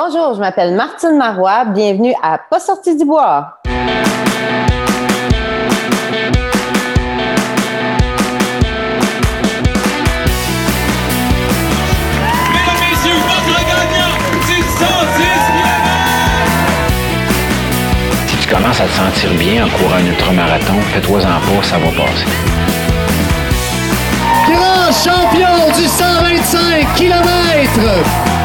[0.00, 1.64] Bonjour, je m'appelle Martine Marois.
[1.64, 3.58] Bienvenue à Pas sorti du bois.
[3.64, 3.96] Mesdames,
[12.78, 14.14] messieurs, votre gagnant
[14.46, 14.78] du 110
[18.28, 21.88] Si tu commences à te sentir bien en courant un ultramarathon, fais-toi-en pas, ça va
[21.88, 22.28] passer.
[24.46, 28.37] grand champion du 125 km.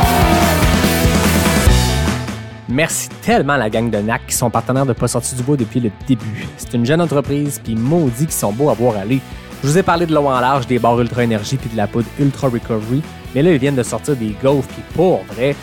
[2.74, 5.56] Merci tellement à la gang de NAC qui sont partenaires de Pas sorti du bois
[5.56, 6.48] depuis le début.
[6.58, 9.22] C'est une jeune entreprise, puis maudit qui sont beaux à voir aller.
[9.62, 11.86] Je vous ai parlé de l'eau en large, des barres Ultra Énergie puis de la
[11.86, 13.04] poudre Ultra Recovery,
[13.36, 15.56] mais là, ils viennent de sortir des gaufres, puis pour vrai,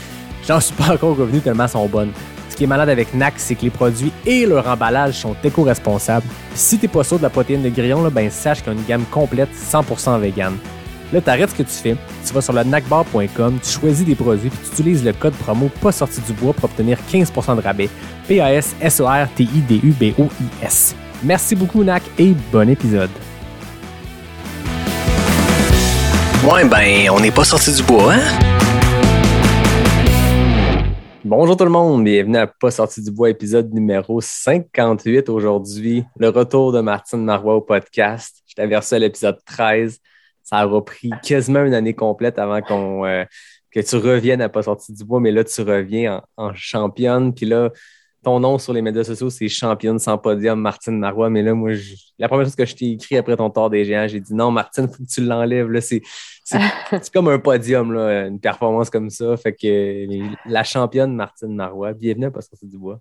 [0.47, 2.13] j'en suis pas encore revenu tellement sont bonnes.
[2.49, 6.27] Ce qui est malade avec NAC, c'est que les produits et leur emballage sont éco-responsables.
[6.55, 8.79] Si t'es pas sûr de la protéine de grillon, là, ben sache qu'il y a
[8.79, 10.57] une gamme complète 100% vegan.
[11.13, 14.49] Là, t'arrêtes ce que tu fais, tu vas sur le nacbar.com, tu choisis des produits
[14.49, 17.91] puis tu utilises le code promo pas sorti du bois pour obtenir 15% de rabais.
[18.29, 20.95] P-A-S-S-O-R-T-I-D-U-B-O-I-S.
[21.25, 23.11] Merci beaucoup, NAC, et bon épisode.
[26.49, 28.21] Ouais, ben, on n'est pas sorti du bois, hein?
[31.25, 36.05] Bonjour tout le monde, bienvenue à Pas sorti du bois, épisode numéro 58 aujourd'hui.
[36.19, 38.45] Le retour de Martine Marois au podcast.
[38.47, 39.99] Je t'avais reçu à l'épisode 13.
[40.51, 43.25] Ça aura pris quasiment une année complète avant qu'on euh,
[43.71, 47.33] que tu reviennes à Pas sorti du bois, mais là, tu reviens en, en championne.
[47.35, 47.71] Puis là,
[48.25, 51.31] ton nom sur les médias sociaux, c'est championne sans podium, Martine Marois.
[51.31, 53.85] Mais là, moi, je- la première chose que je t'ai écrit après ton tort des
[53.85, 55.71] géants, j'ai dit non, Martine, il faut que tu l'enlèves.
[55.71, 56.03] Là, c'est,
[57.15, 59.37] comme un podium, là, une performance comme ça.
[59.37, 63.01] Fait que les- la championne Martine Marois, bienvenue à Pas sorti du bois.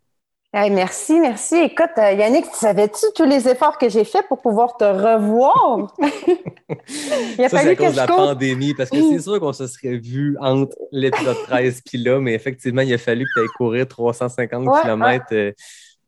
[0.51, 1.55] Hey, merci, merci.
[1.57, 5.95] Écoute, euh, Yannick, savais-tu tous les efforts que j'ai faits pour pouvoir te revoir?
[7.37, 8.31] Il a Ça, c'est fallu à que cause de la compte.
[8.33, 12.33] pandémie, parce que c'est sûr qu'on se serait vu entre l'épisode 13 et là, mais
[12.33, 15.51] effectivement, il a fallu que tu ailles courir 350 Ouais, km euh,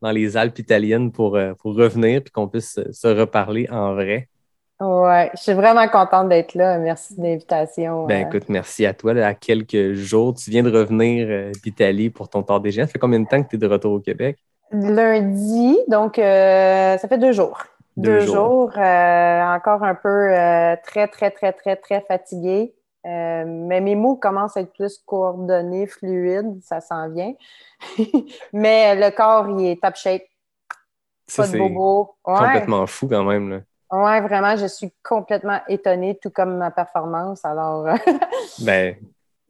[0.00, 3.94] dans les Alpes italiennes pour, euh, pour revenir puis qu'on puisse se- se reparler en
[3.94, 4.28] vrai.
[4.82, 6.78] Ouais, je suis vraiment contente d'être là.
[6.78, 8.06] Merci de l'invitation.
[8.06, 9.14] Ben Euh, écoute, merci à toi.
[9.14, 12.86] là, à quelques jours, tu viens de revenir euh, d'Italie pour ton tort des géants.
[12.86, 14.38] Ça fait combien de temps que tu es de retour au Québec?
[14.72, 17.62] lundi, donc euh, ça fait deux jours.
[17.96, 18.70] Deux Deux, jours.
[18.70, 22.74] jours, euh, encore un peu euh, très, très, très, très, très fatiguée.
[23.06, 27.34] Euh, mais mes mots commencent à être plus coordonnés, fluides, ça s'en vient.
[28.52, 30.22] mais le corps, il est top shape,
[31.26, 32.16] Ça, pas de c'est bobo.
[32.26, 32.34] Ouais.
[32.38, 33.50] complètement fou quand même.
[33.50, 33.60] Là.
[33.92, 37.44] Ouais, vraiment, je suis complètement étonnée, tout comme ma performance.
[37.44, 37.94] Alors, euh,
[38.60, 38.96] Ben,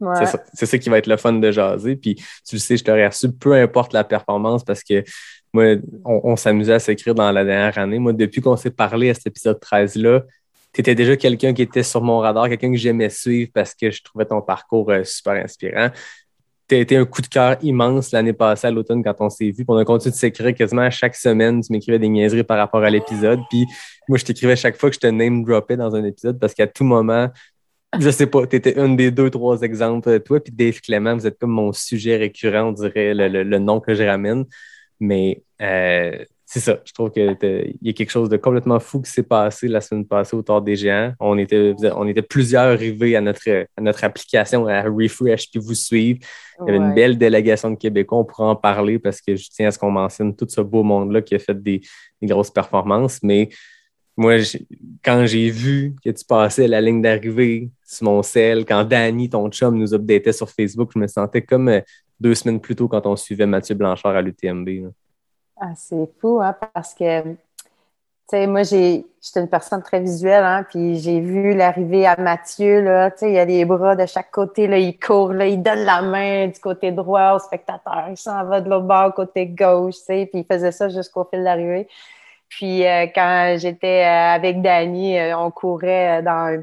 [0.00, 0.26] ouais.
[0.52, 1.94] C'est ça, qui va être le fun de jaser.
[1.94, 5.04] Puis tu le sais, je t'aurais reçu peu importe la performance parce que
[5.52, 8.00] moi, on, on s'amusait à s'écrire dans la dernière année.
[8.00, 10.22] Moi, depuis qu'on s'est parlé à cet épisode 13-là,
[10.72, 13.90] tu étais déjà quelqu'un qui était sur mon radar, quelqu'un que j'aimais suivre parce que
[13.90, 15.90] je trouvais ton parcours euh, super inspirant.
[16.72, 19.44] Tu as été un coup de cœur immense l'année passée à l'automne quand on s'est
[19.44, 19.56] vu.
[19.56, 21.60] Puis on a continué de s'écrire quasiment chaque semaine.
[21.60, 23.40] Tu m'écrivais des niaiseries par rapport à l'épisode.
[23.50, 23.66] Puis
[24.08, 26.66] moi, je t'écrivais chaque fois que je te name droppais dans un épisode parce qu'à
[26.66, 27.28] tout moment,
[28.00, 30.08] je sais pas, tu étais un des deux, trois exemples.
[30.08, 33.42] euh, Toi puis Dave Clément, vous êtes comme mon sujet récurrent, on dirait le, le-
[33.42, 34.46] le nom que je ramène.
[34.98, 37.24] Mais euh, c'est ça, je trouve qu'il
[37.80, 40.60] y a quelque chose de complètement fou qui s'est passé la semaine passée au Tort
[40.60, 41.14] des Géants.
[41.18, 45.74] On était, on était plusieurs arrivés à notre, à notre application à Refresh puis vous
[45.74, 46.18] suivre.
[46.60, 48.18] Il y avait une belle délégation de Québécois.
[48.18, 50.82] On pourra en parler parce que je tiens à ce qu'on mentionne tout ce beau
[50.82, 51.80] monde-là qui a fait des,
[52.20, 53.20] des grosses performances.
[53.22, 53.48] Mais
[54.14, 54.34] moi,
[55.02, 59.48] quand j'ai vu que tu passais la ligne d'arrivée sur mon cell, quand Danny, ton
[59.48, 61.80] chum, nous updatait sur Facebook, je me sentais comme euh,
[62.20, 64.92] deux semaines plus tôt quand on suivait Mathieu Blanchard à l'UTMB.
[65.60, 67.36] Ah, c'est fou, hein, parce que, tu
[68.28, 69.04] sais, moi, j'étais
[69.36, 73.38] une personne très visuelle, hein, puis j'ai vu l'arrivée à Mathieu, là, tu sais, il
[73.38, 76.58] a les bras de chaque côté, là, il court, là, il donne la main du
[76.58, 80.40] côté droit au spectateur, il s'en va de l'autre bord, côté gauche, tu sais, puis
[80.40, 81.88] il faisait ça jusqu'au fil d'arrivée.
[82.48, 86.62] Puis euh, quand j'étais euh, avec Dany, euh, on courait dans,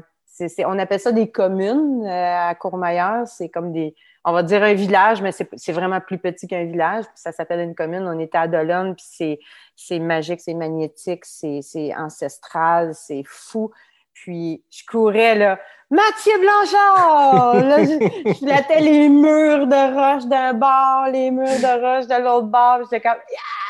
[0.66, 5.22] on appelle ça des communes à Courmayeur, c'est comme des, on va dire un village,
[5.22, 8.48] mais c'est, vraiment plus petit qu'un village, puis ça s'appelle une commune, on était à
[8.48, 9.38] Dolonne, puis
[9.76, 13.70] c'est, magique, c'est magnétique, c'est, c'est ancestral, c'est fou.
[14.12, 15.58] Puis je courais là,
[15.90, 17.54] Mathieu Blanchard!
[17.64, 22.22] Là, je, je flattais les murs de roche d'un bord, les murs de roche de
[22.22, 22.80] l'autre bord.
[22.82, 23.60] J'étais comme Yeah!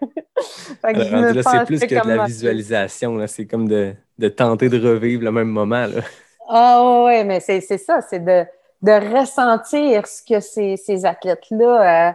[0.80, 3.26] C'est plus que de la visualisation.
[3.26, 5.86] C'est comme de, de tenter de revivre le même moment.
[5.86, 6.02] Là.
[6.48, 8.46] Ah ouais, mais c'est c'est ça, c'est de,
[8.82, 12.12] de ressentir ce que ces, ces athlètes-là, euh,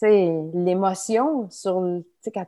[0.00, 0.06] tu
[0.54, 1.82] l'émotion sur,
[2.22, 2.46] tu quand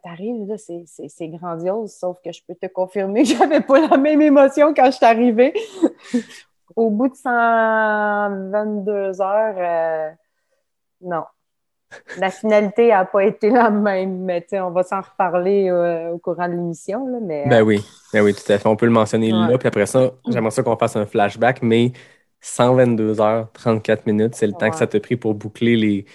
[0.56, 4.22] c'est- c'est c'est grandiose, sauf que je peux te confirmer que j'avais pas la même
[4.22, 5.52] émotion quand je suis arrivée.
[6.76, 10.10] Au bout de 122 heures, euh,
[11.00, 11.24] non.
[12.18, 16.46] La finalité n'a pas été la même, mais on va s'en reparler euh, au courant
[16.46, 17.04] de l'émission.
[17.22, 18.68] Mais, ben oui, ben oui, tout à fait.
[18.68, 21.90] On peut le mentionner là, puis après ça, j'aimerais ça qu'on fasse un flashback, mais
[22.40, 26.06] 122 heures, 34 minutes, c'est le temps que ça t'a pris pour boucler les,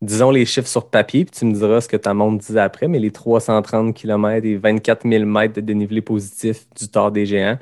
[0.00, 2.88] disons les chiffres sur papier, puis tu me diras ce que ta montre disait après,
[2.88, 7.58] mais les 330 km et 24 000 mètres de dénivelé positif du Tour des Géants.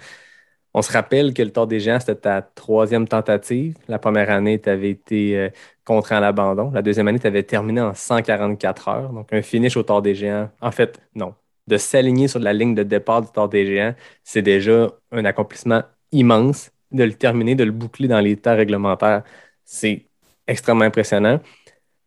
[0.74, 3.76] On se rappelle que le Tour des Géants, c'était ta troisième tentative.
[3.88, 5.50] La première année, tu avais été euh,
[5.84, 6.70] contraint à l'abandon.
[6.70, 9.12] La deuxième année, tu avais terminé en 144 heures.
[9.12, 10.50] Donc, un finish au Tour des Géants.
[10.60, 11.34] En fait, non.
[11.66, 15.82] De s'aligner sur la ligne de départ du Tour des Géants, c'est déjà un accomplissement
[16.10, 16.70] immense.
[16.92, 19.24] De le terminer, de le boucler dans les temps réglementaires,
[19.64, 20.06] c'est
[20.46, 21.40] extrêmement impressionnant.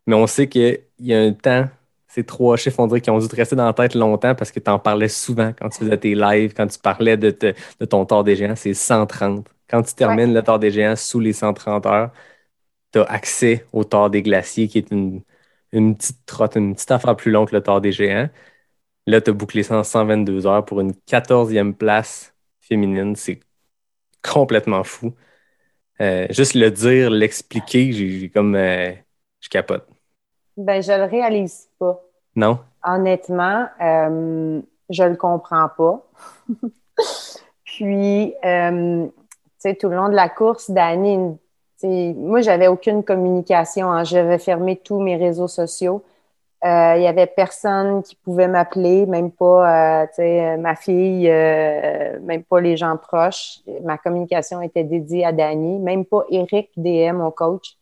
[0.08, 1.68] Mais on sait qu'il y a un temps
[2.16, 4.52] ces trois chiffres, on dirait qu'ils ont dû te rester dans la tête longtemps parce
[4.52, 7.32] que tu en parlais souvent quand tu faisais tes lives, quand tu parlais de,
[7.86, 9.48] ton tort des géants, c'est 130.
[9.70, 12.12] Quand tu termines le tort des géants sous les 130 heures,
[12.94, 15.24] tu as accès au tort des glaciers, qui est une,
[15.96, 18.30] petite trotte, une petite affaire plus longue que le tort des géants.
[19.08, 23.16] Là, tu as bouclé ça en 122 heures pour une 14e place féminine.
[23.16, 23.40] C'est
[24.34, 25.14] complètement fou.
[26.02, 28.56] Euh, juste le dire, l'expliquer, j'ai comme.
[28.56, 28.92] Euh,
[29.40, 29.88] je capote.
[30.58, 32.02] Ben, je le réalise pas.
[32.36, 32.60] Non?
[32.84, 36.06] Honnêtement, euh, je le comprends pas.
[37.64, 39.12] Puis, euh, tu
[39.58, 41.38] sais, tout le long de la course, Dani,
[41.84, 43.92] moi, j'avais aucune communication.
[43.92, 44.04] Hein.
[44.04, 46.04] J'avais fermé tous mes réseaux sociaux.
[46.66, 52.20] Euh, il y avait personne qui pouvait m'appeler, même pas euh, sais, ma fille, euh,
[52.22, 53.60] même pas les gens proches.
[53.84, 57.78] Ma communication était dédiée à Dani, même pas Eric DM, mon coach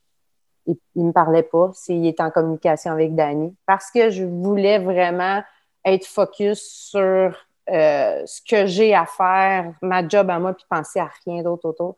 [0.65, 4.79] il, ne me parlait pas s'il était en communication avec Danny parce que je voulais
[4.79, 5.43] vraiment
[5.85, 7.35] être focus sur
[7.69, 11.69] euh, ce que j'ai à faire, ma job à moi, puis penser à rien d'autre
[11.69, 11.95] autour.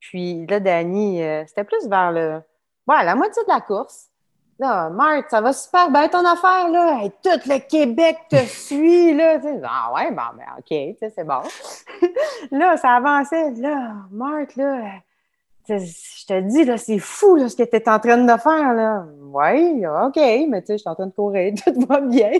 [0.00, 2.40] Puis là, Danny, euh, c'était plus vers le,
[2.88, 4.08] la moitié de la course.
[4.58, 7.02] Là, Marthe, ça va super bien ton affaire, là.
[7.22, 9.38] tout le Québec te suit, là.
[9.64, 11.42] ah ouais, bon, ben, OK, c'est bon.
[12.50, 13.50] là, ça avançait.
[13.52, 15.00] Là, Marthe, là,
[15.68, 18.72] je te dis, là, c'est fou là, ce que tu es en train de faire.
[18.72, 19.04] Là.
[19.20, 22.32] Oui, OK, mais tu sais, je suis en train de courir, tout va bien.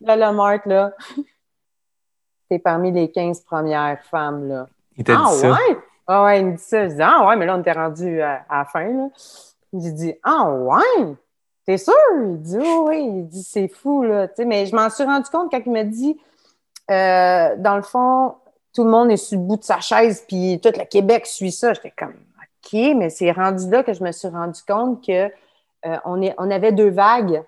[0.00, 0.92] Là, la Marthe, là,
[2.48, 4.48] t'es parmi les 15 premières femmes.
[4.48, 4.66] Là.
[4.96, 5.50] Il t'a ah, dit ça?
[5.50, 5.78] Ouais?
[6.06, 6.88] Ah ouais, il me dit ça.
[6.88, 8.86] Je dis, ah ouais, mais là, on était rendu à, la fin.
[8.86, 9.08] Là.
[9.72, 11.14] Il dit, ah ouais,
[11.66, 11.94] t'es sûr?
[12.22, 14.02] Il dit, oh, oui, il dit, c'est fou.
[14.02, 14.28] Là.
[14.44, 16.18] mais je m'en suis rendu compte quand il m'a dit,
[16.90, 18.36] euh, dans le fond,
[18.72, 21.52] tout le monde est sur le bout de sa chaise, puis tout le Québec suit
[21.52, 21.72] ça.
[21.72, 25.30] J'étais comme, OK, mais c'est rendu là que je me suis rendu compte que
[25.86, 27.42] euh, on, est, on avait deux vagues.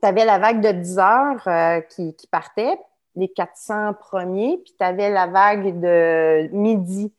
[0.00, 2.78] Tu avais la vague de 10 heures euh, qui, partait,
[3.16, 7.12] les 400 premiers, puis tu avais la vague de midi.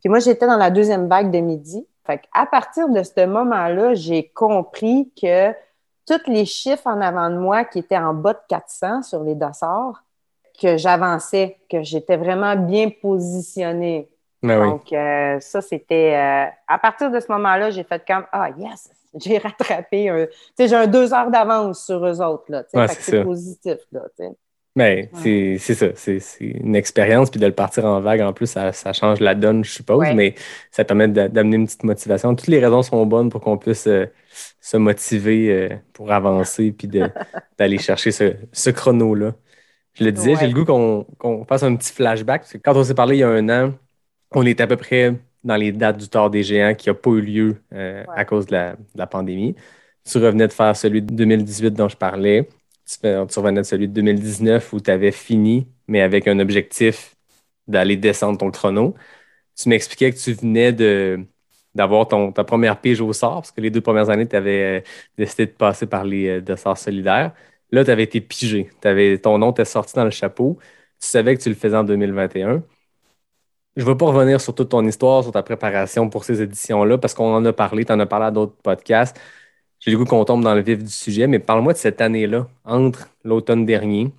[0.00, 1.86] Puis moi, j'étais dans la deuxième vague de midi.
[2.06, 5.52] Fait à partir de ce moment-là, j'ai compris que
[6.06, 9.34] tous les chiffres en avant de moi qui étaient en bas de 400 sur les
[9.34, 10.04] dossards,
[10.60, 14.08] que j'avançais, que j'étais vraiment bien positionnée.
[14.42, 16.14] Ben Donc, euh, ça, c'était.
[16.14, 20.26] Euh, à partir de ce moment-là, j'ai fait comme Ah, yes, j'ai rattrapé un.
[20.26, 22.44] Tu sais, j'ai un deux heures d'avance sur eux autres.
[22.48, 22.62] Là,
[23.00, 23.78] c'est positif.
[23.92, 24.02] Là,
[24.76, 28.72] Mais c'est ça, c'est une expérience, puis de le partir en vague, en plus, ça,
[28.92, 30.34] change la donne, je suppose, mais
[30.70, 32.34] ça permet d'amener une petite motivation.
[32.34, 34.06] Toutes les raisons sont bonnes pour qu'on puisse euh,
[34.60, 36.88] se motiver pour avancer, puis
[37.58, 39.34] d'aller chercher ce, ce chrono-là.
[39.98, 42.44] Je le disais, j'ai le goût qu'on fasse un petit flashback.
[42.62, 43.72] quand on s'est parlé il y a un an,
[44.32, 47.10] on était à peu près dans les dates du tort des géants qui n'a pas
[47.10, 48.52] eu lieu euh, à cause de
[48.94, 49.54] la, pandémie.
[50.04, 52.48] Tu revenais de faire celui de 2018 dont je parlais.
[52.86, 52.98] Tu,
[53.38, 57.16] revenais de celui de 2019 où tu avais fini, mais avec un objectif
[57.66, 58.94] d'aller descendre ton chrono.
[59.56, 60.72] Tu m'expliquais que tu venais
[61.74, 64.82] d'avoir ta première pige au sort, parce que les deux premières années, tu avais euh,
[65.18, 67.34] décidé de passer par les euh, de solidaires.
[67.70, 68.70] Là, tu avais été pigé.
[69.22, 70.58] Ton nom était sorti dans le chapeau.
[71.00, 72.62] Tu savais que tu le faisais en 2021.
[73.76, 76.96] Je ne veux pas revenir sur toute ton histoire, sur ta préparation pour ces éditions-là,
[76.96, 79.20] parce qu'on en a parlé, tu en as parlé à d'autres podcasts.
[79.80, 82.48] J'ai le goût qu'on tombe dans le vif du sujet, mais parle-moi de cette année-là,
[82.64, 84.12] entre l'automne dernier,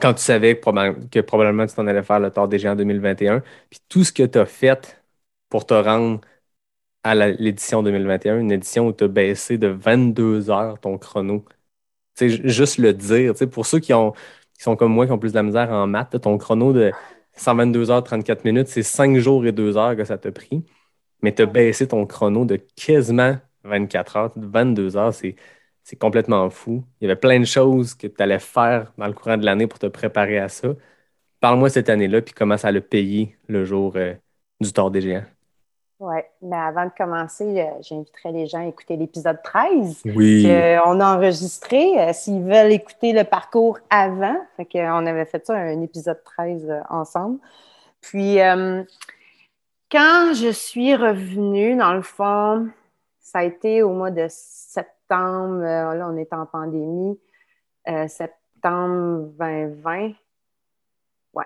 [0.00, 3.40] quand tu savais que, probablement tu t'en allais faire le tort des géants en 2021,
[3.70, 5.02] puis tout ce que tu as fait
[5.48, 6.20] pour te rendre
[7.04, 11.44] à l'édition 2021, une édition où tu as baissé de 22 heures ton chrono
[12.20, 13.34] juste le dire.
[13.50, 14.12] Pour ceux qui, ont,
[14.54, 16.92] qui sont comme moi, qui ont plus de la misère en maths, ton chrono de
[17.36, 20.64] 122 heures 34 minutes, c'est 5 jours et 2 heures que ça t'a pris.
[21.22, 25.36] Mais tu as baissé ton chrono de quasiment 24 heures, 22 heures, c'est,
[26.00, 26.84] complètement fou.
[27.00, 29.66] Il y avait plein de choses que tu allais faire dans le courant de l'année
[29.66, 30.68] pour te préparer à ça.
[31.40, 34.14] Parle-moi cette année-là, puis comment ça a payé le jour euh,
[34.60, 35.24] du tort des géants.
[36.02, 40.42] Oui, mais avant de commencer, euh, j'inviterai les gens à écouter l'épisode 13 Oui.
[40.42, 41.96] qu'on a enregistré.
[42.00, 46.66] euh, S'ils veulent écouter le parcours avant, fait qu'on avait fait ça, un épisode 13
[46.68, 47.38] euh, ensemble.
[48.00, 48.38] Puis,
[49.92, 52.66] quand je suis revenue, dans le fond,
[53.32, 57.18] ça a été au mois de septembre, euh, là, on est en pandémie,
[57.88, 60.10] euh, septembre 2020.
[61.32, 61.44] Ouais,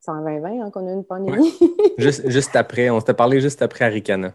[0.00, 1.54] c'est en 2020 hein, qu'on a une pandémie.
[1.98, 4.32] Juste, juste après, on s'était parlé juste après Aricana.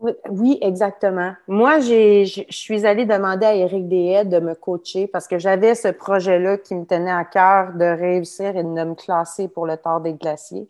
[0.00, 1.32] Oui, oui, exactement.
[1.48, 5.74] Moi, j'ai, je suis allée demander à Éric Deshaies de me coacher parce que j'avais
[5.74, 9.76] ce projet-là qui me tenait à cœur de réussir et de me classer pour le
[9.76, 10.68] Tour des glaciers.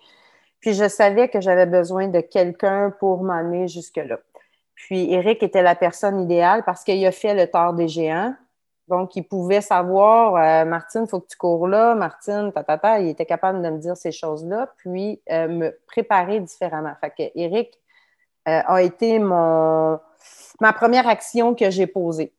[0.60, 4.20] Puis je savais que j'avais besoin de quelqu'un pour m'amener jusque-là.
[4.74, 8.34] Puis Éric était la personne idéale parce qu'il a fait le Tour des géants.
[8.88, 12.76] Donc, il pouvait savoir, euh, Martine, il faut que tu cours là, Martine, ta, ta,
[12.76, 13.00] ta.
[13.00, 16.92] Il était capable de me dire ces choses-là, puis euh, me préparer différemment.
[17.00, 17.80] Fait que Éric
[18.46, 20.00] euh, a été ma
[20.74, 22.32] première action que j'ai posée.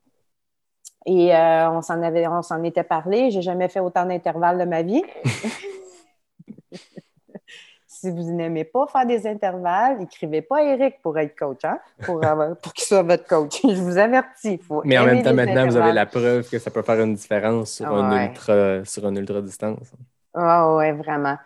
[1.08, 3.30] Et on s'en avait, on s'en était parlé.
[3.30, 5.04] J'ai jamais fait autant d'intervalles de ma vie.
[8.06, 11.80] si vous n'aimez pas faire des intervalles, écrivez pas à Eric pour être coach, hein?
[12.06, 13.62] pour, avoir- pour qu'il soit votre coach.
[13.64, 14.58] Je vous avertis.
[14.60, 17.16] Faut Mais en même temps, maintenant, vous avez la preuve que ça peut faire une
[17.16, 18.26] différence sur, un, Ouais.
[18.28, 19.92] ultra, sur un ultra distance.
[20.34, 21.38] Ah ouais, vraiment.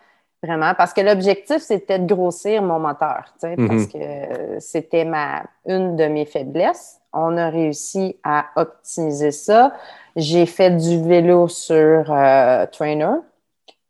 [0.42, 0.72] Vraiment.
[0.74, 3.68] Parce que l'objectif, c'était de grossir mon moteur, sais, Mhm.
[3.68, 6.98] parce que euh, c'était ma une de mes faiblesses.
[7.12, 9.72] On a réussi à optimiser ça.
[10.16, 13.16] J'ai fait du vélo sur euh, Trainer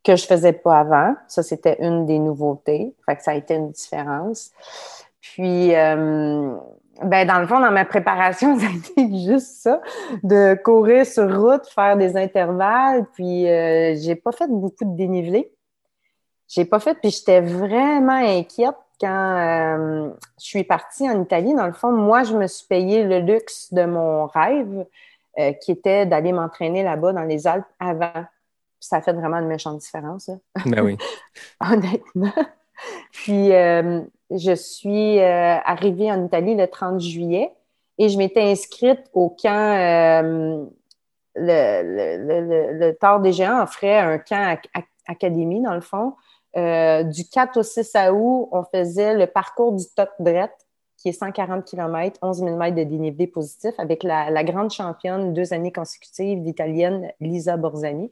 [0.04, 1.14] que je faisais pas avant.
[1.28, 2.95] Ça, c'était une des nouveautés.
[3.07, 4.50] Fait que ça a été une différence.
[5.21, 6.54] Puis, euh,
[7.02, 9.80] ben, dans le fond, dans ma préparation, ça a été juste ça,
[10.23, 13.07] de courir sur route, faire des intervalles.
[13.14, 15.52] Puis, euh, j'ai pas fait beaucoup de dénivelé.
[16.49, 21.54] J'ai pas fait, puis j'étais vraiment inquiète quand euh, je suis partie en Italie.
[21.54, 24.85] Dans le fond, moi, je me suis payé le luxe de mon rêve,
[25.38, 28.25] euh, qui était d'aller m'entraîner là-bas dans les Alpes avant.
[28.81, 30.29] Ça a fait vraiment une méchante différence.
[30.29, 30.35] là
[30.67, 30.97] Ben oui.
[31.61, 32.33] honnêtement.
[33.13, 37.53] Puis, euh, je suis euh, arrivée en Italie le 30 juillet
[37.99, 40.65] et je m'étais inscrite au camp, euh,
[41.35, 46.15] le, le, des Géants offrait un camp ac- ac- académie, dans le fond.
[46.55, 50.51] Du 4 au 6 août, on faisait le parcours du Tot Brett,
[50.97, 55.33] qui est 140 km, 11 000 mètres de dénivelé positif, avec la, la grande championne
[55.33, 58.11] deux années consécutives, l'Italienne Lisa Borzani.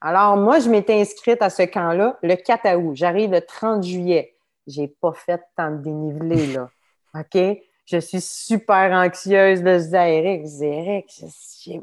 [0.00, 2.92] Alors, moi, je m'étais inscrite à ce camp-là le 4 août.
[2.94, 4.34] J'arrive le 30 juillet.
[4.66, 6.70] J'ai pas fait tant de dénivelé, là.
[7.14, 7.38] OK?
[7.86, 9.62] Je suis super anxieuse.
[9.62, 11.24] Là, je dis à Eric, je dis, Eric,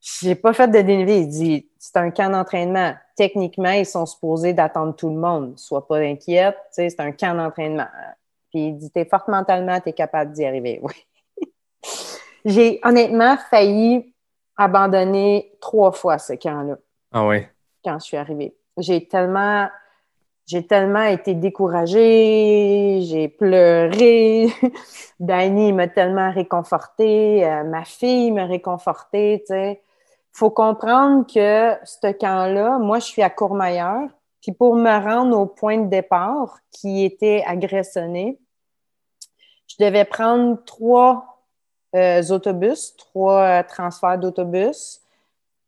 [0.00, 1.20] j'ai- pas fait de dénivelé.
[1.20, 2.94] Il dit, c'est un camp d'entraînement.
[3.16, 5.58] Techniquement, ils sont supposés d'attendre tout le monde.
[5.58, 6.56] Sois pas inquiète.
[6.68, 7.88] Tu sais, c'est un camp d'entraînement.
[8.50, 10.80] Puis il dit, t'es forte mentalement, t'es capable d'y arriver.
[10.82, 10.94] Oui.
[12.44, 14.14] J'ai honnêtement failli
[14.56, 16.76] abandonner trois fois ce camp-là
[17.16, 17.30] Ah
[17.84, 18.56] quand je suis arrivée.
[18.76, 19.68] J'ai tellement,
[20.46, 24.48] j'ai tellement été découragée, j'ai pleuré.
[25.20, 29.80] Danny m'a tellement réconfortée, euh, ma fille m'a réconfortée, tu sais.
[30.32, 34.08] Faut comprendre que ce camp-là, moi, je suis à Courmayeur,
[34.42, 38.40] puis pour me rendre au point de départ, qui était à Gressoney,
[39.68, 41.44] je devais prendre trois
[41.94, 45.03] euh, autobus, trois euh, transferts d'autobus.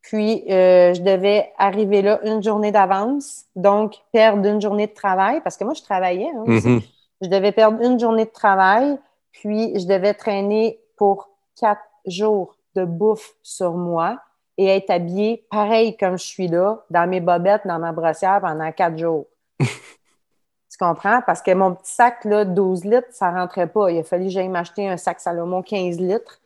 [0.06, 5.40] Puis, euh, je devais arriver là une journée d'avance, donc perdre une journée de travail,
[5.40, 6.30] parce que moi, je travaillais.
[6.32, 6.44] hein.
[6.46, 6.80] Mhm.
[7.22, 8.98] Je devais perdre une journée de travail,
[9.32, 14.20] puis je devais traîner pour quatre jours de bouffe sur moi
[14.56, 18.70] et être habillée pareil comme je suis là, dans mes bobettes, dans ma brossière pendant
[18.70, 19.26] quatre jours.
[19.58, 21.20] tu comprends?
[21.26, 23.90] Parce que mon petit sac, là, 12 litres, ça rentrait pas.
[23.90, 26.38] Il a fallu que j'aille m'acheter un sac Salomon 15 litres.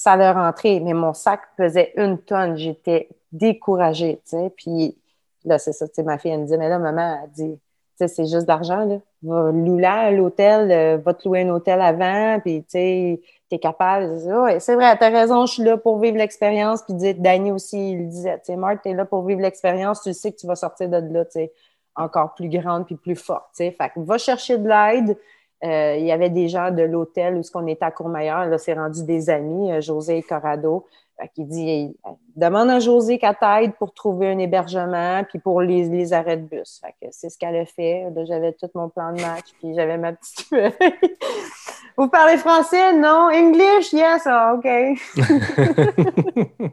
[0.00, 2.56] Ça l'a rentré, mais mon sac pesait une tonne.
[2.56, 4.52] J'étais découragée, tu sais.
[4.56, 4.96] Puis
[5.44, 7.58] là, c'est ça, tu sais, ma fille, elle me dit, mais là, maman, elle dit,
[8.00, 8.98] tu c'est juste d'argent, là.
[9.24, 13.58] Va louer à l'hôtel, euh, va te louer un hôtel avant, puis tu sais, t'es
[13.58, 14.20] capable.
[14.60, 16.82] C'est vrai, t'as raison, je suis là pour vivre l'expérience.
[16.82, 20.30] Puis Danny aussi, il disait, tu sais, Marc, t'es là pour vivre l'expérience, tu sais
[20.30, 21.52] que tu vas sortir de là, tu sais,
[21.96, 23.72] encore plus grande puis plus forte, tu sais.
[23.72, 25.18] Fait que va chercher de l'aide.
[25.64, 28.58] Euh, il y avait des gens de l'hôtel où ce qu'on était à Courmayeur, là,
[28.58, 30.86] c'est rendu des amis, euh, José et Corrado.
[31.34, 31.96] Qu'il dit,
[32.36, 36.46] demande à José qu'elle t'aide pour trouver un hébergement puis pour les, les arrêts de
[36.46, 36.80] bus.
[36.80, 38.08] Fait que c'est ce qu'elle a fait.
[38.14, 40.70] Là, j'avais tout mon plan de match puis j'avais ma petite feuille.
[41.96, 42.92] Vous parlez français?
[42.92, 43.30] Non.
[43.32, 43.92] English?
[43.92, 44.22] Yes.
[44.26, 44.68] Ah, OK.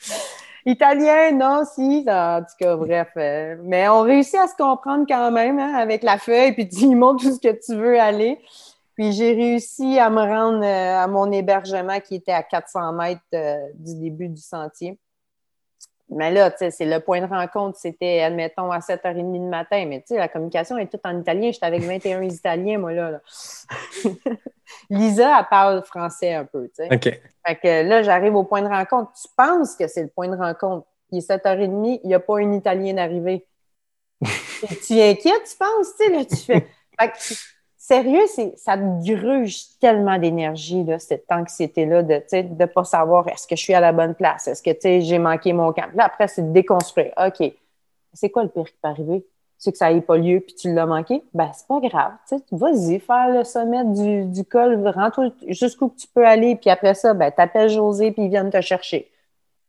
[0.68, 1.32] Italien?
[1.32, 2.04] Non, si.
[2.06, 3.08] En tout cas, bref.
[3.16, 6.86] euh, mais on réussit à se comprendre quand même hein, avec la feuille puis tu
[6.86, 8.38] lui montres tout ce que tu veux aller.
[8.94, 13.20] Puis j'ai réussi à me rendre euh, à mon hébergement qui était à 400 mètres
[13.32, 14.98] euh, du début du sentier.
[16.10, 19.84] Mais là, tu sais, c'est le point de rencontre, c'était, admettons, à 7h30 du matin.
[19.86, 21.50] Mais tu sais, la communication est toute en italien.
[21.52, 23.10] J'étais avec 21 Italiens, moi, là.
[23.10, 23.20] là.
[24.90, 26.94] Lisa, elle parle français un peu, tu sais.
[26.94, 27.20] OK.
[27.46, 29.12] Fait que là, j'arrive au point de rencontre.
[29.20, 30.86] Tu penses que c'est le point de rencontre?
[31.10, 33.46] Il est 7h30, il n'y a pas un Italien d'arriver.
[34.86, 36.66] tu inquiètes, tu penses, tu sais, là, tu fais.
[36.98, 37.34] Fait que,
[37.88, 38.26] sérieux,
[38.56, 43.72] ça te gruge tellement d'énergie, cette anxiété-là de, de pas savoir est-ce que je suis
[43.72, 45.88] à la bonne place, est-ce que, j'ai manqué mon camp?
[45.94, 47.12] Là, après, c'est de déconstruire.
[47.16, 47.50] OK.
[48.12, 49.26] C'est quoi le pire qui peut arriver?
[49.56, 51.22] C'est que ça n'ait pas lieu puis tu l'as manqué?
[51.32, 52.12] Ben, c'est pas grave.
[52.52, 53.84] Vas-y, faire le sommet
[54.26, 58.28] du, col, rentre jusqu'où tu peux aller, puis après ça, ben, t'appelles José puis ils
[58.28, 59.10] viennent te chercher.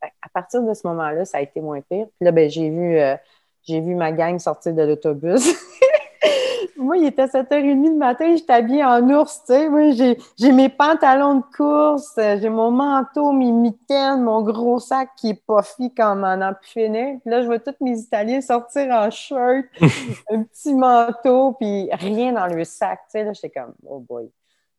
[0.02, 2.06] Fait à partir de ce moment-là, ça a été moins pire.
[2.06, 3.16] Puis là, ben, j'ai vu, euh,
[3.64, 5.56] j'ai vu ma gang sortir de l'autobus.
[6.78, 9.70] Moi, il était 7h30 du matin, j'étais habillée en ours, tu sais.
[9.70, 15.10] Moi, j'ai, mes pantalons de course, euh, j'ai mon manteau, mes mitaines, mon gros sac
[15.16, 17.18] qui est puffy comme en finir.
[17.22, 19.66] Puis là, je vois tous mes Italiens sortir en shirt,
[20.30, 23.24] un petit manteau, puis rien dans le sac, tu sais.
[23.24, 24.30] Là, j'étais comme, oh boy.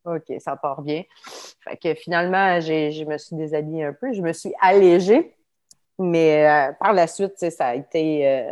[0.05, 1.03] OK, ça part bien.
[1.61, 5.35] Fait que finalement, j'ai, je me suis déshabillée un peu, je me suis allégée.
[5.99, 8.27] Mais euh, par la suite, ça a été...
[8.27, 8.51] Euh,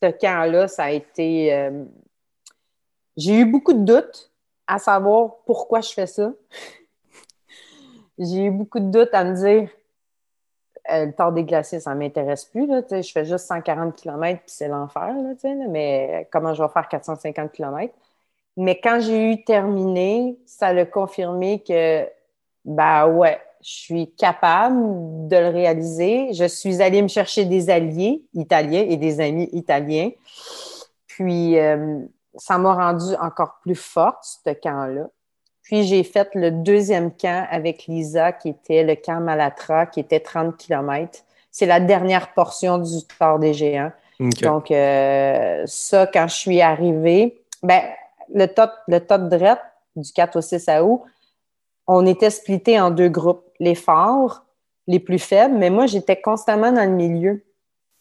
[0.00, 1.52] ce camp-là, ça a été...
[1.52, 1.84] euh,
[3.16, 4.30] j'ai eu beaucoup de doutes
[4.66, 6.32] à savoir pourquoi je fais ça.
[8.18, 9.68] J'ai eu beaucoup de doutes à me dire
[10.90, 12.66] euh, le tort des glaciers, ça ne m'intéresse plus.
[12.66, 15.14] Là, je fais juste 140 km puis c'est l'enfer,
[15.68, 17.92] mais comment je vais faire 450 km?
[18.56, 22.06] Mais quand j'ai eu terminé, ça l'a confirmé que,
[22.64, 26.32] bah ouais, je suis capable de le réaliser.
[26.32, 30.10] Je suis allée me chercher des alliés italiens et des amis italiens.
[31.06, 32.00] Puis, euh,
[32.34, 35.08] ça m'a rendue encore plus forte, ce camp-là.
[35.62, 40.20] Puis, j'ai fait le deuxième camp avec Lisa, qui était le camp Malatra, qui était
[40.20, 41.20] 30 km.
[41.50, 43.92] C'est la dernière portion du Tour des Géants.
[44.42, 47.82] Donc, euh, ça, quand je suis arrivée, ben,
[48.34, 49.60] le top, le top drette
[49.94, 51.02] du 4 au 6 août,
[51.86, 53.44] on était splittés en deux groupes.
[53.62, 54.44] Les forts,
[54.86, 57.44] les plus faibles, mais moi, j'étais constamment dans le milieu.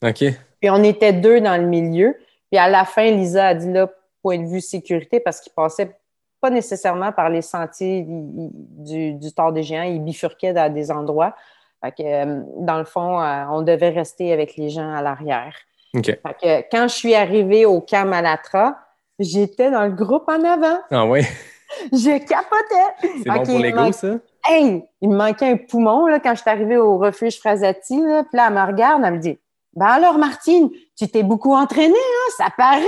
[0.04, 0.24] OK.
[0.60, 2.18] Puis on était deux dans le milieu.
[2.52, 3.90] Puis à la fin, Lisa a dit là,
[4.22, 5.96] point de vue sécurité, parce qu'il passait
[6.42, 11.36] pas nécessairement par les sentiers du, du Tour des Géants, il bifurquait dans des endroits.
[11.84, 15.56] Fait que, euh, dans le fond, euh, on devait rester avec les gens à l'arrière.
[15.96, 16.06] OK.
[16.06, 18.78] Fait que quand je suis arrivée au camp Malatra,
[19.20, 20.80] j'étais dans le groupe en avant.
[20.90, 21.26] Ah ouais,
[21.92, 23.18] Je capotais.
[23.24, 24.16] c'est bon pour l'ego, ça?
[24.46, 28.00] Hey, il me manquait un poumon là, quand je suis arrivée au refuge Frasati.
[28.02, 28.24] Là.
[28.24, 29.38] Puis là, elle me regarde, elle me dit
[29.74, 32.32] Ben alors, Martine, tu t'es beaucoup entraînée, hein?
[32.38, 32.82] ça paraît.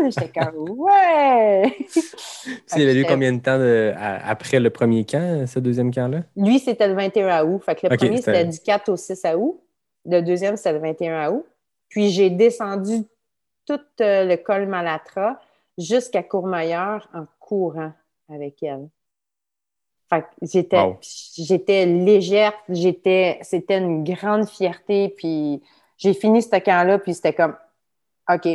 [0.00, 0.10] Hein?
[0.10, 1.76] J'étais comme Ouais.
[1.92, 2.10] Tu sais,
[2.76, 6.22] il y avait eu combien de temps de- après le premier camp, ce deuxième camp-là?
[6.36, 7.62] Lui, c'était le 21 août.
[7.64, 9.60] Fait que le premier, c'était- c'était du 4 au 6 août.
[10.06, 11.44] Le deuxième, c'était le 21 août.
[11.88, 13.04] Puis j'ai descendu
[13.66, 15.40] tout euh, le col Malatra
[15.78, 17.92] jusqu'à Courmayeur en courant
[18.32, 18.88] avec elle.
[20.42, 21.04] J'étais, Wow.
[21.36, 25.08] j'étais légère, j'étais, c'était une grande fierté.
[25.16, 25.62] Puis
[25.98, 27.56] j'ai fini ce camp-là, puis c'était comme,
[28.30, 28.48] OK,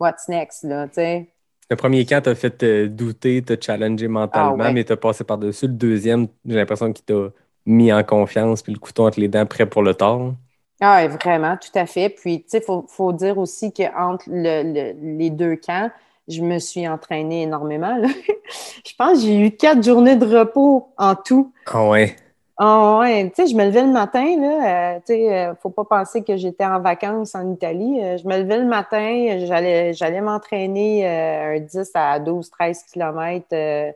[0.00, 1.28] what's next, là, tu sais?
[1.70, 4.74] Le premier camp t'a fait te douter, te challenger mentalement, Ah ouais.
[4.74, 5.66] mais t'as passé par-dessus.
[5.66, 7.30] Le deuxième, j'ai l'impression qu'il t'a
[7.66, 10.34] mis en confiance, puis le couteau entre les dents, prêt pour le tort.
[10.80, 12.08] Ah, oui, vraiment, tout à fait.
[12.10, 14.62] Puis, tu sais, il faut, faut dire aussi qu'entre le,
[14.94, 15.90] le- les deux camps,
[16.28, 17.96] je me suis entraînée énormément.
[17.96, 18.08] là.
[18.86, 21.52] je pense que j'ai eu quatre journées de repos en tout.
[21.66, 22.16] Ah ouais?
[22.60, 25.70] Ah ouais, tu sais, je me levais le matin, là, euh, tu sais, euh, faut
[25.70, 28.02] pas penser que j'étais en vacances en Italie.
[28.02, 32.82] Euh, je me levais le matin, j'allais, j'allais m'entraîner euh, un 10 à 12, 13
[32.92, 33.92] kilomètres, euh,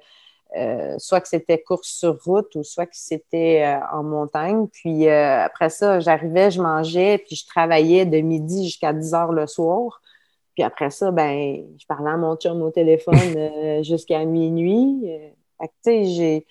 [0.98, 4.68] soit que c'était course sur route ou soit que c'était en montagne.
[4.68, 9.48] Puis après ça, j'arrivais, je mangeais, puis je travaillais de midi jusqu'à 10 heures le
[9.48, 10.00] soir.
[10.54, 15.02] Puis après ça, ben, je parlais à mon chum au téléphone euh, jusqu'à minuit.
[15.04, 16.46] Euh, fait que, tu sais, j'ai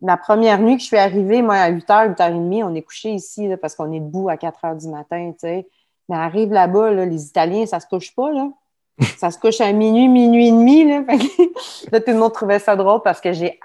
[0.00, 3.48] la première nuit que je suis arrivée, moi, à 8h, 8h30, on est couché ici
[3.48, 5.66] là, parce qu'on est debout à 4h du matin, tu sais.
[6.08, 8.50] Mais arrive là-bas, là, les Italiens, ça se couche pas, là.
[9.18, 11.04] Ça se couche à minuit, minuit et demi, là.
[11.04, 13.60] Fait que là, tout le monde trouvait ça drôle parce que j'ai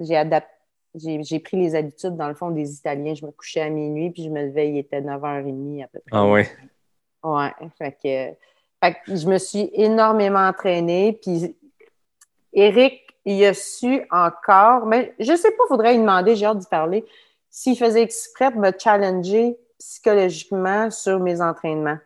[0.00, 0.50] j'ai adapté.
[0.94, 3.14] J'ai j'ai pris les habitudes, dans le fond, des Italiens.
[3.14, 6.10] Je me couchais à minuit, puis je me levais, il était 9h30 à peu près.
[6.10, 6.46] Ah ouais.
[7.24, 8.36] Ouais, fait que,
[8.82, 11.18] fait que je me suis énormément entraînée.
[11.22, 11.56] Puis
[12.52, 16.66] Eric, il a su encore, mais je sais pas, faudrait lui demander, j'ai hâte d'y
[16.66, 17.04] parler,
[17.48, 21.98] s'il faisait exprès de me challenger psychologiquement sur mes entraînements.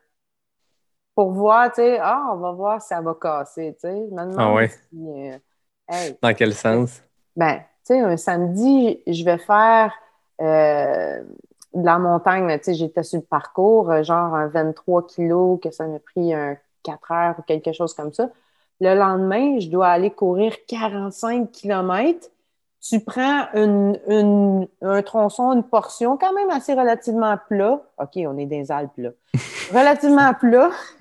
[1.14, 4.06] Pour voir, tu sais, ah, on va voir si ça va casser, tu sais.
[4.10, 4.68] Je me demande Ah ouais.
[4.68, 5.38] si, euh,
[5.88, 7.00] Hey, Dans quel sens?
[7.36, 9.94] ben, tu sais, un samedi, je vais faire
[10.42, 11.22] euh,
[11.72, 15.86] de la montagne, tu sais, j'étais sur le parcours, genre un 23 kilos, que ça
[15.86, 18.28] m'a pris un 4 heures ou quelque chose comme ça.
[18.80, 22.28] Le lendemain, je dois aller courir 45 kilomètres.
[22.88, 27.80] Tu prends une, une- un tronçon, une portion quand même assez relativement plat.
[27.98, 29.10] OK, on est dans les Alpes, là.
[29.72, 30.70] relativement plat,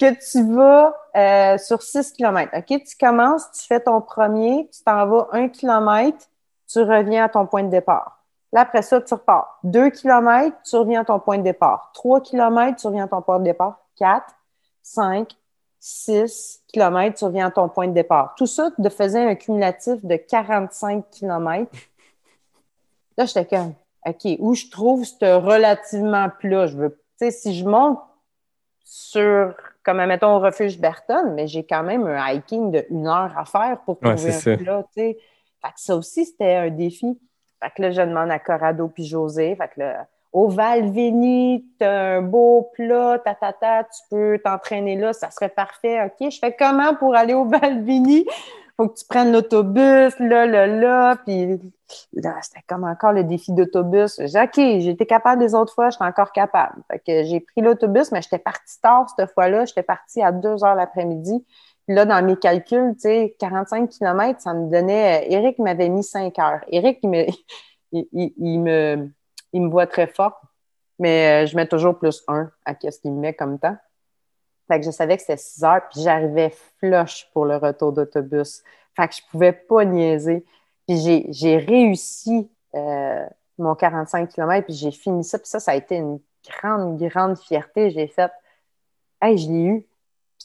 [0.00, 2.50] que tu vas euh, sur 6 km.
[2.56, 6.18] OK, tu commences, tu fais ton premier, tu t'en vas 1 km,
[6.68, 8.24] tu reviens à ton point de départ.
[8.52, 9.58] Là, après ça, tu repars.
[9.64, 11.90] 2 km, tu reviens à ton point de départ.
[11.94, 13.78] 3 km, tu reviens à ton point de départ.
[13.98, 14.24] 4,
[14.86, 15.28] 5,
[15.80, 18.34] 6 km, tu reviens à ton point de départ.
[18.36, 21.70] Tout ça te faisait un cumulatif de 45 km.
[23.18, 23.74] Là, j'étais comme,
[24.06, 26.68] OK, où je trouve ce relativement plat?
[26.68, 27.98] Je veux, tu sais, si je monte
[28.84, 33.36] sur, comme mettons, au refuge Berton, mais j'ai quand même un hiking de une heure
[33.36, 35.18] à faire pour Ouais, trouver c'est un plat, tu sais.
[35.62, 37.18] Fait que ça aussi, c'était un défi.
[37.60, 39.56] Fait que là, je demande à Corrado puis José.
[39.56, 43.34] Fait que là, au Valveni, t'as un beau plat, ta,
[43.84, 46.04] tu peux t'entraîner là, ça serait parfait.
[46.04, 48.26] OK, je fais comment pour aller au Valveni?
[48.76, 51.16] Faut que tu prennes l'autobus, là, là, là.
[51.24, 51.58] Puis
[52.12, 54.20] là, c'était comme encore le défi d'autobus.
[54.26, 56.82] J'ai OK, j'étais capable les autres fois, j'étais encore capable.
[56.90, 59.64] Fait que j'ai pris l'autobus, mais j'étais partie tard cette fois-là.
[59.64, 61.46] J'étais partie à 2 heures l'après-midi.
[61.86, 65.22] Puis là, dans mes calculs, tu sais, 45 km, ça me donnait.
[65.22, 66.60] euh, Eric m'avait mis 5 heures.
[66.68, 67.24] Eric, il me,
[67.92, 69.08] il me,
[69.56, 70.38] il me voit très fort,
[70.98, 73.76] mais euh, je mets toujours plus 1 à ce qu'il me met comme temps.
[74.68, 78.62] Fait que je savais que c'était 6 heures, puis j'arrivais flush pour le retour d'autobus.
[78.94, 80.44] Fait que je pouvais pas niaiser.
[80.86, 83.26] Puis j'ai, réussi euh,
[83.58, 85.38] mon 45 km, puis j'ai fini ça.
[85.38, 87.90] Puis ça, ça a été une grande, grande fierté.
[87.90, 88.30] J'ai fait,
[89.22, 89.86] hey, je l'ai eu.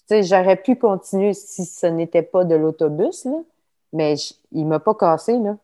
[0.09, 3.27] J'aurais pu continuer si ce n'était pas de l'autobus,
[3.93, 5.57] mais je- il m'a pas cassé, là.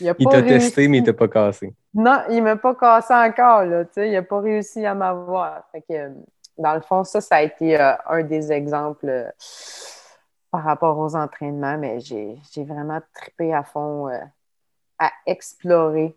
[0.00, 0.66] Il a Il pas t'a réussi.
[0.66, 1.74] testé, mais il t'a pas cassé.
[1.94, 5.64] Non, il m'a pas cassé encore, là, tu sais, il a pas réussi à m'avoir.
[5.72, 6.10] Fait que,
[6.58, 9.30] dans le fond, ça, ça a été euh, un des exemples euh,
[10.50, 14.18] par rapport aux entraînements, mais j'ai j'ai vraiment trippé à fond euh,
[14.98, 16.14] à explorer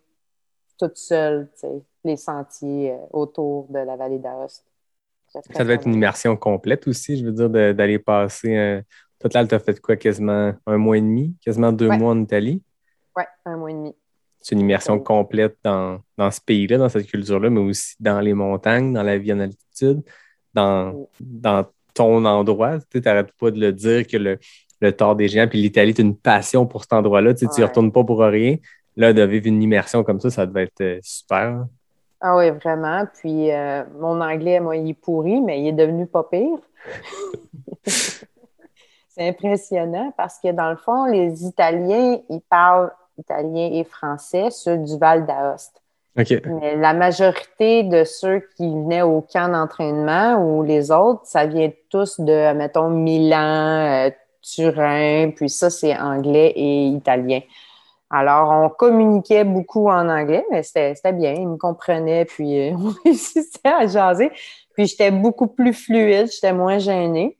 [0.78, 4.64] toute seule, tu sais, les sentiers autour de la vallée d'Aoste.
[5.28, 8.82] Ça devait être une immersion complète aussi, je veux dire, de- d'aller passer.
[9.18, 11.98] Total, tu as fait quoi, quasiment un mois et demi, quasiment deux Ouais.
[11.98, 12.62] mois en Italie?
[13.16, 13.94] Ouais, un mois et demi.
[14.40, 18.34] C'est une immersion complète dans, dans ce pays-là, dans cette culture-là, mais aussi dans les
[18.34, 20.02] montagnes, dans la vie en altitude,
[20.54, 21.06] dans, Oui.
[21.20, 22.78] dans ton endroit.
[22.90, 24.38] Tu n'arrêtes pas de le dire que le,
[24.80, 27.34] le Tort des Géants, puis l'Italie, tu as une passion pour cet endroit-là.
[27.34, 27.64] Tu ne Ouais.
[27.64, 28.56] retournes pas pour rien.
[28.96, 31.66] Là, de vivre une immersion comme ça, ça devait être euh, super.
[32.20, 33.04] Ah oui, vraiment.
[33.18, 36.58] Puis euh, mon anglais, moi, il est pourri, mais il est devenu pas pire.
[39.08, 44.78] C'est impressionnant parce que dans le fond, les Italiens, ils parlent italien et français, ceux
[44.78, 45.82] du Val d'Aoste.
[46.16, 51.70] Mais la majorité de ceux qui venaient au camp d'entraînement ou les autres, ça vient
[51.90, 57.40] tous de, mettons, Milan, euh, Turin, puis ça, c'est anglais et italien.
[58.08, 62.74] Alors, on communiquait beaucoup en anglais, mais c'était c'était bien, ils me comprenaient, puis euh,
[62.78, 64.30] on réussissait à jaser.
[64.74, 67.36] Puis j'étais beaucoup plus fluide, j'étais moins gênée.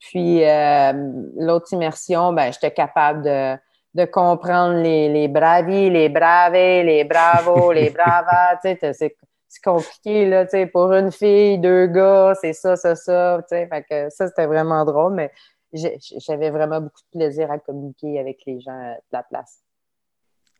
[0.00, 0.92] Puis euh,
[1.36, 3.56] l'autre immersion, ben, j'étais capable de,
[3.94, 8.58] de comprendre les, les bravi, les braves, les bravos, les bravas.
[8.62, 13.40] C'est compliqué, là, pour une fille, deux gars, c'est ça, ça, ça.
[13.48, 15.32] Fait que ça, c'était vraiment drôle, mais
[15.72, 19.60] j'avais vraiment beaucoup de plaisir à communiquer avec les gens de la place.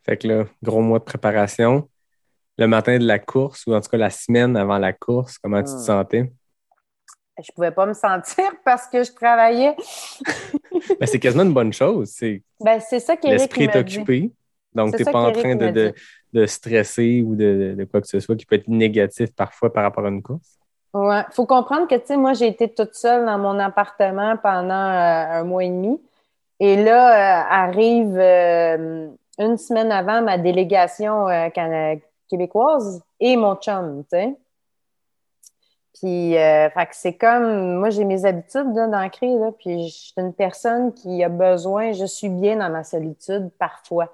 [0.04, 1.88] Fait que là, gros mois de préparation.
[2.58, 5.62] Le matin de la course, ou en tout cas la semaine avant la course, comment
[5.62, 5.78] tu te Hmm.
[5.78, 6.32] sentais?
[7.42, 9.76] Je pouvais pas me sentir parce que je travaillais.
[10.98, 12.08] Ben, c'est quasiment une bonne chose.
[12.08, 13.98] C'est Ben, c'est ça l'esprit est dit.
[13.98, 14.30] occupé.
[14.74, 15.92] Donc, tu n'es pas en train de,
[16.32, 19.82] de, stresser ou de, de quoi que ce soit qui peut être négatif parfois par
[19.82, 20.60] rapport à une course.
[20.92, 24.74] Ouais, faut comprendre que, tu sais, moi, j'ai été toute seule dans mon appartement pendant
[24.74, 26.00] euh, un mois et demi.
[26.58, 31.26] Et là, euh, arrive euh, une semaine avant ma délégation
[32.28, 34.36] québécoise et mon chum, tu sais.
[36.00, 40.94] Puis, euh, c'est comme, moi, j'ai mes habitudes d'ancrer, là, puis je suis une personne
[40.94, 44.08] qui a besoin, je suis bien dans ma solitude parfois.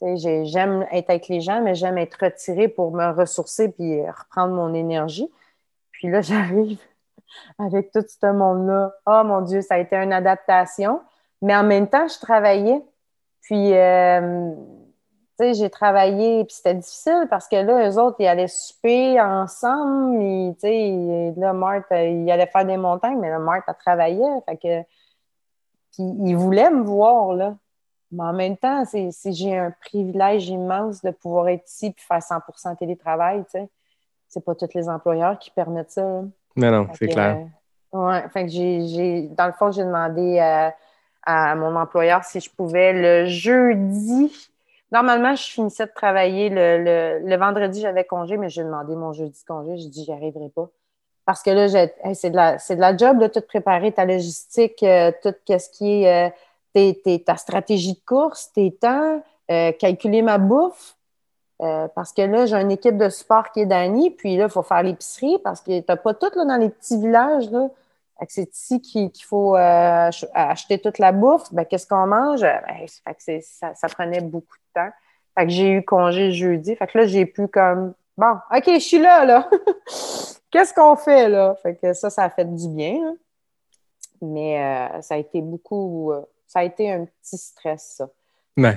[0.00, 4.74] J'aime être avec les gens, mais j'aime être retirée pour me ressourcer puis reprendre mon
[4.74, 5.30] énergie.
[5.92, 6.80] Puis là, j'arrive
[7.56, 8.92] avec tout ce monde-là.
[9.06, 11.00] Oh mon Dieu, ça a été une adaptation.
[11.40, 12.82] Mais en même temps, je travaillais.
[13.42, 14.52] Puis, euh,
[15.42, 20.20] sais, j'ai travaillé, puis c'était difficile parce que là, eux autres, ils allaient souper ensemble.
[20.22, 23.74] ils- Tu sais, là, Marthe, euh, il allait faire des montagnes, mais là, Marthe, elle
[23.74, 24.40] travaillait.
[24.46, 24.82] Fait que
[25.92, 27.54] Puis ils voulaient me voir, là.
[28.10, 32.22] Mais en même temps, c'est, j'ai un privilège immense de pouvoir être ici et faire
[32.22, 33.68] 100% télétravail, tu sais.
[34.28, 36.02] C'est pas tous les employeurs qui permettent ça.
[36.02, 37.38] Non, non, c'est clair.
[37.94, 40.38] Euh, ouais, fait que j'ai, dans le fond, j'ai demandé
[41.24, 44.32] à mon employeur si je pouvais le jeudi.
[44.92, 49.42] Normalement, je finissais de travailler le, le, vendredi, j'avais congé, mais j'ai demandé mon jeudi
[49.48, 49.78] congé.
[49.78, 50.68] J'ai dit, j'y arriverai pas.
[51.24, 51.66] Parce que là,
[52.14, 56.04] c'est de, la, de la job de tout préparer, ta logistique, euh, tout ce qui
[56.04, 56.32] est
[56.76, 60.96] euh, ta stratégie de course, tes temps, euh, calculer ma bouffe.
[61.58, 64.62] parce que là, j'ai une équipe de support qui est Dani, puis là, il faut
[64.62, 67.50] faire l'épicerie parce que tu n'as pas tout là, dans les petits villages.
[67.50, 67.68] Là.
[68.28, 71.52] C'est ici qu'il faut acheter toute la bouffe.
[71.52, 72.42] Ben, qu'est-ce qu'on mange?
[72.42, 72.86] Ben,
[73.18, 74.90] ça, ça, prenait beaucoup temps.
[75.36, 76.76] Fait que j'ai eu congé jeudi.
[76.76, 79.48] Fait que là, j'ai pu comme Bon, OK, je suis là, là.
[80.50, 81.56] Qu'est-ce qu'on fait là?
[81.62, 83.16] Fait que ça, ça a fait du bien.
[84.20, 86.12] Mais euh, ça a été beaucoup.
[86.12, 88.10] Euh, ça a été un petit stress, ça.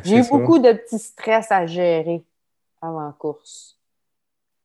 [0.06, 2.24] J'ai eu beaucoup de petits stress à gérer
[2.82, 3.78] avant course.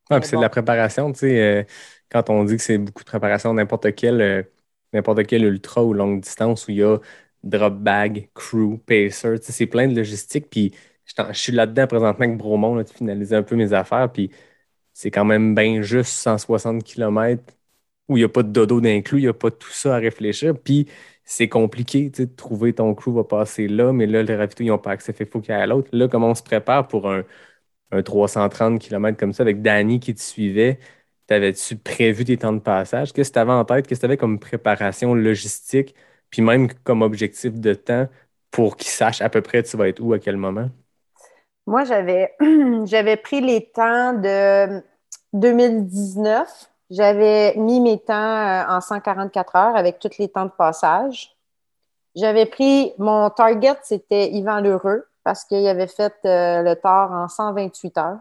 [0.09, 1.40] Ah, c'est de la préparation, tu sais.
[1.40, 1.64] Euh,
[2.09, 4.49] quand on dit que c'est beaucoup de préparation, n'importe quel,
[4.93, 6.99] n'importe quel ultra ou longue distance où il y a
[7.43, 10.49] drop bag, crew, pacer, c'est plein de logistique.
[10.49, 10.75] Puis
[11.07, 14.11] je suis là-dedans présentement avec Bromont, là, de finaliser un peu mes affaires.
[14.13, 14.31] Puis
[14.93, 17.43] c'est quand même bien juste 160 km
[18.09, 19.99] où il n'y a pas de dodo d'inclus, il n'y a pas tout ça à
[19.99, 20.59] réfléchir.
[20.59, 20.89] Puis
[21.25, 24.79] c'est compliqué de trouver ton crew va passer là, mais là, les ravitaux, ils n'ont
[24.79, 25.89] pas accès, il faut qu'il y ait à l'autre.
[25.93, 27.25] Là, comment on se prépare pour un,
[28.05, 30.79] 330 km comme ça avec Danny qui te suivait?
[31.27, 33.13] T'avais-tu prévu tes temps de passage?
[33.13, 33.87] Qu'est-ce que tu avais en tête?
[33.87, 35.95] Qu'est-ce que tu avais comme préparation logistique?
[36.31, 38.09] Puis même comme objectif de temps
[38.51, 40.71] pour qu'ils sachent à peu près tu vas être où à quel moment?
[41.66, 42.35] Moi, j'avais,
[42.85, 44.83] j'avais pris les temps de
[45.33, 51.37] 2019, j'avais mis mes temps euh, en 144 heures avec tous les temps de passage.
[52.16, 57.29] J'avais pris mon target, c'était Yvan Lheureux parce qu'il avait fait euh, le tort en
[57.29, 58.18] 128 heures.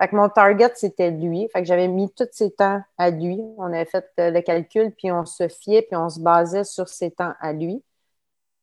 [0.00, 1.48] Fait mon target, c'était lui.
[1.52, 3.40] Fait que j'avais mis tous ses temps à lui.
[3.58, 6.88] On avait fait euh, le calcul, puis on se fiait, puis on se basait sur
[6.88, 7.82] ses temps à lui.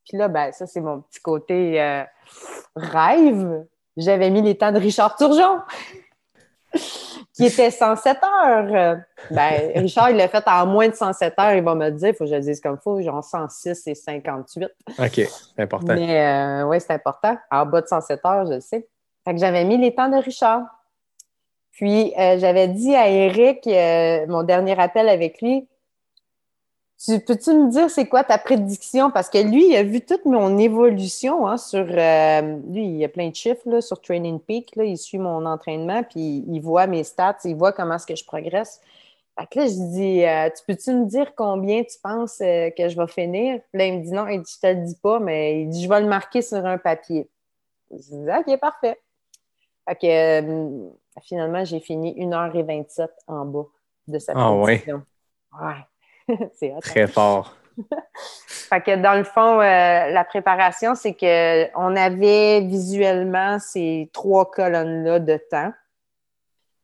[0.07, 2.05] Puis là, ben, ça, c'est mon petit côté
[2.75, 3.65] rêve.
[3.97, 5.61] J'avais mis les temps de Richard Turgeon
[7.35, 8.97] qui était 107 heures.
[9.29, 11.53] Ben, Richard, il l'a fait en moins de 107 heures.
[11.53, 13.87] Il va me dire, il faut que je le dise comme il faut, genre 106
[13.87, 14.69] et 58.
[14.97, 15.27] OK, c'est
[15.57, 15.93] important.
[15.95, 17.37] Mais euh, oui, c'est important.
[17.51, 18.87] En bas de 107 heures, je le sais.
[19.25, 20.61] Fait que j'avais mis les temps de Richard.
[21.71, 25.67] Puis, euh, j'avais dit à Eric, euh, mon dernier appel avec lui,
[26.97, 29.11] tu peux-tu me dire c'est quoi ta prédiction?
[29.11, 31.85] Parce que lui, il a vu toute mon évolution hein, sur.
[31.89, 34.75] Euh, lui, il a plein de chiffres là, sur Training Peak.
[34.75, 38.15] Là, il suit mon entraînement, puis il voit mes stats, il voit comment est-ce que
[38.15, 38.79] je progresse.
[39.37, 42.87] Fait que là, je dis euh, Tu peux-tu me dire combien tu penses euh, que
[42.87, 43.59] je vais finir?
[43.73, 45.83] Là, il me dit non, il dit Je te le dis pas, mais il dit
[45.83, 47.29] Je vais le marquer sur un papier.
[47.91, 48.97] Je dis OK, parfait.
[49.87, 50.89] Fait que
[51.23, 53.65] finalement, j'ai fini 1h27 en bas
[54.07, 55.03] de sa ah, prédiction.
[55.61, 55.75] ouais.
[56.53, 57.55] c'est Très fort.
[58.47, 65.19] fait que dans le fond, euh, la préparation, c'est qu'on avait visuellement ces trois colonnes-là
[65.19, 65.73] de temps.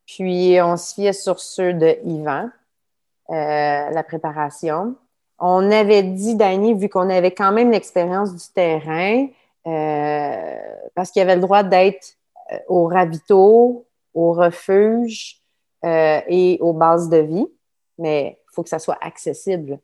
[0.06, 2.50] Puis on se fiait sur ceux de Yvan,
[3.30, 4.96] euh, la préparation.
[5.38, 9.26] On avait dit, Danny, vu qu'on avait quand même l'expérience du terrain,
[9.66, 10.56] euh,
[10.94, 12.14] parce qu'il y avait le droit d'être
[12.68, 15.38] au ravito, au refuge
[15.84, 17.46] et aux bases de vie.
[17.98, 19.78] Mais faut que ça soit accessible.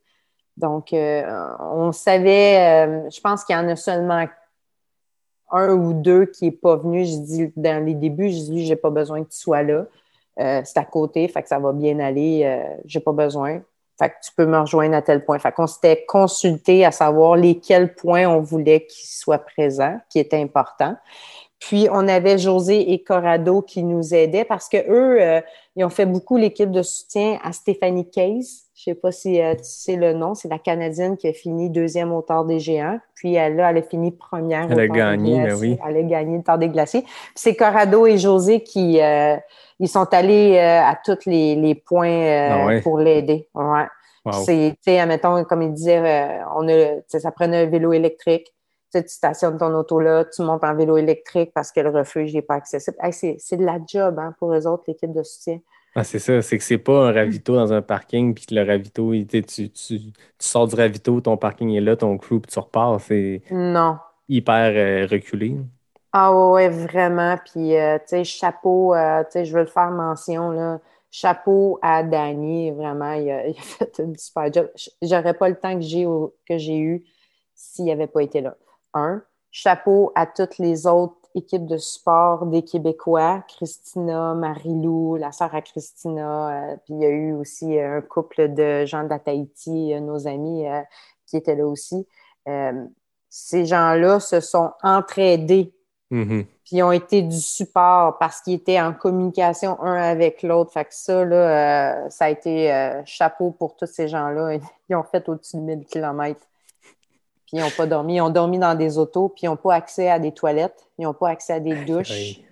[0.56, 1.22] Donc, euh,
[1.60, 4.26] on savait, euh, je pense qu'il y en a seulement
[5.50, 7.04] un ou deux qui n'est pas venu.
[7.04, 9.86] Je dis dans les débuts, je dis, j'ai pas besoin que tu sois là.
[10.40, 12.62] Euh, c'est à côté, fait que ça va bien aller.
[12.84, 13.60] j'ai pas besoin.
[13.98, 15.38] Fait que tu peux me rejoindre à tel point.
[15.38, 20.40] Fait qu'on s'était consulté à savoir lesquels points on voulait qu'ils soient présents, qui étaient
[20.40, 20.96] importants.
[21.58, 25.40] Puis, on avait José et Corrado qui nous aidaient parce que eux, euh,
[25.74, 28.68] ils ont fait beaucoup l'équipe de soutien à Stéphanie Case.
[28.76, 30.34] Je ne sais pas si euh, tu sais le nom.
[30.34, 33.00] C'est la Canadienne qui a fini deuxième au Tard des Géants.
[33.16, 35.78] Puis, elle, là, elle a fini première elle a gagné, ben oui.
[35.86, 37.02] Elle a gagné le Tard des Glaciers.
[37.02, 39.36] Puis, c'est Corrado et José qui euh,
[39.80, 43.48] ils sont allés à tous les, points ah pour l'aider.
[43.54, 43.86] Ouais.
[44.44, 48.52] C'est, tu sais, admettons, comme il disait, on a, ça prenait un vélo électrique
[48.92, 52.42] tu stationnes ton auto là, tu montes en vélo électrique parce que le refuge n'est
[52.42, 52.96] pas accessible.
[53.12, 55.60] c'est de la job hein, pour eux autres, l'équipe de soutien.
[55.94, 59.12] Ah, c'est ça, c'est que c'est pas un ravito dans un parking, puis le ravito,
[59.12, 60.00] tu, tu, tu,
[60.38, 63.00] sors du ravito, ton parking est là, ton crew, puis tu repars.
[63.00, 63.96] C'est non.
[64.28, 65.56] hyper euh, reculé.
[66.12, 67.36] Ah ouais, vraiment.
[67.44, 70.80] Puis, euh, tu sais, chapeau, euh, tu sais, je veux le faire mention, là.
[71.10, 74.70] Chapeau à Danny, vraiment, il a, fait une super job.
[75.02, 76.06] J'aurais pas le temps que j'ai
[76.48, 77.04] que j'ai eu
[77.54, 78.56] s'il n'avait pas été là.
[78.98, 85.54] Un, chapeau à toutes les autres équipes de support des Québécois, Christina, Marie-Lou, la sœur
[85.54, 89.94] à Christina, euh, puis il y a eu aussi un couple de gens de Tahiti,
[89.94, 90.80] euh, nos amis, euh,
[91.26, 92.06] qui étaient là aussi.
[93.30, 95.74] ces gens-là se sont entraidés,
[96.10, 96.46] Mhm.
[96.64, 100.72] puis ont été du support parce qu'ils étaient en communication un avec l'autre.
[100.72, 104.58] Fait que ça, là, ça a été chapeau pour tous ces gens-là.
[104.88, 106.48] Ils ont fait au-dessus de 1000 kilomètres
[107.48, 108.16] puis ils n'ont pas dormi.
[108.16, 111.04] Ils ont dormi dans des autos, puis ils n'ont pas accès à des toilettes, ils
[111.04, 112.10] n'ont pas accès à des douches.
[112.10, 112.44] Oui.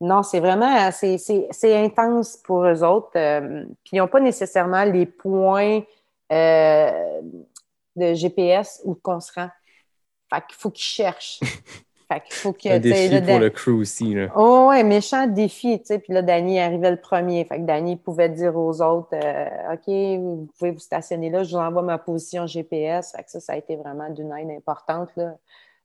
[0.00, 3.10] Non, c'est vraiment, c'est intense pour eux autres.
[3.16, 5.80] euh, puis ils n'ont pas nécessairement les points
[6.32, 7.20] euh,
[7.96, 9.50] de GPS où qu'on se rend.
[10.32, 11.40] Fait qu'il faut qu'ils cherchent.
[12.10, 14.14] fait qu'il faut que, Un défi là, pour le crew aussi.
[14.14, 14.28] Là.
[14.36, 15.98] Oh, ouais, méchant défi, tu sais.
[15.98, 17.44] Puis là, Danny arrivait le premier.
[17.44, 21.50] Fait que Danny pouvait dire aux autres, euh, OK, vous pouvez vous stationner là, je
[21.50, 23.12] vous envoie ma position GPS.
[23.16, 25.34] Fait que ça, ça a été vraiment d'une aide importante, là,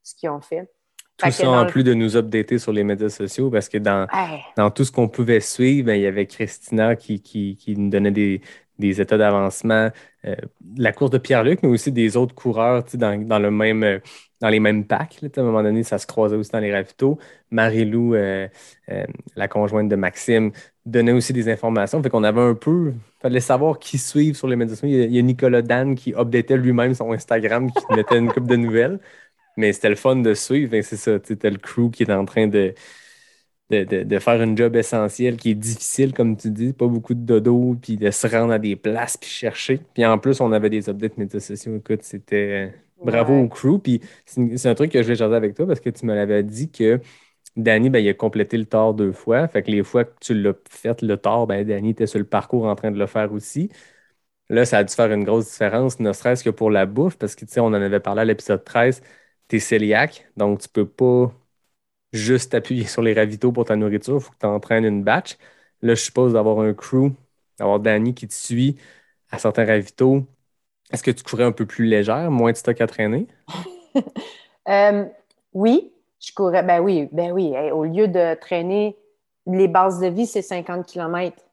[0.04, 0.70] ce qu'ils ont fait.
[1.18, 3.78] Tout Fait ça en le- plus de nous updater sur les médias sociaux parce que
[3.78, 7.58] dans, Hey, dans tout ce qu'on pouvait suivre, ben, il y avait Christina qui, qui,
[7.58, 8.42] qui nous donnait des,
[8.80, 9.92] des états d'avancement,
[10.26, 10.36] euh,
[10.78, 14.00] la course de Pierre-Luc, mais aussi des autres coureurs dans, dans, le même, euh,
[14.42, 15.22] dans les mêmes packs.
[15.22, 15.30] là.
[15.36, 17.20] À un moment donné, ça se croisait aussi dans les ravitaux.
[17.52, 18.48] Marie-Lou, euh,
[19.36, 20.52] la conjointe de Maxime,
[20.86, 22.02] donnait aussi des informations.
[22.02, 22.94] Fait qu'on avait un peu.
[23.22, 24.90] fallait savoir qui suivre sur les médias sociaux.
[24.90, 28.56] Il y a, Nicolas Dan qui updatait lui-même son Instagram, qui mettait une coupe de
[28.56, 29.00] nouvelles.
[29.58, 30.72] Mais c'était le fun de suivre.
[30.82, 31.20] C'est ça.
[31.20, 32.74] T'as le crew qui est en train de,
[33.70, 37.14] de, de- de faire un job essentiel qui est difficile, comme tu dis, pas beaucoup
[37.14, 39.80] de dodo, puis de se rendre à des places, puis chercher.
[39.94, 41.76] Puis en plus, on avait des updates médias sociaux.
[41.78, 43.44] Écoute, c'était euh, bravo Ouais.
[43.44, 43.80] au crew.
[43.82, 46.16] Puis c'est une- un truc que je voulais jaser avec toi parce que tu me
[46.16, 47.00] l'avais dit que
[47.58, 49.48] Danny, ben, il a complété le tort deux fois.
[49.48, 52.26] Fait que les fois que tu l'as fait, le tort, ben, Danny était sur le
[52.26, 53.70] parcours en train de le faire aussi.
[54.50, 57.36] Là, ça a dû faire une grosse différence, ne serait-ce que pour la bouffe, parce
[57.36, 59.02] que tu sais, on en avait parlé à l'épisode 13,
[59.48, 61.32] tu es cœliaque, donc tu peux pas
[62.14, 65.38] juste appuyer sur les ravitaux pour ta nourriture, il faut que tu entraînes une batch.
[65.82, 67.12] Là, je suppose d'avoir un crew,
[67.58, 68.78] d'avoir Danny qui te suit
[69.32, 70.26] à certains ravitaux.
[70.92, 73.28] Est-ce que tu courais un peu plus légère, moins de stock à traîner?
[74.68, 75.06] Euh,
[75.54, 76.62] oui, je courais.
[76.62, 77.56] Ben oui, ben oui.
[77.72, 78.96] Au lieu de traîner,
[79.48, 81.44] les bases de vie, c'est 50 km.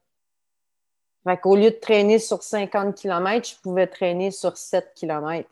[1.24, 5.48] Fait qu'au lieu de traîner sur 50 km, je pouvais traîner sur 7 km.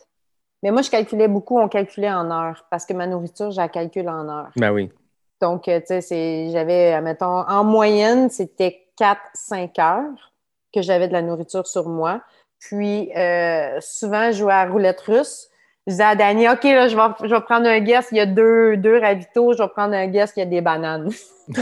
[0.65, 3.69] Mais moi, je calculais beaucoup, on calculait en heures, parce que ma nourriture, je la
[3.69, 4.51] calcule en heures.
[4.57, 4.91] Ben oui.
[5.41, 10.33] Donc, euh, tu sais, j'avais, mettons, en moyenne, c'était 4-5 heures
[10.75, 12.23] que j'avais de la nourriture sur moi.
[12.59, 15.51] Puis, euh, souvent, je jouais à la roulette russe.
[15.87, 18.21] Je disais à Dani, OK, là, je vais, je vais prendre un guess, il y
[18.21, 21.11] a deux, deux ravitaux, je vais prendre un guess, il y a des bananes.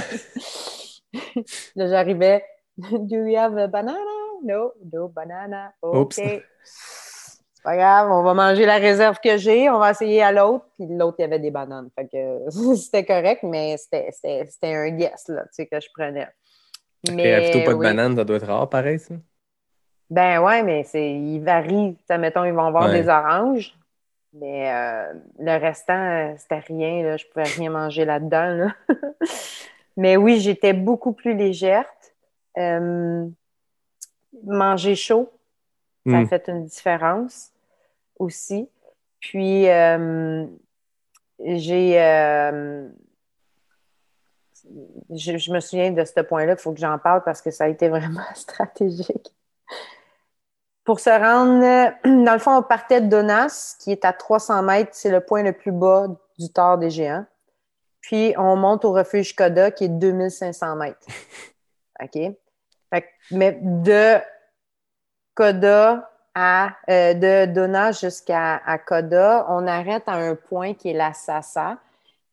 [1.75, 2.45] là, j'arrivais,
[2.79, 3.99] Do you have a banana?
[4.43, 5.75] No, no banana.
[5.83, 6.19] OK.
[6.19, 7.02] Oups.
[7.63, 10.87] Pas grave, on va manger la réserve que j'ai, on va essayer à l'autre, puis
[10.89, 11.91] l'autre, il y avait des bananes.
[11.95, 14.11] Fait que c'était correct, mais c'était-
[14.63, 16.29] un guess, là, tu sais, que je prenais.
[17.09, 17.87] Les ravitaux pas de oui.
[17.87, 19.15] bananes, ça doit être rare, pareil, ça.
[20.11, 21.97] Ben ouais, mais c'est, ils varient.
[22.07, 23.01] Sais, mettons, ils vont avoir Ouais.
[23.03, 23.75] des oranges,
[24.35, 27.03] mais euh, le restant, c'était rien.
[27.05, 28.55] Là, je pouvais rien manger là-dedans.
[28.55, 28.75] là.
[29.97, 31.87] mais oui, j'étais beaucoup plus légère.
[32.59, 33.27] Euh,
[34.45, 35.31] manger chaud,
[36.07, 36.27] ça a Hmm.
[36.27, 37.52] fait une différence
[38.23, 38.69] aussi.
[39.21, 40.47] Puis, euh,
[41.45, 42.01] j'ai.
[42.01, 42.89] euh,
[45.11, 47.65] je, je me souviens de ce point-là, il faut que j'en parle parce que ça
[47.65, 49.35] a été vraiment stratégique.
[50.85, 51.93] Pour se rendre,
[52.25, 55.43] dans le fond, on partait de Donas, qui est à 300 mètres, c'est le point
[55.43, 56.09] le plus bas
[56.39, 57.25] du tort des géants.
[58.01, 61.07] Puis, on monte au refuge Coda, qui est 2500 mètres.
[62.03, 62.19] OK?
[62.91, 64.19] Fait mais de
[65.35, 70.95] Coda à, euh, de Donas jusqu'à à Coda, on arrête à un point qui est
[70.95, 71.79] la Sassa.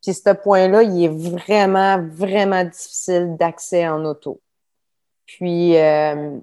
[0.01, 4.39] Puis ce point-là, il est vraiment, vraiment difficile d'accès en auto.
[5.25, 6.37] Puis euh,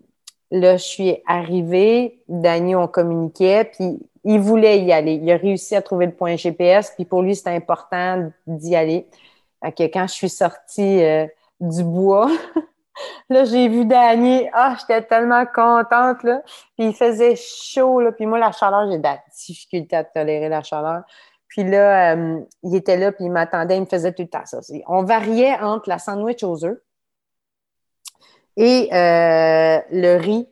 [0.51, 5.15] là, je suis arrivée, Danny, on communiquait, puis il voulait y aller.
[5.15, 9.07] Il a réussi à trouver le point GPS, puis pour lui, c'était important d'y aller.
[9.63, 11.27] Quand je suis sortie euh,
[11.61, 12.31] du bois,
[13.29, 14.49] là, j'ai vu Danny.
[14.53, 16.43] Ah, j'étais tellement contente, là.
[16.77, 18.13] Puis il faisait chaud, là.
[18.13, 21.03] Puis moi, la chaleur, j'ai de la difficulté à tolérer la chaleur.
[21.49, 24.45] Puis là, euh, il était là, puis il m'attendait, il me faisait tout le temps
[24.45, 24.59] ça.
[24.89, 26.79] On variait entre la sandwich aux œufs
[28.57, 30.49] et euh, le riz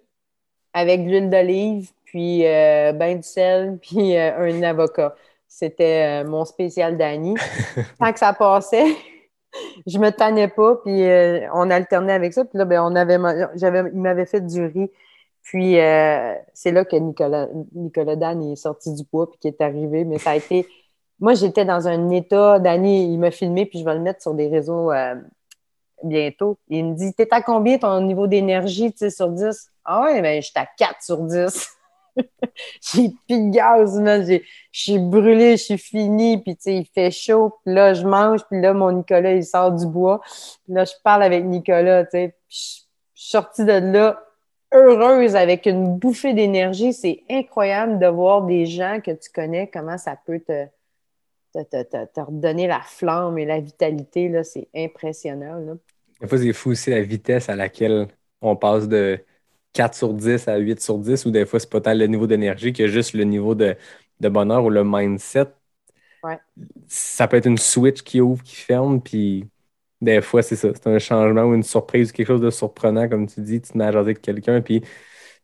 [0.72, 5.14] avec de l'huile d'olive, puis euh, ben du sel, puis euh, un avocat.
[5.46, 7.36] C'était mon spécial d'Annie.
[8.00, 8.96] Tant que ça passait,
[9.86, 12.44] je me tannais pas, puis euh, on alternait avec ça.
[12.44, 13.18] Puis là, ben, on avait,
[13.54, 14.90] j'avais, il m'avait fait du riz.
[15.42, 19.60] Puis euh, c'est là que Nicolas, Nicolas Dan est sorti du bois puis qui est
[19.60, 20.04] arrivé.
[20.04, 20.66] Mais ça a été
[21.20, 24.34] moi, j'étais dans un état, Danny, il m'a filmé, puis je vais le mettre sur
[24.34, 25.14] des réseaux euh,
[26.02, 26.58] bientôt.
[26.68, 30.60] Il me dit T'es à combien ton niveau d'énergie sur 10 Ah ouais, ben, j'étais
[30.60, 31.68] à 4 sur 10.
[32.92, 34.00] j'ai plus gaz.
[34.00, 34.40] Je
[34.70, 38.60] suis brûlée, je suis finie, puis tu sais, il fait chaud, là, je mange, puis
[38.60, 40.20] là, mon Nicolas, il sort du bois.
[40.68, 42.84] Là, je parle avec Nicolas, tu je suis
[43.30, 44.20] sortie de là
[44.74, 46.92] heureuse avec une bouffée d'énergie.
[46.92, 50.66] C'est incroyable de voir des gens que tu connais, comment ça peut te,
[51.54, 54.28] te, te, te redonner la flamme et la vitalité.
[54.28, 54.42] Là.
[54.42, 55.58] C'est impressionnant.
[55.58, 55.74] Là.
[56.20, 58.08] Des fois, c'est fou aussi la vitesse à laquelle
[58.40, 59.18] on passe de
[59.74, 62.26] 4 sur 10 à 8 sur 10, ou des fois, c'est pas tant le niveau
[62.26, 63.76] d'énergie que juste le niveau de,
[64.20, 65.48] de bonheur ou le mindset.
[66.22, 66.38] Ouais.
[66.88, 69.46] Ça peut être une switch qui ouvre, qui ferme, puis
[70.00, 70.68] des fois, c'est ça.
[70.72, 73.60] C'est un changement ou une surprise, quelque chose de surprenant, comme tu dis.
[73.60, 74.80] Tu te mets à jaser avec quelqu'un, puis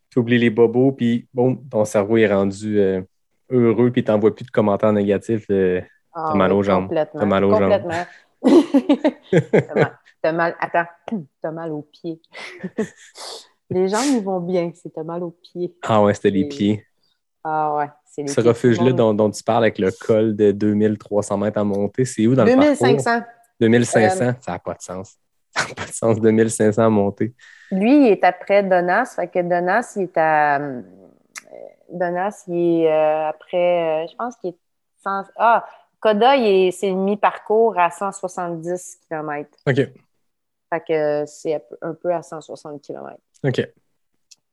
[0.08, 3.02] tu oublies les bobos, puis bon, ton cerveau est rendu euh,
[3.50, 5.44] heureux, puis tu n'envoies plus de commentaires négatifs.
[5.50, 5.80] Euh,
[6.14, 6.88] Ah t'as mal aux jambes.
[6.88, 7.20] Complètement.
[7.20, 7.82] T'as mal aux jambes.
[7.82, 8.06] complètement.
[9.30, 10.86] t'as, mal, t'as mal- Attends,
[11.42, 12.20] t'as mal aux pieds.
[13.70, 15.74] les jambes, ils vont bien, c'est t'as mal aux pieds.
[15.82, 16.84] Ah ouais, c'était les pieds.
[17.44, 21.38] Ah ouais, c'est les Ce refuge-là dont, dont tu parles avec le col de 2300
[21.38, 22.76] mètres à monter, c'est où dans le parcours?
[22.86, 23.20] 2500.
[23.60, 24.24] 2500.
[24.24, 25.16] Euh, ça n'a pas de sens.
[25.56, 27.34] Ça n'a pas de sens, 2500 à monter.
[27.72, 29.14] Lui, il est après Donas.
[29.16, 30.60] Fait que Donas, il est à.
[30.60, 30.82] euh,
[31.92, 34.04] Donas, il est euh, après.
[34.04, 34.58] euh, je pense qu'il est.
[35.02, 35.66] 100 Ah,
[35.98, 39.48] Coda, il est- c'est mi-parcours à 170 km.
[39.66, 39.76] OK.
[40.72, 43.68] Fait que c'est un peu- un peu à 160 km OK.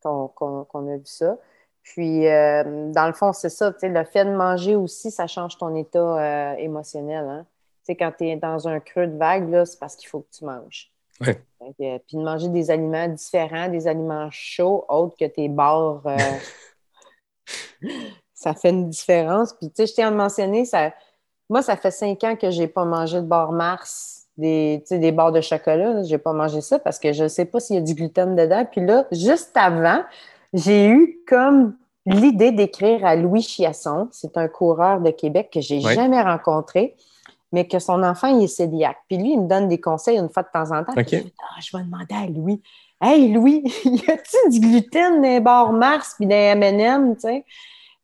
[0.01, 1.38] qu'on a vu ça.
[1.83, 5.25] Puis, euh, dans le fond, c'est ça, tu sais, le fait de manger aussi, ça
[5.25, 7.25] change ton état euh, émotionnel.
[7.25, 7.45] Hein?
[7.85, 10.19] Tu sais, quand tu es dans un creux de vague, là, c'est parce qu'il faut
[10.19, 10.91] que tu manges.
[11.21, 11.41] Ouais.
[11.61, 16.17] Euh, puis de manger des aliments différents, des aliments chauds, autres que tes euh,
[18.33, 19.53] ça fait une différence.
[19.53, 20.93] Puis, tu sais, je tiens à le mentionner, ça,
[21.49, 25.31] moi, ça fait cinq ans que j'ai pas mangé de barres Mars, des, des barres
[25.31, 25.93] de chocolat.
[25.93, 26.03] là.
[26.03, 28.35] J'ai pas mangé ça parce que je ne sais pas s'il y a du gluten
[28.35, 28.65] dedans.
[28.71, 30.01] Puis là, juste avant,
[30.53, 31.75] j'ai eu comme
[32.05, 34.07] l'idée d'écrire à Louis Chiasson.
[34.11, 35.95] C'est un coureur de Québec que j'ai Ouais.
[35.95, 36.95] jamais rencontré,
[37.51, 38.97] mais que son enfant, il est cœliaque.
[39.07, 40.93] Puis lui, il me donne des conseils une fois de temps en temps.
[40.93, 42.61] Puis je Ah, je vais demander à Louis.
[43.01, 47.21] Hey, Louis, y a-tu du gluten dans les barres Mars puis dans les M&M, tu
[47.21, 47.45] sais?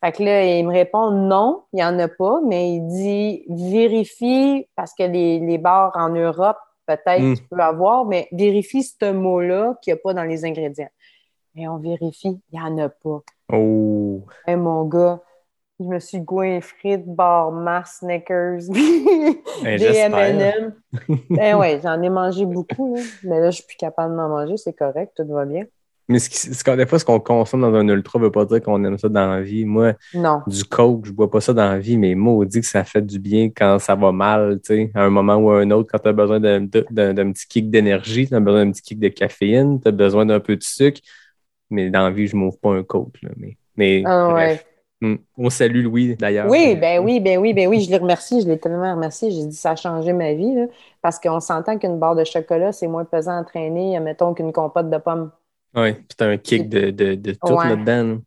[0.03, 3.43] Fait que là, il me répond non, il n'y en a pas, mais il dit
[3.47, 7.35] vérifie, parce que les, les bars en Europe, peut-être Mm.
[7.35, 10.89] tu peux avoir, mais vérifie ce mot-là qu'il n'y a pas dans les ingrédients.
[11.55, 13.21] Et on vérifie, il n'y en a pas.
[13.53, 14.21] Oh.
[14.45, 15.21] Hey, mon gars,
[15.79, 18.59] je me suis goinfré de barres Mars, Snickers,
[19.63, 19.85] Ben, des.
[19.95, 20.73] M&M.
[21.29, 23.01] Ben ouais, j'en ai mangé beaucoup, là.
[23.23, 25.63] mais là, je suis plus capable d'en manger, c'est correct, tout va bien.
[26.09, 28.31] Mais ce qui- ce qu'on- des fois, ce qu'on consomme dans un ultra ne veut
[28.31, 29.63] pas dire qu'on aime ça dans la vie.
[29.65, 30.41] Moi, Non.
[30.47, 33.19] du coke, je bois pas ça dans la vie, mais maudit que ça fait du
[33.19, 35.99] bien quand ça va mal, tu sais, à un moment ou à un autre, quand
[35.99, 39.79] tu as besoin d'un petit kick d'énergie, tu as besoin d'un petit kick de caféine,
[39.81, 40.99] tu as besoin d'un peu de sucre.
[41.69, 43.21] Mais dans la vie, je m'ouvre pas un coke.
[43.23, 44.65] Là, mais mais Ah bref.
[45.01, 45.15] Hmm.
[45.37, 46.47] On salue Louis d'ailleurs.
[46.49, 49.31] Oui, ben oui, ben oui, ben oui, je le remercie, je l'ai tellement remercié.
[49.31, 50.65] J'ai dit ça a changé ma vie, là,
[51.01, 54.89] parce qu'on s'entend qu'une barre de chocolat, c'est moins pesant à traîner, mettons, qu'une compote
[54.89, 55.31] de pommes.
[55.75, 57.69] Oui, puis t'as un kick de, de, de tout Ouais.
[57.69, 58.19] là-dedans.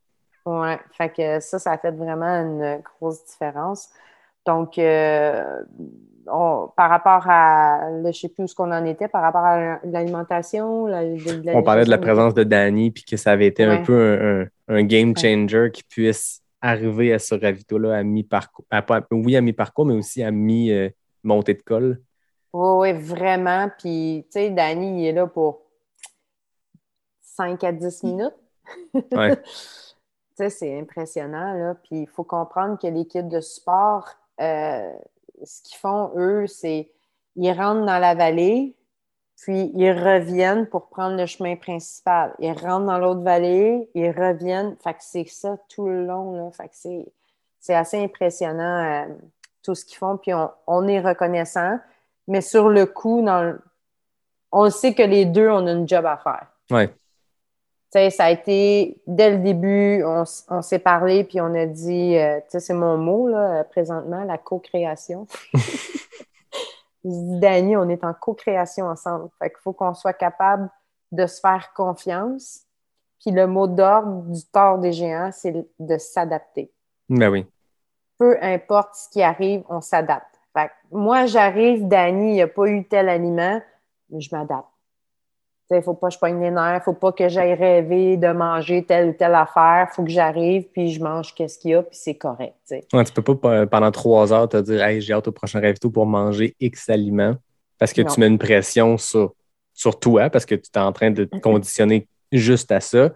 [0.45, 3.89] Ouais, fait que ça, ça a fait vraiment une grosse différence.
[4.47, 5.63] Donc, euh,
[6.29, 9.45] on- par rapport à, là, je sais plus où ce qu'on en était, par rapport
[9.45, 11.03] à l'alimentation, la-
[11.53, 14.43] On parlait de la présence de Danny, puis que ça avait été un peu un,
[14.43, 18.65] un- un game changer qui puisse arriver à ce ravito-là à mi-parcours.
[19.11, 22.01] oui, à mi-parcours, mais aussi à mi-montée de col.
[22.53, 23.69] Oui, oui, vraiment.
[23.79, 25.66] Puis, tu sais, Danny, il est là pour
[27.37, 28.35] 5 à 10 minutes.
[29.13, 29.37] Ouais.
[30.51, 31.75] c'est impressionnant, là.
[31.75, 34.09] Puis, il faut comprendre que l'équipe de sport,
[34.41, 34.93] euh,
[35.45, 36.91] ce qu'ils font, eux, c'est
[37.37, 38.75] ils rentrent dans la vallée,
[39.37, 42.35] puis ils reviennent pour prendre le chemin principal.
[42.39, 44.77] Ils rentrent dans l'autre vallée, ils reviennent.
[44.83, 46.51] Fait que c'est ça tout le long, là.
[46.53, 47.07] Fait que c'est,
[47.61, 49.15] c'est assez impressionnant, euh,
[49.63, 50.17] tout ce qu'ils font.
[50.17, 51.79] Puis, on, on est reconnaissant.
[52.29, 53.61] Mais sur le coup, dans le-
[54.51, 56.47] on sait que les deux, on a une job à faire.
[56.71, 56.93] Ouais.
[57.91, 62.41] Sais, ça a été, dès le début, on, s'est parlé, puis on a dit, euh,
[62.41, 65.27] tu sais, c'est mon mot, là, euh, présentement, la co-création.
[67.05, 69.31] Je dis, Dani, on est en co-création ensemble.
[69.39, 70.69] Fait qu'il faut qu'on soit capable
[71.13, 72.63] de se faire confiance.
[73.21, 76.73] Puis le mot d'ordre du tort des géants, c'est de s'adapter
[77.09, 77.47] Ben oui.
[78.19, 80.27] peu importe ce qui arrive, on s'adapte.
[80.53, 83.61] Fait que moi, j'arrive, Dani, il n'y a pas eu tel aliment,
[84.11, 84.69] mais je m'adapte.
[85.71, 88.29] Il ne faut pas que je pogne les nerfs, faut pas que j'aille rêver de
[88.29, 89.89] manger telle ou telle affaire.
[89.93, 92.55] faut que j'arrive, puis je mange qu'est-ce qu'il y a, puis c'est correct.
[92.65, 92.87] sais.
[92.93, 95.91] Ouais, tu peux pas pendant trois heures te dire hey, j'ai hâte au prochain ravito
[95.91, 97.35] pour manger X aliments
[97.79, 99.35] parce que tu mets une pression sur,
[99.75, 103.11] sur toi, parce que tu es en train de te conditionner juste à ça.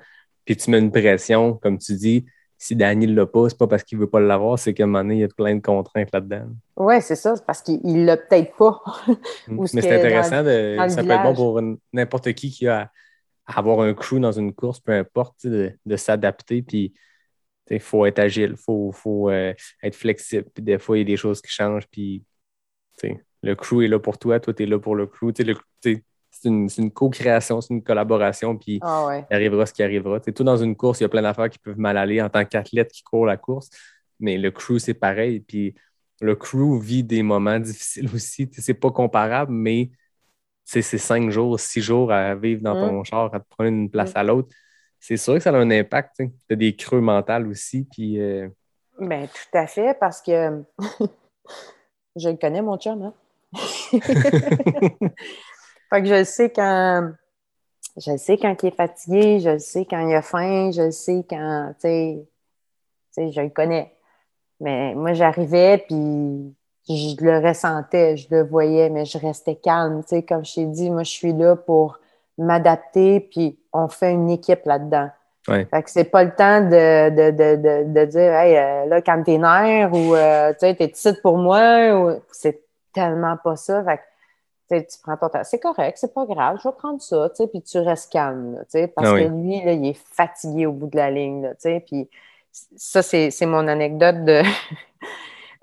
[0.44, 2.26] Puis tu mets une pression, comme tu dis,
[2.62, 4.86] si Danny ne l'a pas, c'est pas parce qu'il veut pas l'avoir, c'est qu'à un
[4.86, 6.44] moment donné, il y a plein de contraintes là-dedans.
[6.76, 8.82] Oui, c'est ça, c'est parce qu'il l'a peut-être pas.
[9.48, 11.62] Mais c'est intéressant, de, ça peut être bon pour
[11.94, 12.92] n'importe qui qui a
[13.46, 16.60] à avoir un crew dans une course, peu importe, de, de s'adapter.
[16.60, 16.92] Puis
[17.70, 20.46] il faut être agile, il faut, faut euh, être flexible.
[20.54, 21.88] Puis des fois, il y a des choses qui changent.
[21.90, 22.22] Puis
[23.42, 25.32] le crew est là pour toi, toi, tu es là pour le crew.
[25.38, 25.56] Le,
[26.42, 30.20] c'est une, co-création, c'est une collaboration, puis ah il arrivera ce qui arrivera.
[30.20, 32.44] tout dans une course, il y a plein d'affaires qui peuvent mal aller en tant
[32.44, 33.68] qu'athlète qui court la course,
[34.20, 35.40] mais le crew, c'est pareil.
[35.40, 35.74] Puis
[36.20, 38.48] le crew vit des moments difficiles aussi.
[38.52, 39.90] C'est pas comparable, mais
[40.64, 43.04] c'est cinq jours, six jours à vivre dans ton mm.
[43.04, 44.18] char, à te prendre d'une place mm.
[44.18, 44.48] à l'autre.
[44.98, 46.16] C'est sûr que ça a un impact.
[46.16, 47.86] Tu as des creux mentaux aussi.
[47.90, 48.48] Puis, euh,
[48.98, 50.62] ben, tout à fait, parce que
[52.16, 53.02] je le connais, mon chum.
[53.02, 53.14] Hein?
[55.90, 57.12] Fait que je sais quand.
[57.96, 61.74] Je sais quand il est fatigué, je sais quand il a faim, je sais quand.
[61.80, 62.18] Tu
[63.10, 63.92] sais, je le connais.
[64.60, 66.54] Mais moi, j'arrivais, puis
[66.88, 70.02] je le ressentais, je le voyais, mais je restais calme.
[70.02, 71.98] Tu sais, comme je t'ai dit, moi, je suis là pour
[72.38, 75.10] m'adapter, puis on fait une équipe là-dedans.
[75.48, 75.66] Ouais.
[75.70, 79.22] Fait que c'est pas le temps de, de, de, de, dire, hey, euh, là, quand
[79.22, 82.18] t'es nerf ou, euh, tu sais, t'es titre pour moi.
[82.30, 82.62] C'est
[82.92, 83.82] tellement pas ça.
[83.82, 84.02] Fait que
[84.70, 85.44] tu prends ton temps.
[85.44, 89.12] C'est correct, c'est pas grave, je vais prendre ça, puis tu restes calme, parce ah
[89.12, 91.52] que lui, là, il est fatigué au bout de la ligne,
[91.86, 92.08] puis
[92.76, 94.42] ça, c'est mon anecdote de...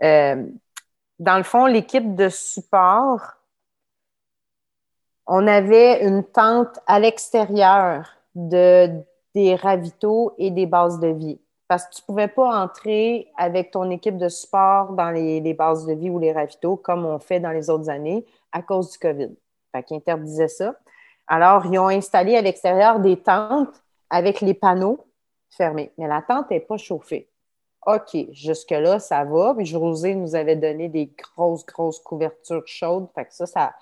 [0.04, 0.46] Euh,
[1.18, 3.38] dans le fond, l'équipe de support,
[5.26, 8.92] on avait une tente à l'extérieur de,
[9.34, 11.40] des ravitaux et des bases de vie.
[11.68, 15.54] Parce que tu ne pouvais pas entrer avec ton équipe de support dans les, les
[15.54, 18.92] bases de vie ou les ravitaux comme on fait dans les autres années à cause
[18.92, 19.32] du COVID.
[19.74, 20.76] Fait qu'ils interdisaient ça.
[21.28, 25.06] Alors, ils ont installé à l'extérieur des tentes avec les panneaux
[25.50, 25.92] fermés.
[25.98, 27.28] Mais la tente n'est pas chauffée.
[27.86, 29.54] OK, jusque-là, ça va.
[29.56, 33.08] Puis José nous avait donné des grosses, grosses couvertures chaudes.
[33.16, 33.74] Fait que ça, ça,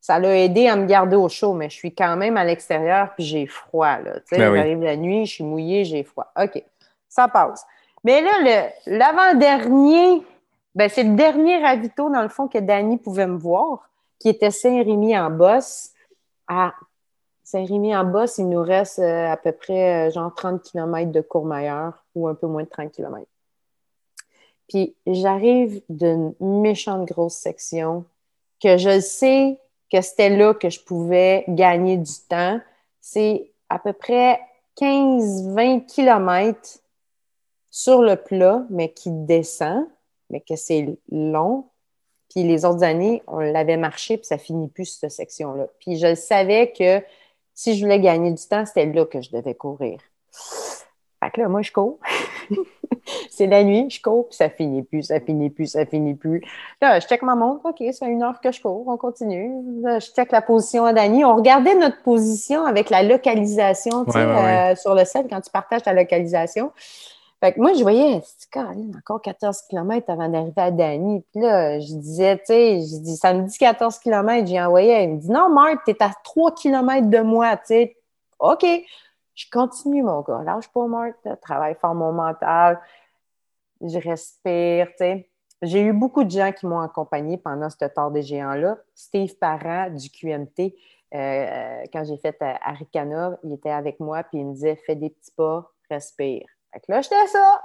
[0.00, 3.14] ça l'a aidé à me garder au chaud, mais je suis quand même à l'extérieur
[3.14, 3.98] puis j'ai froid.
[3.98, 4.20] Là.
[4.20, 6.32] Tu sais, ben j'arrive la nuit, je suis mouillée, j'ai froid.
[6.42, 6.62] OK,
[7.10, 7.66] ça passe.
[8.04, 10.24] Mais là, l'avant-dernier,
[10.74, 13.90] ben, c'est le dernier ravito, dans le fond, que Danny pouvait me voir
[14.20, 15.90] qui était Saint-Rémy en Bosse.
[16.46, 16.72] À
[17.42, 21.20] Saint-Rémy en Bosse, il nous reste euh, à peu près euh, genre 30 km de
[21.20, 23.26] Courmayeur ou un peu moins de 30 km.
[24.68, 28.04] Puis j'arrive d'une méchante grosse section
[28.62, 29.58] que je sais
[29.90, 32.60] que c'était là que je pouvais gagner du temps.
[33.00, 34.40] C'est à peu près
[34.80, 36.78] 15-20 km
[37.70, 39.86] sur le plat, mais qui descend,
[40.28, 41.66] mais que c'est long.
[42.28, 45.66] Puis les autres années, on l'avait marché, puis ça finit plus cette section-là.
[45.80, 47.02] Puis je savais que
[47.54, 49.98] si je voulais gagner du temps, c'était là que je devais courir.
[51.22, 51.98] Fait que là, moi, je cours.
[53.30, 56.42] c'est la nuit, je cours, puis ça finit plus, ça finit plus, ça finit plus.
[56.80, 59.52] Là, je check ma montre, OK, c'est une heure que je cours, on continue.
[59.82, 61.24] Là, je check la position à Dani.
[61.24, 65.50] On regardait notre position avec la localisation, tu sais, euh, sur le site, quand tu
[65.50, 66.72] partages ta localisation.
[67.40, 71.24] Fait que moi, je voyais, c'est encore 14 km avant d'arriver à Dany?
[71.32, 75.04] Puis là, je disais, tu sais, je dis, ça me dit 14 km, j'ai envoyé.
[75.04, 77.96] Il me dit, non, Marc, t'es à 3 km de moi, tu sais.
[78.38, 78.66] OK.
[79.34, 80.42] Je continue, mon gars.
[80.44, 81.14] Lâche pas, Marc.
[81.40, 82.78] Travaille fort mon mental.
[83.80, 85.30] Je respire, tu sais.
[85.62, 88.78] J'ai eu beaucoup de gens qui m'ont accompagné pendant ce temps des géants-là.
[88.94, 90.74] Steve Parent du QMT,
[91.14, 94.94] euh, quand j'ai fait euh, Arikana, il était avec moi, puis il me disait, fais
[94.94, 96.46] des petits pas, respire.
[96.72, 97.62] Fait que là, j'étais ça.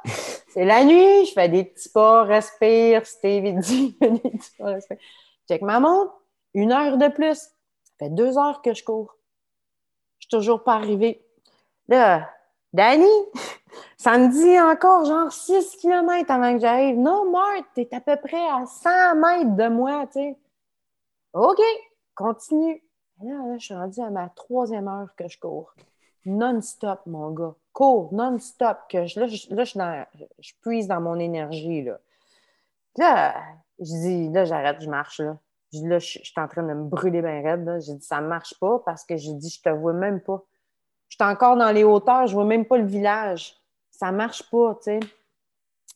[0.49, 3.06] C'est la nuit, je fais des petits pas, respire.
[3.06, 4.97] Steve, il dit, des petits pas, respire.
[5.47, 6.14] Check ma montre,
[6.53, 7.38] une heure de plus.
[7.38, 9.16] Ça fait deux heures que je cours.
[10.20, 11.24] Je suis toujours pas arrivée.
[11.88, 12.30] Là,
[12.74, 13.06] Danny,
[13.97, 16.97] ça me dit encore genre 6 km avant que j'arrive.
[16.97, 20.38] Non, Marthe, t'es à peu près à 100 mètres de moi, tu sais.
[21.34, 21.62] OK,
[22.16, 22.82] continue.
[23.22, 25.74] Là, là, je suis rendue à ma troisième heure que je cours.
[26.26, 29.36] Non-stop, mon gars cours non-stop, que je, là, je,
[30.39, 31.84] je, puise dans mon énergie.
[31.84, 31.99] Là,
[32.97, 33.36] là
[33.80, 35.19] je dis, là, j'arrête, je marche.
[35.19, 35.38] Là,
[35.73, 37.69] je là, je, suis en train de me brûler bien raide.
[37.86, 40.41] J'ai dit, ça ne marche pas parce que j'ai dit, je te vois même pas.
[41.09, 43.57] Je suis encore dans les hauteurs, je vois même pas le village.
[43.91, 44.99] Ça ne marche pas, tu sais.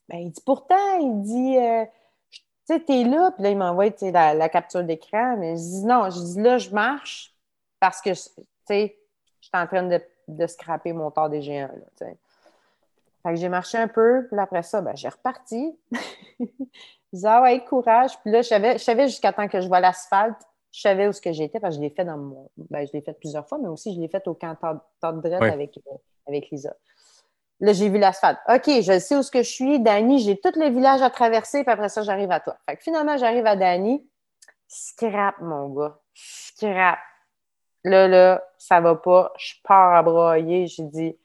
[0.10, 1.86] Ben, il dit, pourtant, il dit, euh,
[2.30, 3.32] tu sais, t'es là.
[3.32, 5.38] Puis là, il m'envoie la, la capture d'écran.
[5.38, 7.34] Mais je dis, non, je dis, là, je marche
[7.80, 8.98] parce que sais,
[9.40, 10.02] j'étais en train de,
[10.36, 12.08] de scraper mon tort des géants, là.
[13.24, 15.78] Fait que j'ai marché un peu, puis là, après ça, ben, j'ai reparti.
[16.40, 16.46] je
[17.12, 18.18] disais, ah ouais, courage.
[18.22, 21.12] Puis là, je savais, je savais jusqu'à temps que je vois l'asphalte, je savais où
[21.12, 22.50] ce que j'étais, parce que je l'ai fait dans mon.
[22.58, 25.42] Ben, je l'ai fait plusieurs fois, mais aussi je l'ai fait au camp de Drette
[25.42, 25.96] avec, euh,
[26.28, 26.74] avec Lisa.
[27.62, 28.40] Là, j'ai vu l'asphalte.
[28.48, 29.82] OK, je sais où ce que je suis.
[29.82, 32.56] Dani, j'ai tout le village à traverser, puis après ça, j'arrive à toi.
[32.70, 34.08] Fait que finalement, j'arrive à Dani.
[34.68, 36.00] Scrap, mon gars.
[36.14, 37.00] Scrap.
[37.84, 39.34] Là, là, ça va pas.
[39.38, 40.68] Je pars à broyer.
[40.68, 41.18] J'ai dit,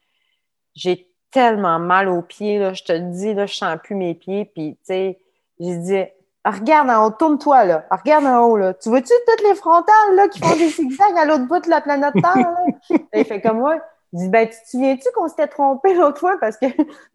[0.75, 2.75] j'ai tellement mal aux pieds.
[2.75, 4.45] Je te le dis, là, je sens plus mes pieds.
[4.45, 5.21] Puis, tu sais,
[5.59, 6.05] j'ai dit,
[6.47, 7.87] Ah, regarde en haut, tourne-toi, là.
[7.91, 8.75] Ah, regarde en haut, là.
[8.75, 11.81] Tu vois-tu toutes les frontales, là, qui font des zigzags à l'autre bout de la
[11.81, 12.99] planète Terre, là?
[13.15, 13.79] Il fait comme moi.
[14.13, 16.37] Il dit, ben, tu te souviens-tu qu'on s'était trompé l'autre fois?
[16.39, 16.67] Parce que,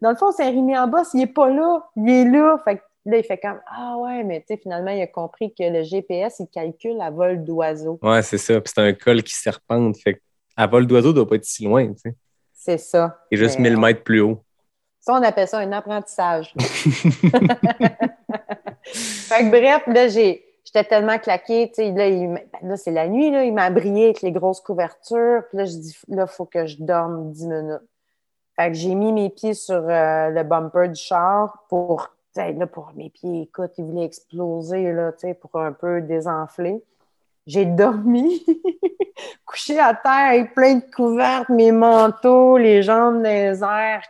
[0.02, 1.88] dans le fond, c'est remis en bas, il est pas là.
[1.96, 2.58] Il est là.
[2.64, 5.54] Fait que là, il fait comme, ah ouais, mais tu sais, finalement, il a compris
[5.54, 7.98] que le GPS, il calcule à vol d'oiseau.
[8.02, 8.60] Ouais, c'est ça.
[8.60, 9.96] Puis c'est un col qui serpente.
[9.98, 10.20] Fait que
[10.56, 12.14] à vol d'oiseau, doit pas être si loin, tu sais.
[12.52, 13.18] C'est ça.
[13.30, 14.44] Il est juste Mais 1000 mètres plus haut.
[15.00, 16.52] Ça, on appelle ça un apprentissage.
[18.82, 22.90] fait que bref, là, j'ai, j'étais tellement claquée, tu sais, là, il ben, là, c'est
[22.90, 26.26] la nuit, là, il m'a brillé avec les grosses couvertures, puis là, je dis, là,
[26.28, 27.88] il faut que je dorme 10 minutes.
[28.56, 32.92] Fait que j'ai mis mes pieds sur euh, le bumper du char pour, là, pour
[32.94, 36.82] mes pieds, écoute, ils voulaient exploser, là, pour un peu désenfler.
[37.46, 38.44] J'ai dormi,
[39.44, 44.02] couché à terre avec plein de couvertes, mes manteaux, les jambes les airs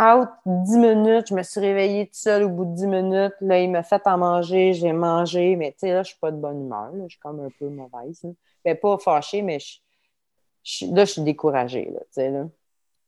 [0.00, 1.26] out 10 minutes.
[1.28, 3.34] Je me suis réveillée toute seule au bout de 10 minutes.
[3.40, 6.30] Là, il m'a fait à manger, j'ai mangé, mais tu sais, là, je suis pas
[6.30, 6.90] de bonne humeur.
[6.92, 7.04] là.
[7.04, 8.22] Je suis comme un peu mauvaise.
[8.22, 8.30] Là.
[8.64, 11.92] Ben, pas fâchée, mais là, je suis découragée.
[11.92, 12.46] Là, là.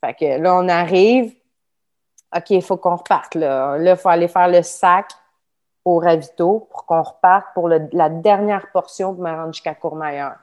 [0.04, 1.34] Fait que là, on arrive.
[2.34, 3.34] OK, il faut qu'on reparte.
[3.34, 5.10] Là, Là, il faut aller faire le sac
[5.84, 10.36] au ravito pour qu'on reparte pour le- la dernière portion pour me rendre jusqu'à Courmayeur.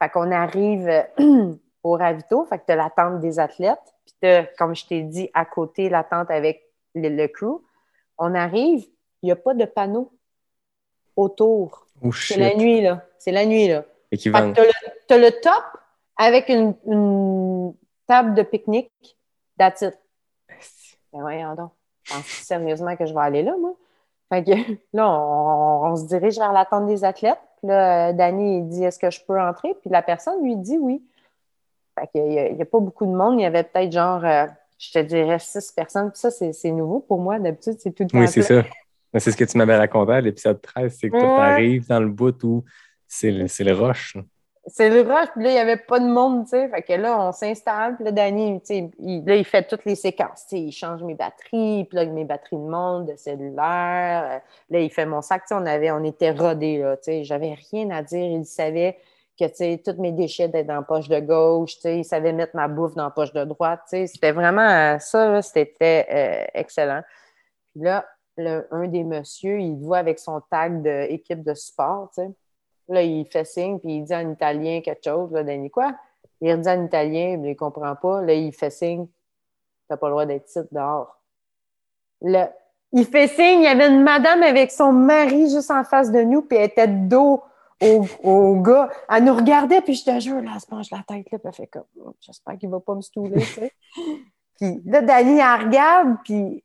[0.00, 0.88] Fait qu'on arrive
[1.82, 5.02] au ravito, fait que tu as la tente des athlètes, puis t'as, comme je t'ai
[5.02, 6.62] dit, à côté, la tente avec
[6.94, 7.60] le, le crew.
[8.18, 8.84] On arrive,
[9.22, 10.12] il n'y a pas de panneau
[11.16, 11.86] Oh autour.
[12.12, 13.02] C'est la nuit, là.
[13.18, 13.84] C'est la nuit, là.
[14.10, 14.54] Et qui Fait vendent.
[14.54, 14.62] que
[15.08, 15.64] t'as le, top
[16.16, 17.74] avec une, une
[18.06, 18.90] table de pique-nique.
[19.58, 19.98] That's it.
[21.14, 21.70] Ben voyons donc.
[22.08, 23.74] Penses sérieusement que je vais aller là, moi?
[24.30, 24.50] Fait que
[24.92, 27.38] là, on, on se dirige vers la tente des athlètes.
[27.58, 29.74] Puis là, Danny, il dit Est-ce que je peux entrer?
[29.80, 31.02] Puis la personne lui dit oui.
[31.98, 33.38] Fait qu'il n'y a, pas beaucoup de monde.
[33.38, 34.46] Il y avait peut-être genre, euh,
[34.78, 36.10] je te dirais, six personnes.
[36.10, 37.38] Puis ça, c'est nouveau pour moi.
[37.38, 38.18] D'habitude, c'est tout le temps.
[38.18, 38.64] Oui, c'est ça.
[39.12, 42.00] Mais C'est ce que tu m'avais raconté à l'épisode 13, c'est que tu arrives dans
[42.00, 42.64] le bout où
[43.06, 44.16] c'est le, le rush.
[44.66, 46.68] C'est le rush, puis là, il n'y avait pas de monde, tu sais.
[46.70, 49.84] Fait que là, on s'installe, puis là, Danny, tu sais, il, là, il fait toutes
[49.84, 50.60] les séquences, tu sais.
[50.62, 54.24] Il change mes batteries, il plug mes batteries de monde, de cellulaire.
[54.36, 54.38] Euh,
[54.70, 57.24] Là, il fait mon sac, tu sais, on, avait, on était rodés, tu sais.
[57.24, 58.24] J'avais rien à dire.
[58.24, 58.96] Il savait
[59.38, 61.98] que, tu sais, tous mes déchets étaient dans la poche de gauche, tu sais.
[61.98, 64.06] Il savait mettre ma bouffe dans la poche de droite, tu sais.
[64.06, 67.02] C'était vraiment euh, ça, là, c'était euh, excellent.
[67.74, 68.06] Puis là,
[68.38, 72.30] le- un des messieurs, il voit avec son tag d'équipe de support, tu sais.
[72.88, 75.32] Là, il fait signe, puis il dit en italien quelque chose.
[75.32, 75.94] Là, Danny, quoi?
[76.40, 78.20] Il dit en italien, mais il ne comprend pas.
[78.20, 79.06] Là, il fait signe.
[79.88, 81.18] T'as pas le droit d'être ici dehors.
[82.20, 82.52] Là,
[82.92, 86.22] il fait signe, il y avait une madame avec son mari juste en face de
[86.22, 87.42] nous, puis elle était de dos
[87.82, 88.88] au, au gars.
[89.10, 91.48] Elle nous regardait, puis je te jure, là, elle se penche la tête, là, puis
[91.48, 91.84] elle fait comme,
[92.20, 93.72] j'espère qu'il va pas me stouler, tu sais.
[94.60, 96.62] puis là, Dani, elle regarde, puis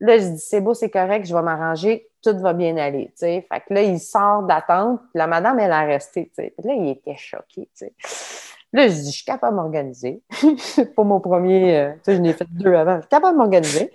[0.00, 3.12] là, je dis, c'est beau, c'est correct, je vais m'arranger, tout va bien aller.
[3.18, 6.30] Fait que là, il sort d'attente, puis la madame, elle a resté.
[6.36, 7.68] Puis là, il était choqué.
[8.72, 10.22] Là, je dis, je suis capable de m'organiser.
[10.96, 12.96] pas mon premier, euh, je n'ai fait deux avant.
[12.96, 13.92] Je suis capable de m'organiser.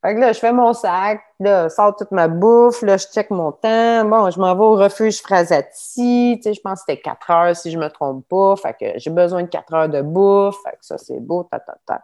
[0.00, 3.30] Fait que là, je fais mon sac, là, sors toute ma bouffe, là, je check
[3.30, 4.04] mon temps.
[4.04, 7.56] Bon, je m'en vais au refuge Frasati, tu sais, je pense que c'était quatre heures
[7.56, 8.54] si je me trompe pas.
[8.56, 10.54] Fait que j'ai besoin de quatre heures de bouffe.
[10.62, 12.00] Fait que ça, c'est beau, ta, ta, ta.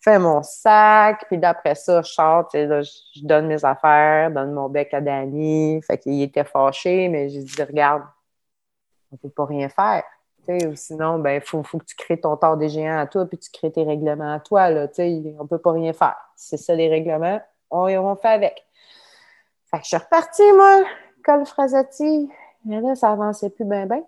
[0.00, 4.94] Fais mon sac, puis d'après ça, je sors, je donne mes affaires, donne mon bec
[4.94, 5.80] à Danny.
[5.82, 8.04] Fait qu'il était fâché, mais j'ai dit, regarde,
[9.12, 10.04] on peut pas rien faire.
[10.48, 13.36] Ou sinon, ben, faut, faut que tu crées ton tort des géants à toi, puis
[13.38, 14.70] tu crées tes règlements à toi.
[14.70, 14.86] Là,
[15.38, 16.16] on peut pas rien faire.
[16.36, 17.40] C'est ça les règlements,
[17.70, 18.64] on, fait avec.
[19.70, 20.84] Fait que je suis repartie, moi,
[21.24, 22.30] col Frasati.
[22.64, 24.02] Mais là, ça avançait plus bien, bien.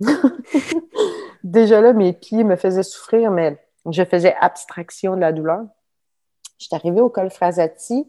[1.44, 3.56] Déjà là, mes pieds me faisaient souffrir, mais
[3.92, 5.64] je faisais abstraction de la douleur.
[6.58, 8.08] Je suis arrivée au col Frasati,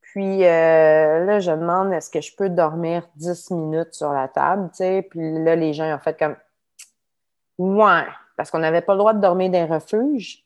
[0.00, 4.68] puis euh, là, je demande est-ce que je peux dormir 10 minutes sur la table,
[4.70, 5.06] tu sais?
[5.08, 6.36] Puis là, les gens ont fait comme
[7.58, 8.06] Ouais,
[8.36, 10.44] parce qu'on n'avait pas le droit de dormir dans un refuge.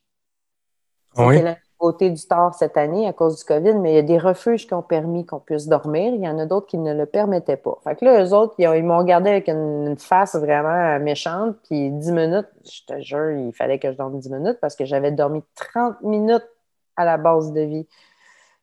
[1.17, 1.43] Ah oui?
[1.83, 4.69] Côté du tort cette année à cause du COVID, mais il y a des refuges
[4.69, 6.15] qui ont permis qu'on puisse dormir.
[6.15, 7.77] Il y en a d'autres qui ne le permettaient pas.
[7.83, 10.99] Fait que là, eux autres, ils, ont- ils m'ont regardé avec une, une face vraiment
[11.01, 11.57] méchante.
[11.65, 14.85] Puis 10 minutes, je te jure, il fallait que je dorme 10 minutes parce que
[14.85, 16.47] j'avais dormi 30 minutes
[16.97, 17.87] à la base de vie.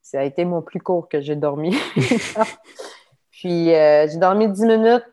[0.01, 1.75] Ça a été mon plus court que j'ai dormi.
[3.31, 5.05] Puis euh, j'ai dormi 10 minutes.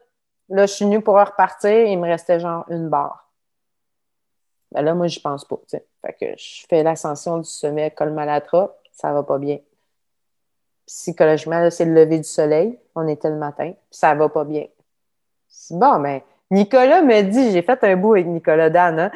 [0.48, 1.70] Là, je suis venue pour repartir.
[1.86, 3.30] Il me restait genre une barre.
[4.72, 5.56] Ben là, moi, je pense pas.
[6.06, 8.76] Fait que je fais l'ascension du sommet Colmalatra.
[8.92, 9.58] Ça va pas bien.
[10.86, 12.78] Psychologiquement, c'est le lever du soleil.
[12.94, 13.72] On était le matin.
[13.90, 14.66] Ça va pas bien.
[15.70, 19.10] Bon, ben, Nicolas me dit, j'ai fait un bout avec Nicolas Dan, hein.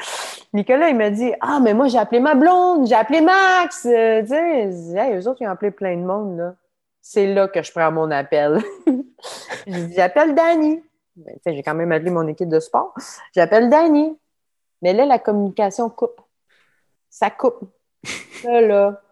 [0.53, 3.87] Nicolas, il m'a dit Ah, mais moi, j'ai appelé ma blonde, j'ai appelé Max.
[3.87, 6.55] Euh, tu hey, eux autres, ils ont appelé plein de monde, là.
[7.01, 8.61] C'est là que je prends mon appel.
[9.67, 10.83] je dis J'appelle Danny.
[11.15, 12.95] Ben, j'ai quand même appelé mon équipe de sport.
[13.33, 14.19] J'appelle Danny.
[14.83, 16.21] Mais là, la communication coupe.
[17.11, 17.69] Ça coupe.
[18.45, 19.03] Là, là,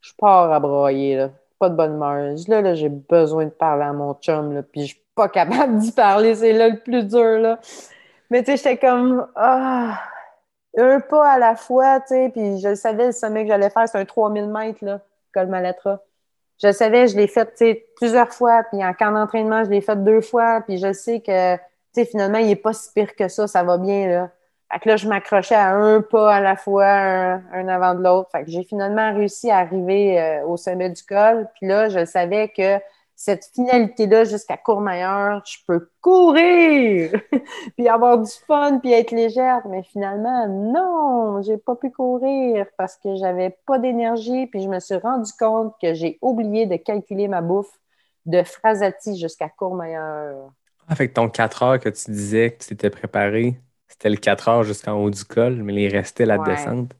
[0.00, 1.30] je pars à broyer, là.
[1.58, 2.34] Pas de bonne humeur.
[2.48, 5.78] Là, là, j'ai besoin de parler à mon chum, là, puis je suis pas capable
[5.78, 6.34] d'y parler.
[6.34, 7.58] C'est là le plus dur, là.
[8.30, 10.00] Mais tu sais, j'étais comme, ah,
[10.78, 13.88] un pas à la fois, tu sais, puis je savais, le sommet que j'allais faire,
[13.88, 15.00] c'est un 3000 mètres, là,
[15.34, 15.48] col.
[16.62, 19.80] Je savais, je l'ai fait, tu sais, plusieurs fois, puis en camp d'entraînement, je l'ai
[19.80, 23.16] fait deux fois, puis je sais que, tu sais, finalement, il est pas si pire
[23.16, 24.30] que ça, ça va bien, là.
[24.72, 28.30] Fait que là, je m'accrochais à un pas à la fois, un, avant de l'autre.
[28.30, 31.48] Fait que j'ai finalement réussi à arriver euh, au sommet du col.
[31.54, 32.78] Puis là, je savais que
[33.16, 37.12] cette finalité-là, jusqu'à Courmayeur, je peux courir,
[37.76, 39.60] puis avoir du fun, puis être légère.
[39.68, 44.46] Mais finalement, non, j'ai pas pu courir parce que j'avais pas d'énergie.
[44.46, 47.78] Puis je me suis rendu compte que j'ai oublié de calculer ma bouffe
[48.24, 50.52] de Frasati jusqu'à Courmayeur.
[50.88, 53.56] Ah, fait que ton 4 heures que tu disais que tu t'étais préparé,
[53.90, 56.44] c'était le 4 heures jusqu'en haut du col, mais il restait la Ouais.
[56.44, 56.92] descente.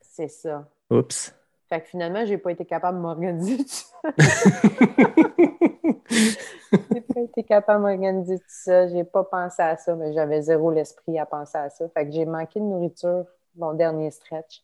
[0.00, 0.68] C'est ça.
[0.90, 1.34] Oups.
[1.68, 4.12] Fait que finalement, j'ai pas été capable de m'organiser tout ça.
[6.92, 8.88] J'ai pas été capable de m'organiser tout ça.
[8.88, 11.88] J'ai pas pensé à ça, mais j'avais zéro l'esprit à penser à ça.
[11.90, 13.24] Fait que j'ai manqué de nourriture
[13.56, 14.62] mon dernier stretch.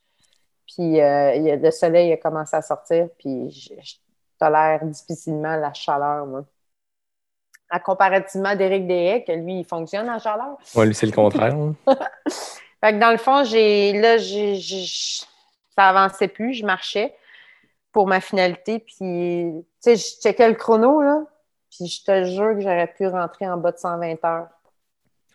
[0.66, 3.94] Puis euh, le soleil a commencé à sortir, puis je, je
[4.38, 6.44] tolère difficilement la chaleur, moi.
[7.70, 10.56] À comparativement d'Éric Deshaies, que lui, il fonctionne en chaleur.
[10.74, 11.54] Moi, lui, c'est le contraire.
[11.54, 11.74] hein.
[12.80, 14.86] Fait que dans le fond, j'ai là, j'ai, j'ai-
[15.76, 17.14] ça avançait plus, je marchais
[17.92, 18.78] pour ma finalité.
[18.78, 21.22] Puis, tu sais, je checkais le chrono, là.
[21.70, 24.48] Puis je te jure que j'aurais pu rentrer en bas de 120 heures.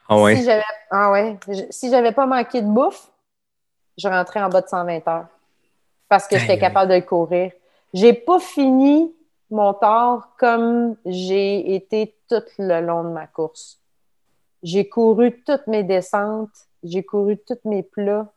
[0.10, 0.36] Ah ouais?
[0.38, 1.38] Si j'avais, ah ouais,
[1.70, 3.08] si j'avais pas manqué de bouffe,
[3.98, 5.28] je rentrais en bas de 120 heures.
[6.10, 7.52] Parce que j'étais capable de le courir.
[7.94, 9.14] J'ai pas fini
[9.52, 13.80] mon tort comme j'ai été tout le long de ma course.
[14.62, 18.32] J'ai couru toutes mes descentes, j'ai couru tous mes plats,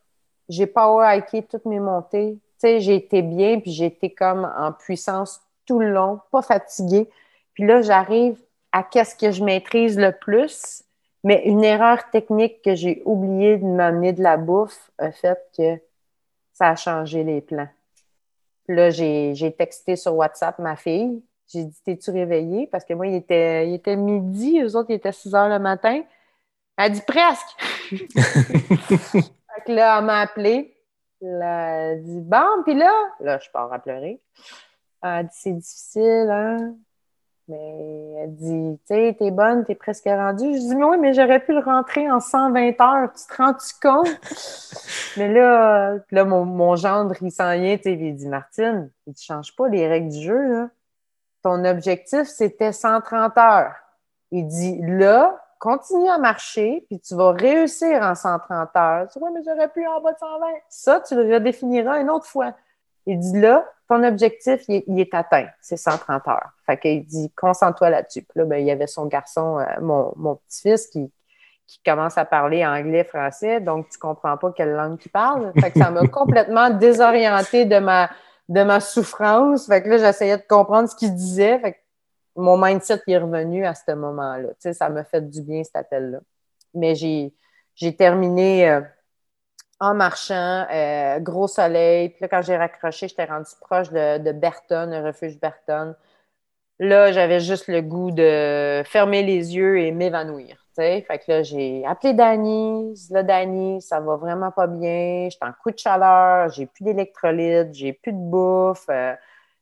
[0.48, 2.38] j'ai power hiké toutes mes montées.
[2.60, 6.42] Tu sais, j'ai été bien, puis j'ai été comme en puissance tout le long, pas
[6.42, 7.08] fatiguée.
[7.54, 8.40] Puis là, j'arrive
[8.72, 10.82] à qu'est-ce que je maîtrise le plus,
[11.24, 15.76] mais une erreur technique que j'ai oublié de m'amener de la bouffe a fait que
[16.52, 17.68] ça a changé les plans.
[18.64, 21.22] Puis là, j'ai texté sur WhatsApp ma fille.
[21.48, 22.66] J'ai dit, t'es-tu réveillée?
[22.66, 25.58] Parce que moi, il était, il était midi, eux autres, il était 6 heures le
[25.58, 26.02] matin.
[26.76, 27.48] Elle a dit presque.
[27.90, 30.76] fait que là, elle m'a appelé.
[31.20, 34.20] Là, elle a dit, bon, puis là, là, je pars à pleurer.
[35.02, 36.74] Elle a dit, c'est difficile, hein?
[37.48, 40.52] Mais elle dit, tu sais, t'es bonne, t'es presque rendue.
[40.52, 43.12] Je dis, mais oui, mais j'aurais pu le rentrer en 120 heures.
[43.12, 44.08] Tu te rends-tu compte?
[45.16, 49.10] mais là, là mon, mon gendre, il s'en vient, tu sais, il dit, Martine, il
[49.10, 50.70] ne change pas les règles du jeu, là.
[51.46, 53.76] Ton objectif, c'était 130 heures.
[54.32, 59.06] Il dit, là, continue à marcher, puis tu vas réussir en 130 heures.
[59.12, 60.44] Tu vois, mais j'aurais pu en bas de 120.
[60.68, 62.52] Ça, tu le redéfiniras une autre fois.
[63.06, 65.46] Il dit, là, ton objectif, il est, il est atteint.
[65.60, 66.50] C'est 130 heures.
[66.66, 68.22] Fait qu'il dit, concentre-toi là-dessus.
[68.22, 71.12] Puis là, ben, il y avait son garçon, euh, mon, mon petit-fils, qui,
[71.68, 75.52] qui commence à parler anglais, français, donc tu comprends pas quelle langue il parle.
[75.60, 78.10] Fait que ça m'a complètement désorienté de ma,
[78.48, 79.66] de ma souffrance.
[79.66, 81.58] Fait que là, j'essayais de comprendre ce qu'il disait.
[81.60, 81.78] Fait que
[82.36, 84.48] mon mindset est revenu à ce moment-là.
[84.50, 86.18] Tu sais, ça m'a fait du bien, cet appel-là.
[86.74, 87.34] Mais j'ai,
[87.74, 88.80] j'ai terminé euh,
[89.80, 92.10] en marchant, euh, gros soleil.
[92.10, 95.94] Puis là, quand j'ai raccroché, j'étais rendu proche de, de Berton, le refuge Berton.
[96.78, 100.65] Là, j'avais juste le goût de fermer les yeux et m'évanouir.
[100.76, 102.94] Fait que là, j'ai appelé Dani.
[102.94, 105.28] Je Là, Dani, ça va vraiment pas bien.
[105.30, 106.50] J'étais en coup de chaleur.
[106.50, 107.74] J'ai plus d'électrolytes.
[107.74, 108.86] J'ai plus de bouffe.
[108.90, 109.14] Euh,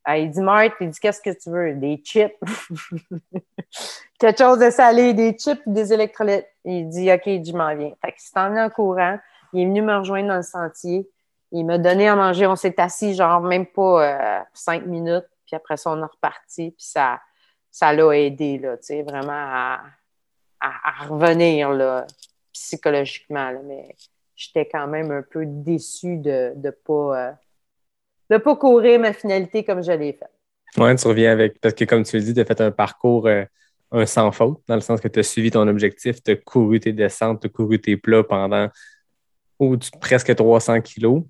[0.09, 1.75] il dit, Marthe, il dit, qu'est-ce que tu veux?
[1.75, 2.35] Des chips.
[4.19, 6.47] Quelque chose de salé, des chips des électrolytes.
[6.65, 7.93] Il dit, OK, je m'en viens.
[8.05, 9.19] Fait s'est emmené en courant.
[9.53, 11.09] Il est venu me rejoindre dans le sentier.
[11.53, 12.47] Il m'a donné à manger.
[12.47, 15.27] On s'est assis, genre, même pas euh, cinq minutes.
[15.47, 16.73] Puis après ça, on est reparti.
[16.73, 17.21] Puis ça
[17.75, 19.81] ça l'a aidé, là, tu sais, vraiment à,
[20.65, 22.07] à, revenir, là,
[22.53, 23.53] psychologiquement.
[23.65, 23.95] Mais
[24.35, 27.37] j'étais quand même un peu déçue de ne pas,
[28.31, 30.27] euh, pas courir ma finalité comme je l'ai fait.
[30.77, 33.29] Oui, tu reviens avec, parce que comme tu le dis, tu as fait un parcours
[33.29, 36.81] euh, sans faute, dans le sens que tu as suivi ton objectif, tu as couru
[36.81, 38.69] tes descentes, tu as couru tes plats pendant
[40.01, 41.23] presque 300 kilos.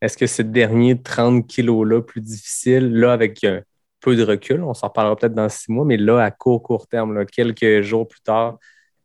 [0.00, 3.62] Est-ce que ce dernier 30 kilos-là, plus difficile, là, avec un,
[4.00, 4.62] peu de recul.
[4.62, 8.06] On s'en reparlera peut-être dans six mois, mais là, à court, court terme, quelques jours
[8.06, 8.58] plus tard,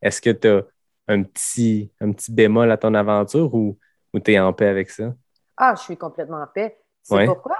[0.04, 0.62] est-ce que tu as
[1.08, 3.78] un petit, un petit bémol à ton aventure ou,
[4.14, 5.14] ou tu es en paix avec ça?
[5.58, 6.78] Ah, je suis complètement en paix.
[7.02, 7.58] C'est pourquoi?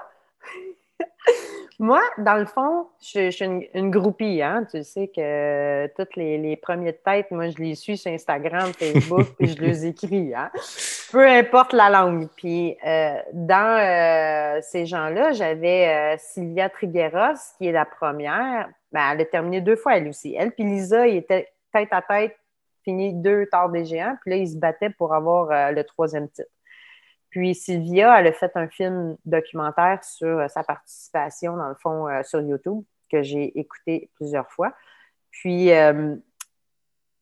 [1.80, 4.42] Moi, dans le fond, je, suis une, groupie.
[4.42, 4.66] Hein?
[4.70, 8.72] Tu sais que toutes les, les premiers de tête, moi, je les suis sur Instagram,
[8.74, 10.34] Facebook, puis je les écris.
[10.36, 10.52] Hein?
[11.12, 12.28] Peu importe la langue.
[12.36, 18.70] Puis euh, dans euh, ces gens-là, j'avais euh, Sylvia Trigueros, qui est la première.
[18.92, 20.36] Ben, elle a terminé deux fois, elle aussi.
[20.36, 22.38] Elle puis Lisa, ils étaient tête à tête,
[22.84, 24.16] fini deux tard des géants.
[24.22, 26.50] Puis là, ils se battaient pour avoir le troisième titre.
[27.34, 32.08] Puis Sylvia, elle a fait un film documentaire sur euh, sa participation, dans le fond,
[32.08, 34.72] euh, sur YouTube, que j'ai écouté plusieurs fois.
[35.32, 36.16] Puis, euh,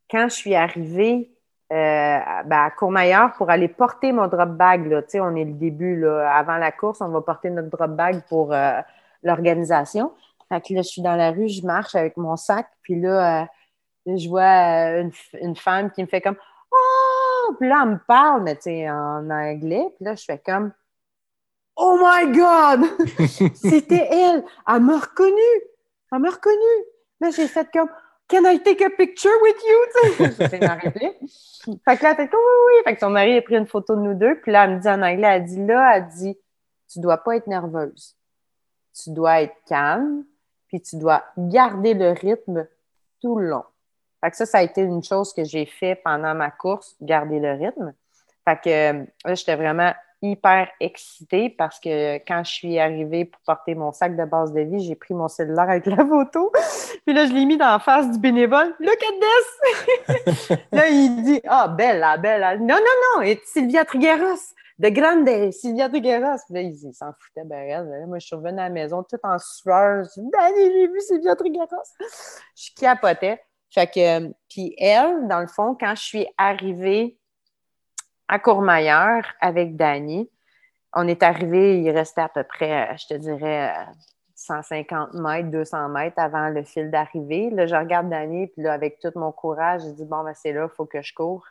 [0.10, 1.32] quand je suis arrivée
[1.70, 6.30] ben, à Courmayeur pour aller porter mon drop bag, là, on est le début, là,
[6.36, 8.54] avant la course, on va porter notre drop bag pour
[9.24, 10.12] l'organisation.
[10.49, 13.47] Fait que là, je suis dans la rue, je marche avec mon sac, puis là,
[14.06, 16.38] je vois une, une, femme qui me fait comme
[17.60, 19.86] puis là, elle me parle, mais tu sais, en anglais.
[19.95, 20.72] Puis là, je fais comme
[21.76, 22.86] Oh my God!
[23.56, 24.43] C'était elle!
[24.68, 25.62] Elle m'a reconnue!
[26.12, 26.86] Elle m'a reconnue!
[27.20, 27.89] Là, j'ai fait comme
[28.28, 30.26] Can I take a picture with you?
[30.38, 31.18] C'est réplique.
[31.86, 32.74] Fait que là, elle fait oui, oui.
[32.86, 34.39] Fait que son mari a pris une photo de nous deux.
[34.41, 36.38] Puis là, elle me dit en anglais, elle dit là, elle dit
[36.91, 38.16] Tu dois pas être nerveuse.
[38.93, 40.24] Tu dois être calme.
[40.68, 42.68] Puis tu dois garder le rythme
[43.22, 43.66] tout le long.
[44.24, 47.39] Fait que ça, ça a été une chose que j'ai fait pendant ma course, garder
[47.39, 47.93] le rythme.
[48.47, 53.74] Fait que là, j'étais vraiment hyper excitée parce que quand je suis arrivée pour porter
[53.74, 56.51] mon sac de base de vie, j'ai pris mon cellulaire avec la photo.
[57.05, 58.76] Puis là, je l'ai mis dans la face du bénévole.
[58.80, 60.49] Look at this!
[60.72, 62.59] là, il dit Ah, belle, la belle.
[62.59, 64.53] Non, non, non, Sylvia Trigueros.
[64.78, 66.43] De grande Sylvia Trigueros.
[66.45, 67.59] Puis là, il, s'en foutait, ben,
[67.89, 68.07] elle.
[68.07, 70.03] Moi, je suis revenue à la maison toute en sueur.
[70.03, 71.67] Je dis j'ai vu Sylvia Trigueros.
[72.55, 73.41] Je capotais.
[73.72, 77.17] Fait que, puis elle, dans le fond, quand je suis arrivée
[78.28, 80.30] à Courmayeur avec Dani,
[80.93, 83.74] on est arrivé, il restait à peu près, je te dirais,
[84.36, 87.49] 150 mètres, 200 mètres avant le fil d'arrivée.
[87.51, 90.51] Là, je regarde Dani, puis là, avec tout mon courage, je dis Bon, ben, c'est
[90.51, 91.45] là, il faut que je cours.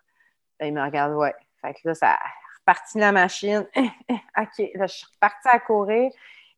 [0.60, 1.34] il me regarde, ouais.
[1.62, 2.18] Fait que là, ça a
[2.58, 3.66] reparti la machine.
[3.76, 6.10] OK, là, je suis repartie à courir.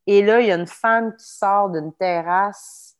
[0.06, 2.91] Et là, il y a une femme qui sort d'une terrasse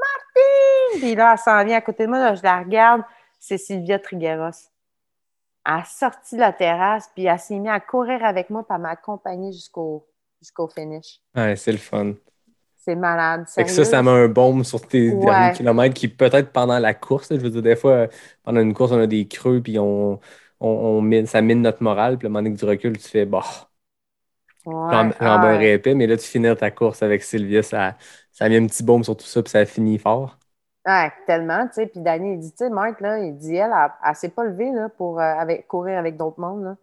[0.00, 1.00] Martine!
[1.00, 3.02] Puis là, elle s'en vient à côté de moi, je la regarde,
[3.38, 4.70] c'est Sylvia Trigueros.
[5.66, 8.82] Elle a sorti la terrasse, puis elle s'est mise à courir avec moi, puis elle
[8.82, 10.06] m'a accompagnée jusqu'au
[10.40, 11.20] jusqu'au finish.
[11.34, 12.14] Ouais, c'est le fun.
[12.76, 13.44] C'est malade.
[13.48, 16.94] Fait que ça, ça met un baume sur tes derniers kilomètres qui, peut-être pendant la
[16.94, 18.06] course, je veux dire, des fois,
[18.42, 20.18] pendant une course, on a des creux, puis on,
[20.60, 23.44] on, ça mine notre morale, puis le moment que tu recules, tu fais, bah,
[24.64, 27.96] ouais, ah, épais, mais là, tu finis ta course avec Sylvia, ça,
[28.40, 30.38] ça a mis un petit baume sur tout ça, puis ça a fini fort.
[30.86, 31.86] Ouais, tellement, tu sais.
[31.86, 34.44] Puis Danny, il dit, tu sais, Marc, là, il dit, elle, elle, elle, s'est pas
[34.44, 36.76] levée, là, pour euh, avec, courir avec d'autres mondes, là.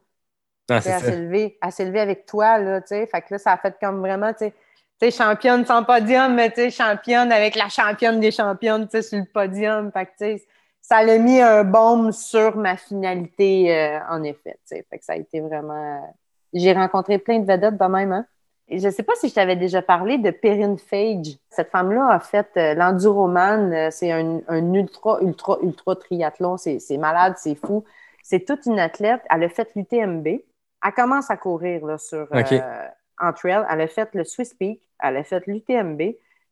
[0.70, 3.08] Ah, c'est elle s'est levée, avec toi, là, tu sais.
[3.08, 4.52] Fait que là, ça a fait comme vraiment, tu sais,
[5.00, 8.92] tu sais, championne sans podium, mais tu sais, championne avec la championne des championnes, tu
[8.92, 9.92] sais, sur le podium.
[9.92, 10.48] Fait que, tu sais,
[10.80, 14.86] ça a mis un baume sur ma finalité, euh, en effet, tu sais.
[14.92, 16.04] Fait que ça a été vraiment...
[16.04, 16.08] Euh,
[16.54, 18.28] j'ai rencontré plein de vedettes de même, hein.
[18.70, 21.38] Je ne sais pas si je t'avais déjà parlé de Perrine Fage.
[21.50, 23.72] Cette femme-là a fait euh, l'enduroman.
[23.74, 24.42] Euh, c'est un,
[24.74, 26.58] ultra, ultra, ultra triathlon.
[26.58, 27.86] C'est malade, c'est fou.
[28.24, 29.22] C'est toute une athlète.
[29.30, 30.28] Elle a fait l'UTMB.
[30.28, 32.88] Elle commence à courir là, sur, euh,
[33.20, 33.66] en trail.
[33.70, 34.82] Elle a fait le Swiss Peak.
[35.02, 36.02] Elle a fait l'UTMB.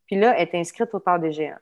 [0.06, 1.58] Puis là, elle est inscrite au Temps des Géants.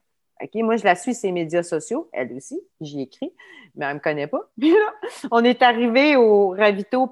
[0.55, 3.33] Moi, je la suis sur ses médias sociaux, elle aussi, j'y écris,
[3.75, 4.49] mais elle ne me connaît pas.
[5.31, 7.11] on est arrivé au ravito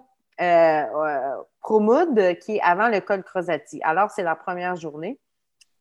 [1.61, 3.79] Promoud, qui est avant le col Crozati.
[3.83, 5.19] Alors, c'est la première journée.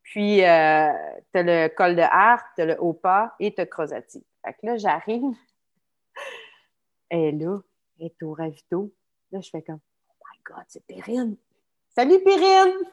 [0.03, 0.93] Puis, euh,
[1.33, 4.25] tu as le col de Hart, tu as le Haut-Pas et tu as Crozati.
[4.45, 5.23] Fait que là, j'arrive.
[7.13, 7.59] Et là,
[7.99, 8.93] elle est au ravito.
[9.33, 11.37] Là, je fais comme Oh my God, c'est Perrine.
[11.95, 12.75] Salut, Perrine!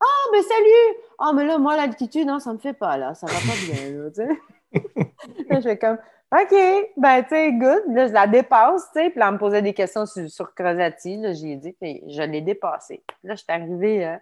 [0.00, 1.02] Ah, oh, mais salut!
[1.18, 3.14] Ah, oh, mais là, moi, l'altitude, non, ça me fait pas, là.
[3.14, 4.28] Ça va pas bien, là, tu sais.
[5.50, 5.98] là, je fais comme
[6.30, 6.54] OK,
[6.98, 7.84] ben, tu sais, good.
[7.88, 9.10] Là, je la dépasse, tu sais.
[9.10, 11.16] Puis là, elle me posait des questions sur, sur Crozati.
[11.16, 13.02] Là, j'ai dit, puis je l'ai dépassé.
[13.22, 14.16] Là, je suis arrivée euh,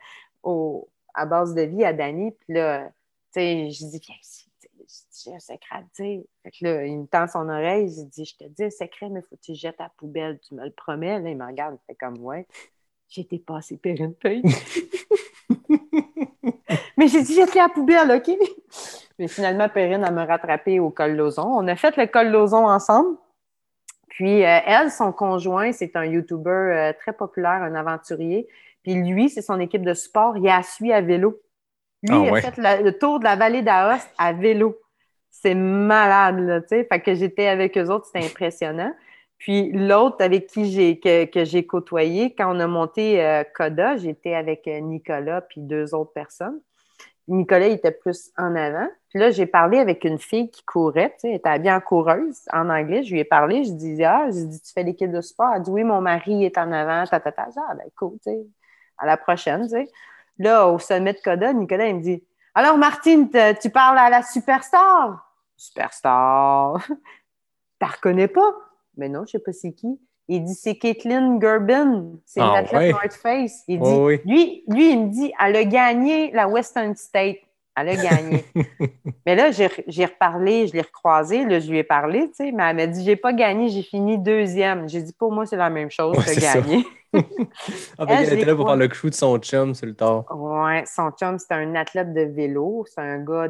[0.44, 2.30] au, à base de vie à Dani.
[2.30, 2.88] Puis là,
[3.32, 4.48] tu sais, je dis, viens ici.
[5.24, 6.22] J'ai un secret à te dire.
[6.44, 7.92] Fait que là, il me tend son oreille.
[7.92, 9.92] J'ai dit, je te dis un secret, mais faut que tu le jettes à la
[9.96, 10.38] poubelle.
[10.46, 11.18] Tu me le promets.
[11.18, 11.76] Là, il me regarde.
[11.82, 12.46] Il fait comme, ouais.
[13.08, 14.42] J'ai dépassé Perrine Feuille.
[16.96, 18.30] mais j'ai dit, jette-le à la poubelle, OK?
[19.18, 21.46] Mais finalement, Perrine, elle m'a rattrapé au col Lozon.
[21.46, 23.16] On a fait le col Lozon ensemble.
[24.08, 28.46] Puis euh, elle, son conjoint, c'est un YouTuber euh, très populaire, un aventurier.
[28.82, 30.36] Puis lui, c'est son équipe de sport.
[30.36, 31.40] Il a suivi à vélo.
[32.02, 32.40] Lui, Ah il a ouais.
[32.42, 34.78] fait la- le tour de la vallée d'Aoste à vélo.
[35.30, 36.84] C'est malade, là, tu sais.
[36.84, 38.94] Fait que j'étais avec eux autres, c'était impressionnant.
[39.38, 43.96] Puis l'autre avec qui j'ai que, que j'ai côtoyé, quand on a monté euh, Coda,
[43.98, 46.58] j'étais avec euh, Nicolas puis deux autres personnes.
[47.28, 48.88] Nicolas était plus en avant.
[49.08, 53.02] Puis là, j'ai parlé avec une fille qui courait, elle était bien coureuse en anglais.
[53.02, 55.52] Je lui ai parlé, je disais, ah, j'ai dit, tu fais l'équipe de sport?
[55.54, 58.18] Elle dit, oui, mon mari est en avant, ta, ta, Ah, ben, cool,
[58.98, 59.66] à la prochaine.
[60.38, 62.22] Là, au sommet de Coda, Nicolas, me dit,
[62.54, 63.28] alors, Martine,
[63.60, 65.30] tu parles à la superstar?
[65.56, 66.86] Superstar.
[67.78, 68.54] T'as reconnais pas?
[68.96, 70.00] Mais non, je sais pas c'est qui.
[70.28, 72.06] Il dit, c'est Caitlin Gerbin.
[72.24, 72.90] C'est Ah athlète ouais?
[72.92, 73.62] North Face.
[73.68, 74.20] Il dit, Oh oui.
[74.24, 77.36] lui, lui, il me dit, elle a gagné la Western State.
[77.78, 78.44] Elle a gagné.
[79.26, 82.64] mais là, j'ai reparlé, je l'ai recroisé, là, je lui ai parlé, tu sais, mais
[82.64, 84.88] elle m'a dit, j'ai pas gagné, j'ai fini deuxième.
[84.88, 86.84] J'ai dit, pour moi, c'est la même chose que gagné.
[87.98, 89.86] Ah, Elle, fait qu'elle je était là pour faire le crew de son chum sur
[89.86, 90.24] le tard.
[90.36, 92.84] Ouais, son chum, c'est un athlète de vélo.
[92.86, 93.48] C'est un gars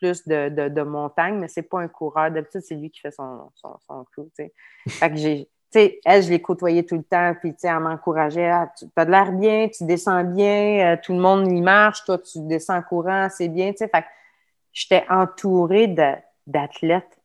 [0.00, 2.32] plus de, de, de montagne, mais c'est pas un coureur.
[2.32, 4.52] D'habitude, c'est lui qui fait son, son, son crew, tu sais.
[4.88, 5.48] Fait que j'ai...
[5.72, 8.50] Tu sais, elle, je l'ai côtoyée tout le temps, puis tu sais, elle m'encourageait.
[8.50, 12.04] Ah, tu as de l'air bien, tu descends bien, euh, tout le monde y marche,
[12.04, 13.88] toi, tu descends en courant, c'est bien, tu sais.
[13.88, 14.04] Fait
[14.72, 15.94] j'étais entourée
[16.46, 17.18] d'athlètes.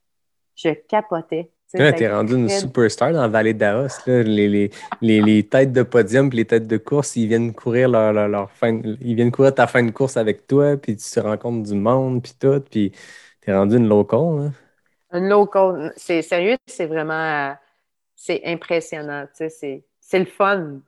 [0.55, 1.51] Je capotais.
[1.71, 1.77] tu.
[1.77, 3.87] Là, Fait t'es rendu une superstar dans la vallée d'Aos.
[4.05, 4.23] là.
[4.23, 4.69] Les, les,
[5.01, 8.27] les, les têtes de podium et les têtes de course, ils viennent courir leur, leur,
[8.27, 11.63] leur fin, ils viennent courir ta fin de course avec toi, puis tu te rencontres
[11.69, 12.91] du monde, puis tout, puis
[13.41, 14.19] t'es rendu une local.
[14.19, 14.51] Hein?
[15.11, 17.53] Un local, c'est sérieux, c'est vraiment, euh,
[18.25, 20.79] c'est impressionnant, tu sais, c'est, c'est le fun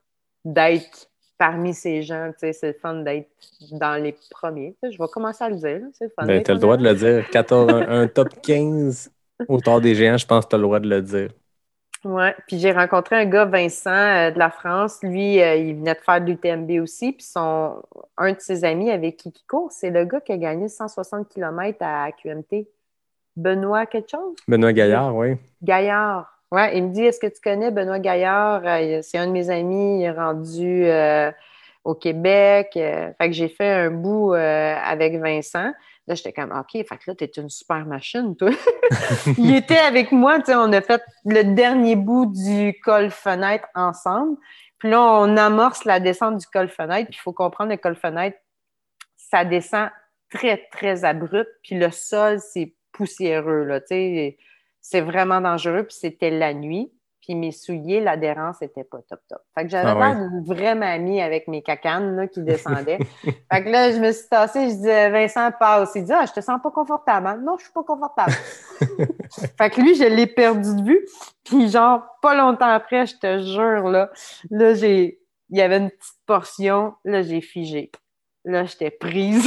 [0.44, 1.08] d'être
[1.38, 3.30] parmi ces gens, tu sais, c'est le fun d'être
[3.74, 6.26] dans les premiers, tu je vais commencer à le dire, c'est le fun.
[6.26, 7.30] Ben, d'être t'as le droit de le dire.
[7.30, 9.12] 14, un, un top 15
[9.48, 11.30] au tard des géants, je pense que t'as le droit de le dire.
[12.04, 15.94] Ouais, puis j'ai rencontré un gars, Vincent, euh, de la France, lui, euh, il venait
[15.94, 17.84] de faire de l'UTMB aussi, puis son,
[18.18, 21.30] un de ses amis avec qui il court, c'est le gars qui a gagné 160
[21.30, 22.68] km à QMT.
[23.36, 24.36] Benoît quelque chose?
[24.48, 25.36] Benoît Gaillard, oui.
[25.62, 26.37] Gaillard.
[26.52, 28.62] Ouais, il me dit Est-ce que tu connais Benoît Gaillard?
[28.66, 31.32] Euh, C'est un de mes amis, il est rendu euh,
[31.84, 32.72] au Québec.
[32.78, 35.74] Euh, fait que j'ai fait un bout avec Vincent.
[36.08, 38.52] Là, j'étais comme OK, fait que là, t'es une super machine, toi.
[39.38, 43.68] il était avec moi, tu sais, on a fait le dernier bout du col fenêtre
[43.76, 44.38] ensemble.
[44.80, 47.10] Puis là, on amorce la descente du col fenêtre.
[47.10, 48.38] Puis il faut comprendre, le col fenêtre,
[49.18, 49.90] ça descend
[50.32, 51.50] très, très abrupt.
[51.62, 54.38] Puis le sol, c'est poussiéreux, là, tu sais
[54.90, 56.94] c'est vraiment dangereux, puis c'était la nuit.
[57.22, 59.42] Puis mes souliers, l'adhérence était pas top top.
[59.54, 60.30] Fait que j'avais Ah l'air ouais.
[60.30, 63.00] d'une vraie mamie avec mes cacanes là, qui descendaient.
[63.52, 65.92] fait que là, je me suis tassée, je disais Vincent passe.
[65.96, 67.28] Il dit Ah, je te sens pas confortable.
[67.28, 67.38] hein?
[67.44, 68.32] Non, je suis pas confortable.
[69.58, 71.06] fait que lui, je l'ai perdu de vue.
[71.44, 74.10] Puis genre, pas longtemps après, je te jure, là,
[74.50, 75.20] là, j'ai.
[75.50, 77.92] Il y avait une petite portion, là, j'ai figé.
[78.46, 79.46] Là, j'étais prise.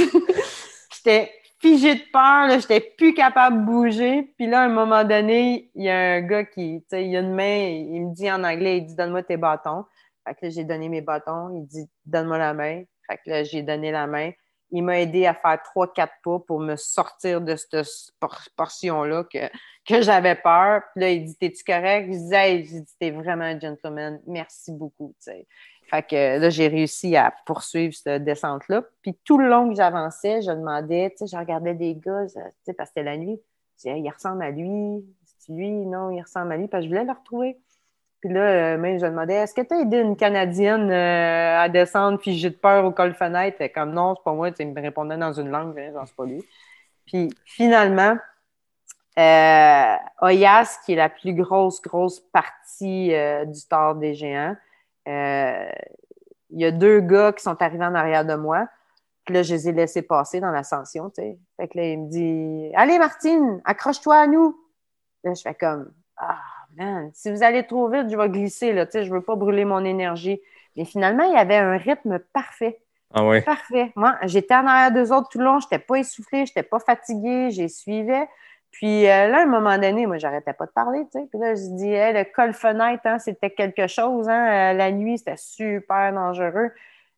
[0.94, 4.32] j'étais figée de peur, là, j'étais plus capable de bouger.
[4.36, 7.16] Puis là, à un moment donné, il y a un gars qui, tu sais, il
[7.16, 9.84] a une main, il me dit en anglais, il dit Donne-moi tes bâtons.
[10.26, 11.50] Fait que là, j'ai donné mes bâtons.
[11.56, 12.82] Il dit Donne-moi la main.
[13.08, 14.30] Fait que là, j'ai donné la main.
[14.72, 17.84] Il m'a aidé à faire trois, quatre pas pour me sortir de cette
[18.20, 19.48] por- portion-là que,
[19.84, 20.82] que j'avais peur.
[20.94, 22.06] Puis là, il dit T'es-tu correct?
[22.12, 24.20] Je dis Hey, j'ai dit, T'es vraiment un gentleman.
[24.26, 25.14] Merci beaucoup.
[25.18, 25.46] tu sais.
[25.90, 28.84] Fait que là, j'ai réussi à poursuivre cette descente-là.
[29.02, 32.40] Puis tout le long que j'avançais, je demandais, tu sais, je regardais des gars, tu
[32.62, 33.40] sais, parce que c'était la nuit.
[33.76, 35.04] Je disais, il ressemble à lui.
[35.38, 35.68] C'est lui?
[35.70, 36.68] Non, il ressemble à lui.
[36.68, 37.58] Parce que je voulais le retrouver.
[38.20, 41.68] Puis là, euh, même, je demandais, est-ce que tu as aidé une Canadienne euh, à
[41.68, 43.56] descendre puis j'ai de peur au col fenêtre?
[43.56, 44.50] Était comme, non, c'est pas moi.
[44.52, 46.44] Tu sais, il me répondait dans une langue, hein, genre, c'est pas lui.
[47.06, 48.16] Puis finalement,
[49.18, 53.12] euh, Oyas, qui est la plus grosse, grosse partie
[53.46, 54.54] du tort des géants,
[55.06, 58.68] il y a deux gars qui sont arrivés en arrière de moi.
[59.24, 61.38] Puis là, je les ai laissés passer dans l'ascension, tu sais.
[61.56, 64.58] Fait que là, il me dit Allez, Martine, accroche-toi à nous.
[65.24, 66.40] Là, je fais comme Ah,
[66.76, 69.36] man, si vous allez trop vite, je vais glisser, là, tu sais, je veux pas
[69.36, 70.40] brûler mon énergie.
[70.76, 72.80] Mais finalement, il y avait un rythme parfait.
[73.12, 73.22] Ah.
[73.44, 73.92] Parfait.
[73.96, 76.62] Moi, j'étais en arrière d'eux autres tout le long, je n'étais pas essoufflée, je n'étais
[76.62, 78.28] pas fatiguée, j'y suivais.
[78.70, 81.26] Puis euh, là, à un moment donné, moi, j'arrêtais pas de parler, tu sais.
[81.30, 84.72] Puis là, je dis, hey, le col-fenêtre, hein, c'était quelque chose, hein.
[84.72, 86.70] Euh, la nuit, c'était super dangereux.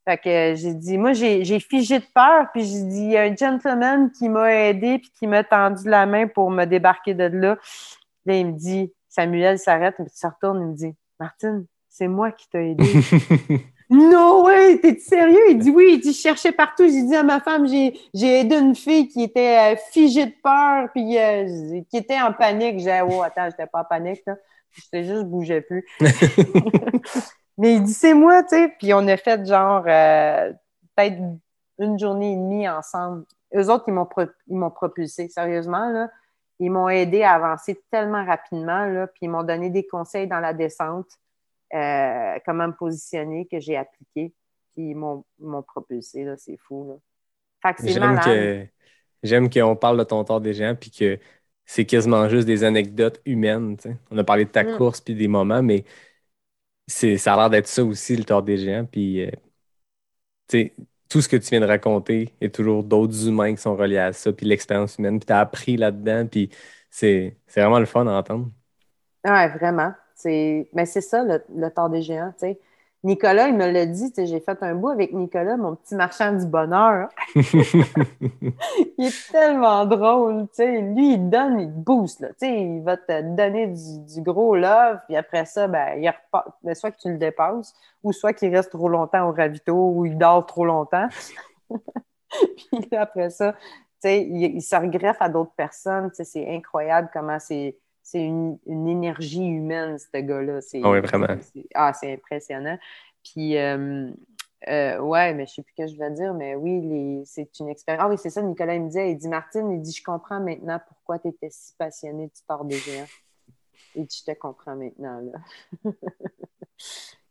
[0.04, 3.16] Fait que euh, j'ai dit, moi, j'ai figé de peur, puis j'ai dit, il y
[3.16, 7.14] a un gentleman qui m'a aidé, puis qui m'a tendu la main pour me débarquer
[7.14, 7.56] de là.
[8.26, 12.08] Là, il me dit, Samuel s'arrête, puis il se retourne, il me dit, Martine, c'est
[12.08, 12.84] moi qui t'ai aidé.
[13.94, 15.50] Non, ouais, t'es sérieux?
[15.50, 16.84] Il dit oui, il dit, je cherchais partout.
[16.84, 20.34] J'ai dit à ma femme, j'ai, j'ai aidé une fille qui était euh, figée de
[20.42, 22.78] peur, puis euh, qui était en panique.
[22.78, 24.36] J'ai dit, oh, attends, j'étais pas en panique, là.
[24.72, 25.84] J'étais juste, bougeais plus.
[27.58, 28.74] Mais il dit, c'est moi, tu sais.
[28.78, 30.52] Puis on a fait genre, euh,
[30.96, 31.18] peut-être
[31.78, 33.24] une journée et demie ensemble.
[33.54, 36.08] Eux autres, ils m'ont, pro- ils m'ont propulsé, sérieusement, là.
[36.60, 39.06] Ils m'ont aidé à avancer tellement rapidement, là.
[39.06, 41.08] Puis ils m'ont donné des conseils dans la descente
[41.74, 44.32] euh, comment me positionner que j'ai appliqué.
[44.72, 45.24] Puis ils m'ont,
[45.66, 46.88] propulsé, là, c'est fou.
[46.88, 46.94] Là.
[47.62, 48.24] Fait que c'est J'aime malade.
[48.24, 48.66] que
[49.22, 51.18] j'aime qu'on parle de ton tort des géants puis que
[51.64, 53.76] c'est quasiment juste des anecdotes humaines.
[54.10, 54.76] On a parlé de ta Mm.
[54.78, 55.84] course puis des moments, mais
[56.86, 58.84] c'est, ça a l'air d'être ça aussi, le tort des géants.
[58.86, 59.30] Puis, euh,
[60.48, 60.74] tu sais,
[61.08, 63.76] tout ce que tu viens de raconter, il y a toujours d'autres humains qui sont
[63.76, 66.50] reliés à ça, puis l'expérience humaine, puis tu as appris là-dedans, puis
[66.90, 68.50] c'est, c'est vraiment le fun à entendre.
[69.24, 69.92] Ouais, vraiment.
[70.22, 70.68] C'est...
[70.72, 72.60] Mais c'est ça, le, le tort des géants, tu sais.
[73.04, 76.46] Nicolas, il me l'a dit, j'ai fait un bout avec Nicolas, mon petit marchand du
[76.46, 77.08] bonheur.
[77.34, 78.54] il
[79.00, 80.80] est tellement drôle, tu sais.
[80.80, 82.28] Lui, il donne, il te booste, là.
[82.42, 86.50] Il va te donner du, du gros love, puis après ça, ben, il repart.
[86.62, 90.06] Ben, soit que tu le dépasses, ou soit qu'il reste trop longtemps au ravito, ou
[90.06, 91.08] il dort trop longtemps.
[91.70, 93.56] puis après ça,
[94.04, 96.08] il, il se regreffe à d'autres personnes.
[96.12, 100.60] C'est incroyable comment c'est c'est une, une énergie humaine, ce gars-là.
[100.82, 101.26] Ah oui, vraiment.
[101.74, 102.78] ah, c'est impressionnant.
[103.24, 104.10] Puis, euh,
[104.68, 107.68] euh, ouais, mais je sais plus ce que je veux dire, mais oui, c'est une
[107.68, 108.04] expérience.
[108.04, 110.40] Ah oui, c'est ça, Nicolas, il me disait, il dit, Martine, il dit, je comprends
[110.40, 113.06] maintenant pourquoi tu étais si passionnée du sport des géants.
[113.94, 115.38] Il dit, je te comprends maintenant, là.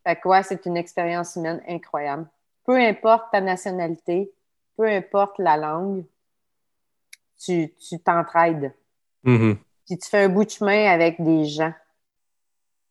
[0.06, 2.28] fait que, ouais, c'est une expérience humaine incroyable.
[2.64, 4.32] Peu importe ta nationalité,
[4.76, 6.04] peu importe la langue,
[7.38, 8.72] tu, tu t'entraides
[9.24, 9.58] Mhm.
[9.86, 11.72] Puis tu fais un bout de chemin avec des gens.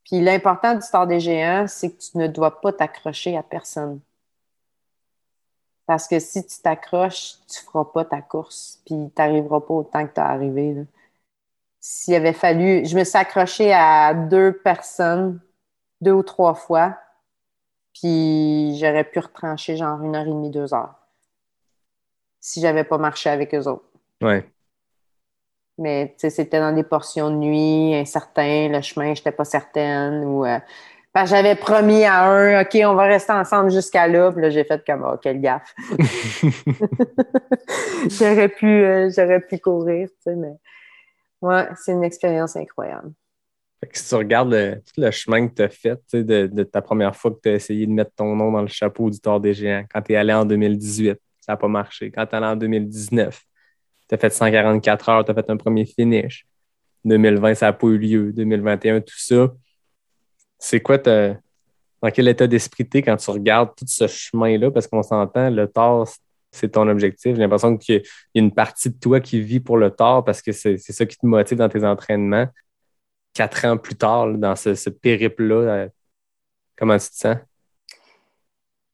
[0.05, 3.99] Puis l'important du sport des géants, c'est que tu ne dois pas t'accrocher à personne.
[5.85, 10.07] Parce que si tu t'accroches, tu feras pas ta course, puis tu n'arriveras pas autant
[10.07, 10.85] que tu as arrivé.
[11.79, 15.41] S'il avait fallu, je me suis accrochée à deux personnes,
[15.99, 16.97] deux ou trois fois,
[17.93, 20.95] puis j'aurais pu retrancher genre une heure et demie, deux heures.
[22.39, 23.85] Si j'avais pas marché avec eux autres.
[24.21, 24.49] Ouais.
[25.81, 30.23] Mais c'était dans des portions de nuit, incertain, le chemin, je n'étais pas certaine.
[30.23, 30.59] Ou, euh,
[31.25, 34.31] j'avais promis à un, OK, on va rester ensemble jusqu'à là.
[34.31, 35.73] Puis là, j'ai fait comme, oh, quelle gaffe.
[38.09, 40.53] j'aurais pu, euh, j'aurais pu courir, tu sais, mais
[41.41, 43.11] ouais, c'est une expérience incroyable.
[43.79, 46.63] Fait que si tu regardes le, tout le chemin que tu as fait, de, de
[46.63, 49.19] ta première fois que tu as essayé de mettre ton nom dans le chapeau du
[49.19, 52.11] tort des géants, quand tu es allé en 2018, ça n'a pas marché.
[52.11, 53.41] Quand tu es allé en 2019,
[54.11, 56.45] tu as fait 144 heures, tu as fait un premier finish.
[57.05, 58.33] 2020, ça n'a pas eu lieu.
[58.33, 59.47] 2021, tout ça.
[60.59, 61.37] C'est quoi ta-
[62.01, 64.69] dans quel état d'esprit tu es quand tu regardes tout ce chemin-là?
[64.69, 66.09] Parce qu'on s'entend, le tort,
[66.51, 67.35] c'est ton objectif.
[67.35, 67.95] J'ai l'impression qu'il
[68.35, 71.05] y a une partie de toi qui vit pour le tort parce que c'est ça
[71.05, 72.47] qui te motive dans tes entraînements
[73.33, 75.89] quatre ans plus tard, dans ce, ce périple-là, euh,
[76.77, 77.37] comment tu te sens?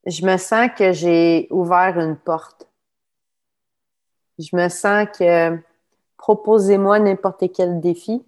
[0.06, 2.67] Je me sens que j'ai ouvert une porte.
[4.38, 5.58] Je me sens que
[6.16, 8.24] proposez-moi n'importe quel défi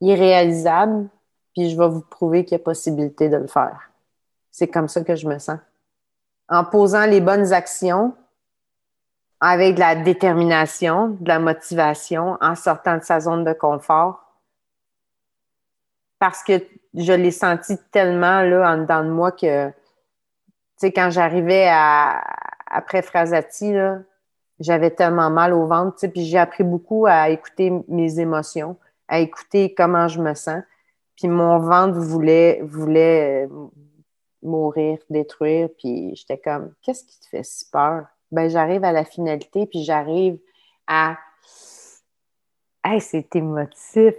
[0.00, 1.08] irréalisable,
[1.54, 3.90] puis je vais vous prouver qu'il y a possibilité de le faire.
[4.50, 5.58] C'est comme ça que je me sens.
[6.48, 8.14] En posant les bonnes actions,
[9.40, 14.22] avec de la détermination, de la motivation, en sortant de sa zone de confort,
[16.18, 16.64] parce que
[16.94, 19.74] je l'ai senti tellement là en dedans de moi que tu
[20.78, 22.22] sais quand j'arrivais à
[22.66, 23.98] après Frasati là,
[24.60, 28.76] j'avais tellement mal au ventre, puis j'ai appris beaucoup à écouter mes émotions,
[29.08, 30.62] à écouter comment je me sens.
[31.16, 33.68] Puis mon ventre voulait voulait euh,
[34.42, 38.06] mourir, détruire, puis j'étais comme qu'est-ce qui te fait si peur?
[38.32, 40.38] Ben j'arrive à la finalité puis j'arrive
[40.86, 41.16] à
[42.84, 44.14] Hey, c'est émotif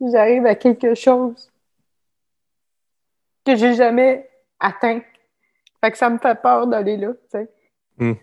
[0.00, 1.50] j'arrive à quelque chose
[3.44, 4.28] que j'ai jamais
[4.60, 5.00] atteint.
[5.80, 7.50] Fait que ça me fait peur d'aller là, tu sais.
[7.98, 8.14] Mm.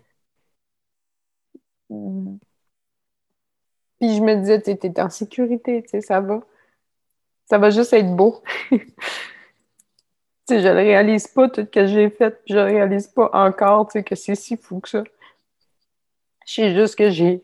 [1.89, 2.37] Mm.
[3.99, 6.41] Puis je me disais, tu es en sécurité, tu sais, ça va.
[7.45, 8.41] Ça va juste être beau.
[8.71, 8.79] tu
[10.47, 13.29] sais, je le réalise pas, tout ce que j'ai fait, puis je le réalise pas
[13.33, 15.03] encore, tu sais, que c'est si fou que ça.
[16.45, 17.41] Je sais juste que j'ai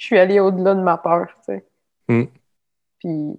[0.00, 1.64] je suis allée au-delà de ma peur, tu sais.
[2.08, 2.24] Mm.
[2.98, 3.36] Puis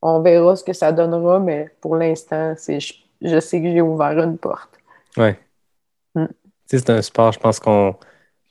[0.00, 3.82] on verra ce que ça donnera, mais pour l'instant, c'est je, je sais que j'ai
[3.82, 4.78] ouvert une porte.
[5.18, 5.38] Ouais.
[6.66, 7.96] C'est un sport, je pense qu'on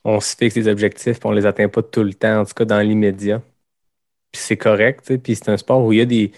[0.06, 2.54] on se fixe des objectifs puis on les atteint pas tout le temps, en tout
[2.54, 3.42] cas dans l'immédiat.
[4.32, 5.18] Puis c'est correct.
[5.24, 6.32] Puis c'est un sport où il y a des,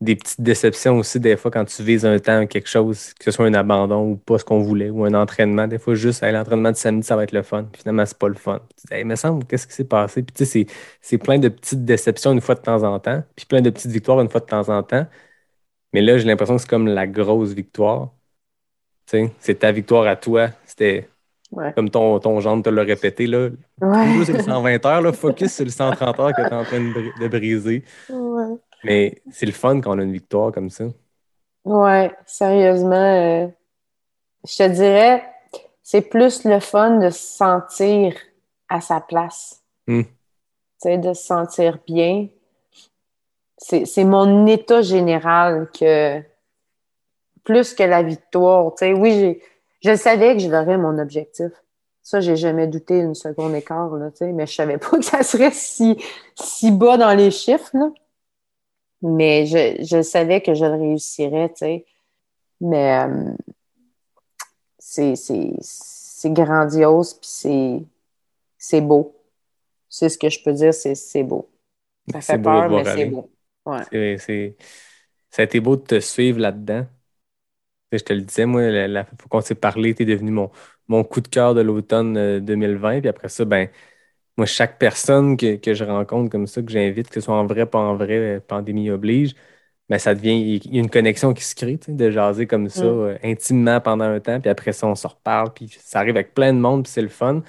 [0.00, 3.32] des petites déceptions aussi, des fois, quand tu vises un temps, quelque chose, que ce
[3.32, 5.68] soit un abandon ou pas ce qu'on voulait, ou un entraînement.
[5.68, 7.64] Des fois, juste, l'entraînement de samedi, ça va être le fun.
[7.72, 8.60] Puis finalement, c'est pas le fun.
[8.76, 10.22] Puis Hey, me semble, qu'est-ce qui s'est passé?
[10.24, 10.66] Puis tu sais,
[11.02, 13.92] c'est- plein de petites déceptions une fois de temps en temps, puis plein de petites
[13.92, 15.06] victoires une fois de temps en temps.
[15.94, 18.12] Mais là, j'ai l'impression que c'est comme la grosse victoire.
[19.40, 20.50] C'est ta victoire à toi.
[20.78, 21.08] C'était
[21.50, 21.72] Ouais.
[21.74, 23.26] comme ton, ton gendre te l'a répété.
[23.26, 23.48] Là.
[23.80, 24.24] Ouais.
[24.26, 25.00] C'est le 120 heures.
[25.00, 25.12] Là.
[25.14, 27.84] Focus sur le 130 heures que tu es en train de, bri- de briser.
[28.10, 28.54] Ouais.
[28.84, 30.84] Mais c'est le fun quand on a une victoire comme ça.
[31.64, 33.48] Ouais, sérieusement, euh,
[34.46, 35.24] je te dirais,
[35.82, 38.14] c'est plus le fun de se sentir
[38.68, 39.62] à sa place.
[39.86, 40.02] Hmm.
[40.02, 40.10] Tu
[40.80, 42.28] sais, de se sentir bien.
[43.56, 46.22] C'est mon état général que
[47.42, 48.72] plus que la victoire.
[48.74, 49.42] Tu sais, oui, j'ai-
[49.80, 51.52] je savais que je l'aurais mon objectif.
[52.02, 55.50] Ça, j'ai jamais douté une seconde écart, là, mais je savais pas que ça serait
[55.50, 55.96] si,
[56.34, 57.90] si bas dans les chiffres, là.
[59.02, 61.52] Mais je, je savais que je le réussirais.
[62.60, 63.32] Mais euh,
[64.78, 67.86] c'est, grandiose, puis
[68.56, 69.14] c'est, beau.
[69.88, 71.48] C'est ce que je peux dire, c'est, beau.
[72.10, 73.30] Ça fait peur, mais c'est beau.
[73.66, 74.16] Ouais.
[75.30, 76.86] Ça a été beau de te suivre là-dedans.
[77.92, 80.50] Je te le disais, moi, la, la fois qu'on s'est parlé, tu es devenu mon,
[80.88, 83.00] mon coup de cœur de l'automne euh, 2020.
[83.00, 83.68] Puis après ça, ben,
[84.36, 87.46] moi, chaque personne que, que je rencontre comme ça, que j'invite, que ce soit en
[87.46, 89.34] vrai, pas en vrai, euh, pandémie oblige,
[89.88, 92.86] ben, ça devient, il y a une connexion qui se crée, de jaser comme ça,
[92.86, 92.88] Mm.
[92.88, 94.40] euh, intimement pendant un temps.
[94.40, 95.52] Puis après ça, on se reparle.
[95.54, 97.42] Puis ça arrive avec plein de monde, puis c'est le fun.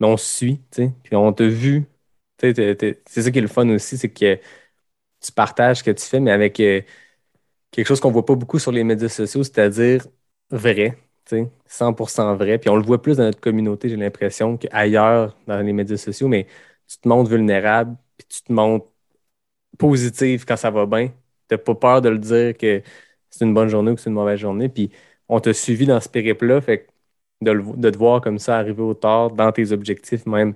[0.00, 0.60] Mais on se suit.
[0.72, 1.86] Puis on t'a vu.
[2.40, 4.38] C'est ça qui est le fun aussi, c'est que
[5.20, 6.82] tu partages ce que tu fais, mais avec euh,
[7.70, 10.06] quelque chose qu'on voit pas beaucoup sur les médias sociaux, c'est-à-dire
[10.50, 12.58] vrai, tu sais, 100% vrai.
[12.58, 16.28] Puis on le voit plus dans notre communauté, j'ai l'impression, qu'ailleurs dans les médias sociaux,
[16.28, 16.46] mais
[16.88, 18.86] tu te montres vulnérable, puis tu te montres
[19.78, 21.08] positive quand ça va bien.
[21.48, 22.82] Tu n'as pas peur de le dire que
[23.30, 24.68] c'est une bonne journée ou que c'est une mauvaise journée.
[24.68, 24.90] Puis
[25.28, 26.90] on t'a suivi dans ce périple-là, fait que
[27.42, 30.54] de, le- de te voir comme ça arriver au tard dans tes objectifs, même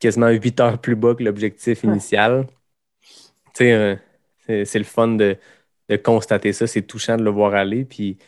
[0.00, 1.90] quasiment 8 heures plus bas que l'objectif Ouais.
[1.92, 2.46] initial.
[3.54, 3.72] Tu sais,
[4.48, 5.36] euh, c'est le fun de,
[5.98, 8.18] de constater ça, c'est touchant de le voir aller, puis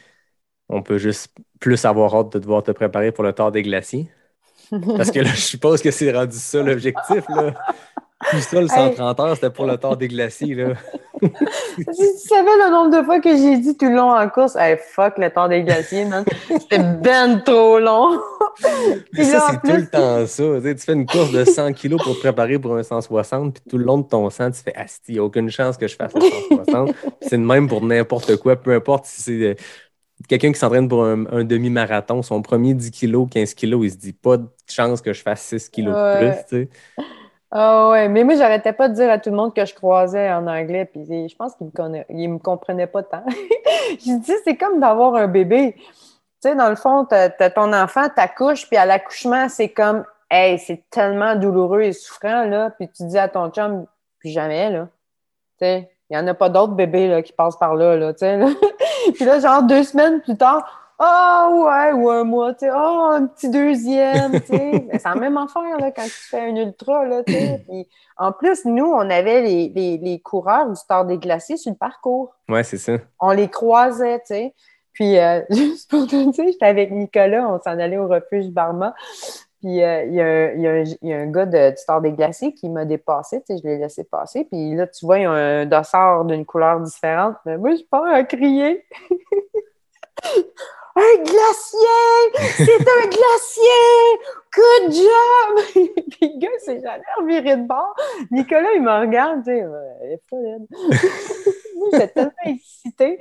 [0.68, 4.10] on peut juste plus avoir hâte de devoir te préparer pour le tard des glaciers.
[4.96, 7.24] Parce que là, je suppose que c'est rendu ça l'objectif.
[8.30, 10.74] Tout ça, le 130 heures, c'était pour le tard des glaciers, là.
[11.20, 14.56] Si tu savais le nombre de fois que j'ai dit tout le long en course,
[14.56, 16.24] hey, fuck le temps des glaciers, man.
[16.48, 18.18] C'était ben trop long.
[18.62, 20.42] Mais Puis ça, c'est tout le temps ça.
[20.56, 23.54] Tu, sais, tu fais une course de 100 kilos pour te préparer pour un 160,
[23.54, 25.76] puis tout le long de ton sang, tu fais Asti, il n'y a aucune chance
[25.76, 26.92] que je fasse le 160.
[26.94, 29.54] Puis c'est de même pour n'importe quoi, peu importe si c'est euh,
[30.28, 33.96] quelqu'un qui s'entraîne pour un, un demi-marathon, son premier 10 kilos, 15 kilos, il se
[33.96, 36.18] dit pas de chance que je fasse 6 kilos de Ouais.
[36.32, 36.44] plus.
[36.48, 36.68] Tu sais.
[37.56, 40.28] Ah ouais, mais moi, j'arrêtais pas de dire à tout le monde que je croisais
[40.32, 43.22] en anglais, puis je pense qu'ils me, conna- ils me comprenaient pas tant.
[43.28, 45.76] je dis, c'est comme d'avoir un bébé.
[45.76, 45.85] Tu
[46.40, 50.59] sais, dans le fond, t'as as ton enfant, t'accouches, puis à l'accouchement, c'est comme, hey,
[50.59, 53.86] c'est tellement douloureux et souffrant, là, puis tu dis à ton chum,
[54.18, 54.89] puis jamais, là.
[55.60, 58.12] Tu sais, il y en a pas d'autres bébés, là, qui passent par là, là,
[58.14, 58.36] tu sais,
[59.14, 63.00] puis là, genre, deux semaines plus tard, ah ouais, ou un mois, tu sais, oh,
[63.12, 64.84] un petit deuxième, tu sais.
[64.92, 67.62] Mais c'est la même affaire, là, quand tu fais un ultra, là, tu sais.
[67.68, 71.72] Puis, en plus, nous, on avait les, les, les coureurs du Stade des Glaciers sur
[71.72, 72.34] le parcours.
[72.48, 72.92] Ouais, c'est ça.
[73.20, 74.54] On les croisait, tu sais.
[74.92, 78.94] Puis, euh, juste pour te dire, j'étais avec Nicolas, on s'en allait au refuge Barma.
[79.60, 81.46] Puis, euh, il y, a un- il y a un- il y a un gars
[81.46, 84.44] de, du Stade des Glaciers qui m'a dépassé, tu sais, je l'ai laissé passer.
[84.44, 87.36] Puis là, tu vois, il y a un dossard d'une couleur différente.
[87.46, 88.84] Mais moi, je pars à crier.
[90.96, 92.55] un glacier!
[92.56, 94.18] C'est un glacier!
[94.55, 95.64] Good job!
[96.10, 97.94] Puis le gars s'est jamais reviré de bord.
[98.30, 99.59] Nicolas, il me regarde, tu sais,
[100.02, 100.66] elle est elle.
[101.76, 103.18] Moi, J'étais tellement excitée.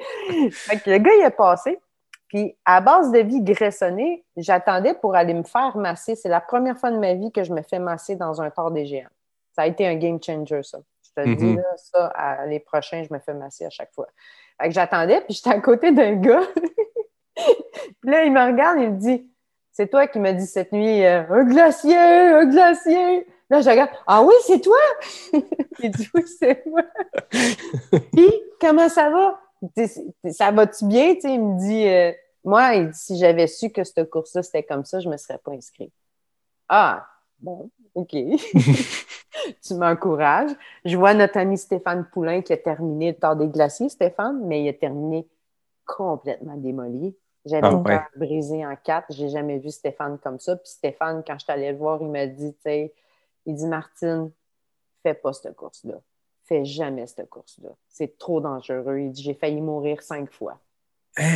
[0.51, 1.79] Fait que le gars, il est passé.
[2.27, 6.15] Puis, à base de vie graissonnée, j'attendais pour aller me faire masser.
[6.15, 8.71] C'est la première fois de ma vie que je me fais masser dans un tort
[8.71, 9.07] des géants.
[9.55, 10.79] Ça a été un game changer, ça.
[11.03, 11.57] Je te le dis, Mhm.
[11.57, 14.07] là, ça, à- les prochains, je me fais masser à chaque fois.
[14.59, 16.41] Fait que j'attendais, puis j'étais à côté d'un gars.
[17.35, 19.29] puis là, il me regarde, il me dit
[19.71, 23.27] C'est toi qui m'as dit cette nuit euh, un glacier, un glacier.
[23.49, 24.77] Là, je regarde Ah oui, c'est toi?
[25.79, 26.83] Il dit Oui, c'est moi.
[28.11, 29.39] puis, comment ça va?
[30.31, 31.15] Ça va-tu bien?
[31.23, 32.11] Il me dit euh,
[32.43, 35.51] Moi, si j'avais su que cette course-là, c'était comme ça, je ne me serais pas
[35.51, 35.91] inscrit.
[36.69, 37.07] Ah,
[37.39, 38.11] bon, OK.
[39.63, 40.51] tu m'encourages.
[40.85, 44.63] Je vois notre ami Stéphane Poulain qui a terminé le temps des glaciers, Stéphane, mais
[44.63, 45.27] il a terminé
[45.85, 47.15] complètement démoli.
[47.45, 47.83] J'avais Ah, le ouais.
[47.83, 49.07] cœur brisé en quatre.
[49.11, 50.55] J'ai jamais vu Stéphane comme ça.
[50.55, 52.93] Puis Stéphane, quand je suis allée le voir, il m'a dit, tu sais,
[53.45, 54.31] il dit, Martine,
[55.01, 55.95] fais pas cette course-là.
[56.43, 57.69] Fais jamais cette course-là.
[57.89, 58.99] C'est trop dangereux.
[58.99, 60.59] Il dit, j'ai failli mourir cinq fois.
[61.17, 61.35] Hein?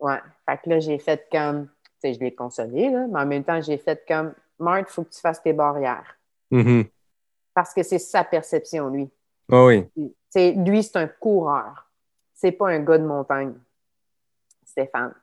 [0.00, 0.18] Ouais.
[0.48, 3.44] Fait que là, j'ai fait comme, tu sais, je l'ai consolé, là, mais en même
[3.44, 6.16] temps, j'ai fait comme, Marthe, il faut que tu fasses tes barrières.
[6.50, 6.84] Mhm.
[7.54, 9.10] Parce que c'est sa perception, lui.
[9.50, 9.88] Ah oui.
[9.94, 11.90] Tu sais, lui, c'est un coureur.
[12.32, 13.54] C'est pas un gars de montagne,
[14.64, 15.14] Stéphane.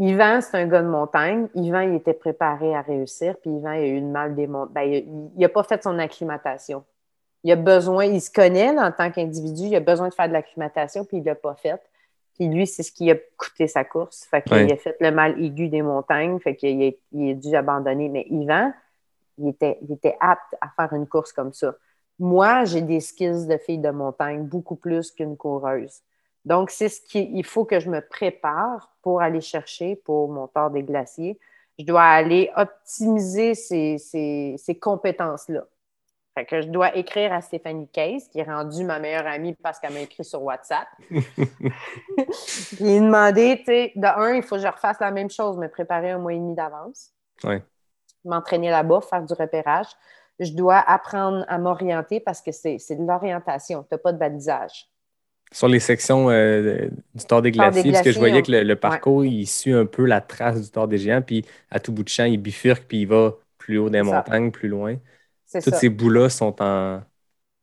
[0.00, 1.48] Yvan, c'est un gars de montagne.
[1.54, 4.72] Yvan, il était préparé à réussir, puis Yvan, il a eu une mal des montagnes.
[4.72, 6.84] Ben, il n'a pas fait son acclimatation.
[7.44, 10.28] Il a besoin, il se connaît là, en tant qu'individu, il a besoin de faire
[10.28, 11.80] de l'acclimatation, puis il ne l'a pas fait.
[12.34, 14.24] Puis lui, c'est ce qui a coûté sa course.
[14.24, 17.54] Fait qu'il a fait le mal aigu des montagnes, fait qu'il a, il a dû
[17.54, 18.08] abandonner.
[18.08, 18.72] Mais Yvan,
[19.36, 21.74] il était, il était apte à faire une course comme ça.
[22.18, 26.00] Moi, j'ai des skills de fille de montagne beaucoup plus qu'une coureuse.
[26.44, 30.46] Donc, c'est ce qu'il il faut que je me prépare pour aller chercher pour mon
[30.48, 31.38] tort des glaciers.
[31.78, 35.64] Je dois aller optimiser ces, ces- ces compétences-là.
[36.34, 39.80] Fait que je dois écrire à Stéphanie Case, qui est rendue ma meilleure amie parce
[39.80, 40.86] qu'elle m'a écrit sur WhatsApp.
[41.10, 45.68] Puis demander, tu sais, de un, il faut que je refasse la même chose, me
[45.68, 47.10] préparer un mois et demi d'avance.
[47.44, 47.62] Ouais.
[48.24, 49.86] M'entraîner là-bas, faire du repérage.
[50.38, 53.82] Je dois apprendre à m'orienter parce que c'est de l'orientation.
[53.82, 54.88] Tu n'as pas de balisage.
[55.52, 58.76] Sur les sections euh, du Tour des Glaciers, parce que je voyais que le, le
[58.76, 62.04] parcours, il suit un peu la trace du Tour des Géants, puis à tout bout
[62.04, 64.04] de champ, il bifurque, puis il va plus haut des ça.
[64.04, 64.96] montagnes, plus loin.
[65.60, 65.70] Tous ça.
[65.70, 67.02] ces bouts-là sont en.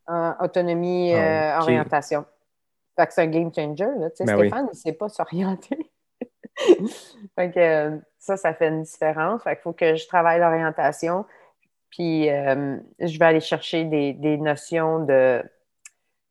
[0.08, 2.26] En autonomie, Ah, euh, orientation.
[2.98, 3.86] Fait que c'est un game changer.
[4.00, 4.10] Là.
[4.12, 4.50] Tu sais, Ben oui.
[4.50, 5.92] Stéphane, il ne sait pas s'orienter.
[7.36, 9.44] fait que euh, ça, ça fait une différence.
[9.44, 11.26] Fait qu'il faut que je travaille l'orientation.
[11.92, 15.44] Puis euh, je vais aller chercher des, des notions de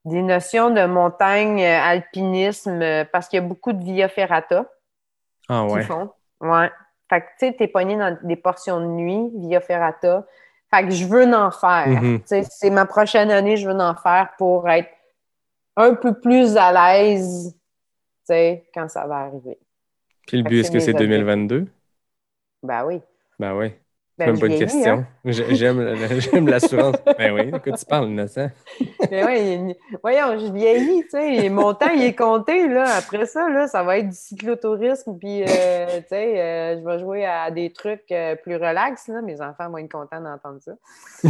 [0.07, 4.65] des notions de montagne, euh, alpinisme, euh, parce qu'il y a beaucoup de via ferrata
[5.49, 5.83] Ah qui ouais.
[5.83, 6.11] font.
[6.41, 6.71] Ouais.
[7.11, 10.25] Fait que, tu sais, t'es pogné dans des portions de nuit, via ferrata.
[10.73, 11.89] Fait que je veux en faire.
[11.89, 12.21] Mhm.
[12.25, 14.91] Sais, c'est ma prochaine année, je veux en faire pour être
[15.77, 17.61] un peu plus à l'aise, tu
[18.27, 19.59] sais, quand ça va arriver.
[20.27, 21.27] Puis le but, est-ce que c'est mes objectifs.
[21.27, 21.67] 2022?
[22.63, 23.01] Ben oui.
[23.39, 23.73] Ben oui.
[24.19, 24.95] Ben, pas une vieillis, question.
[24.95, 25.07] hein.
[25.27, 26.97] J'ai- J'aime l'assurance.
[27.19, 28.49] ben oui, de quoi tu parles, innocent?
[29.11, 32.97] Mais ouais, il- voyons, je vieillis, tu sais, mon temps, il est compté, là.
[32.97, 36.99] Après ça, là, ça va être du cyclotourisme, puis, euh, tu sais, euh, je vais
[36.99, 39.21] jouer à des trucs euh, plus relax, là.
[39.21, 40.73] Mes enfants vont être contents d'entendre ça.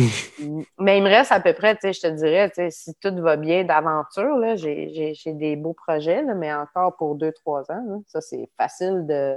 [0.79, 2.95] Mais il me reste à peu près, tu sais, je te dirais, tu sais, si
[3.01, 7.63] tout va bien d'aventure, là, j'ai des beaux projets, là, mais encore pour deux, trois
[7.73, 7.97] ans, là.
[8.07, 9.37] Ça, c'est facile de,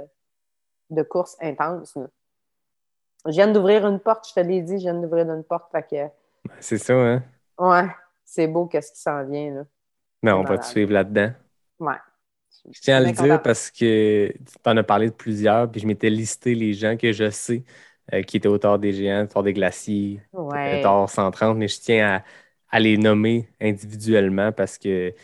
[0.90, 2.06] de course intense, là.
[3.26, 5.82] Je viens d'ouvrir une porte, je te l'ai dit, je viens d'ouvrir une porte, fait
[5.88, 6.12] que,
[6.60, 7.24] C'est ça, hein?
[7.58, 7.88] ouais,
[8.24, 9.64] c'est beau qu'est-ce qui s'en vient, là.
[10.22, 11.32] Mais on va te suivre là-dedans.
[11.80, 11.98] Ouais.
[12.72, 15.86] Je tiens à le dire parce que tu en as parlé de plusieurs, puis je
[15.86, 17.64] m'étais listé les gens que je sais
[18.12, 20.72] euh, qui étaient au Tour des Géants, Tour des Glaciers, Ouais.
[20.72, 22.24] le Tour 130, mais je tiens à,
[22.76, 25.14] à les nommer individuellement parce que,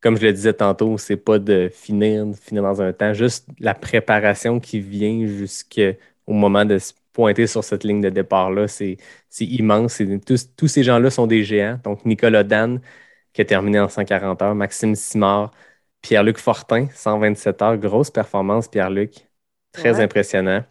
[0.00, 3.48] comme je le disais tantôt, c'est pas de finir, de finir dans un temps, juste
[3.60, 5.94] la préparation qui vient jusqu'au
[6.32, 8.96] moment de se pointer sur cette ligne de départ-là, c'est
[9.40, 10.02] immense.
[10.26, 11.78] Tous, tous ces gens-là sont des géants.
[11.84, 12.80] Donc, Nicolas Dan,
[13.32, 15.52] qui a terminé en 140 heures, Maxime Simard,
[16.02, 19.28] Pierre-Luc Fortin, 127 heures, grosse performance, Pierre-Luc,
[19.72, 20.00] très Ouais.
[20.00, 20.64] impressionnant.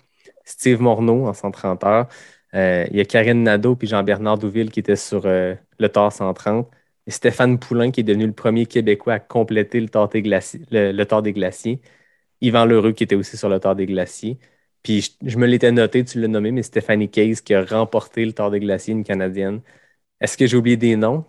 [0.45, 2.07] Steve Morneau en 130 heures.
[2.55, 6.11] Euh, il y a Karine Nadeau puis Jean-Bernard Douville qui étaient sur euh, le Tour
[6.11, 6.67] 130.
[7.07, 10.61] Et Stéphane Poulain qui est devenu le premier Québécois à compléter le Tour des Glaciers.
[10.71, 11.81] Le, le Tour des Glaciers.
[12.41, 14.39] Yvan Lheureux qui était aussi sur le Tour des Glaciers.
[14.83, 18.25] Puis je, je me l'étais noté, tu l'as nommé, mais Stéphanie Case qui a remporté
[18.25, 19.61] le Tour des Glaciers, une Canadienne.
[20.21, 21.23] Est-ce que j'ai oublié des noms?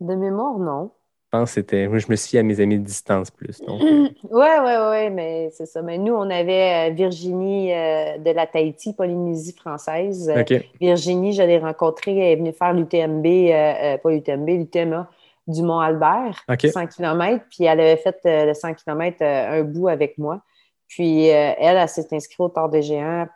[0.00, 0.90] De mémoire, non.
[1.32, 1.88] Je pense que c'était.
[1.88, 3.60] Moi, je me suis fié à mes amis de distance plus.
[4.30, 5.80] Ouais, ouais, ouais, mais c'est ça.
[5.82, 10.32] Mais nous, on avait euh, Virginie euh, de la Tahiti, Polynésie française.
[10.80, 15.08] Virginie, je l'ai rencontrée, elle est venue faire l'UTMB, euh, pas l'UTMB, l'UTMA
[15.46, 16.66] du Mont-Albert, OK.
[16.66, 17.44] 100 km.
[17.50, 20.40] Puis elle avait fait euh, le 100 km un bout avec moi.
[20.94, 23.26] Puis euh, elle, elle s'est inscrite au Tour des Géants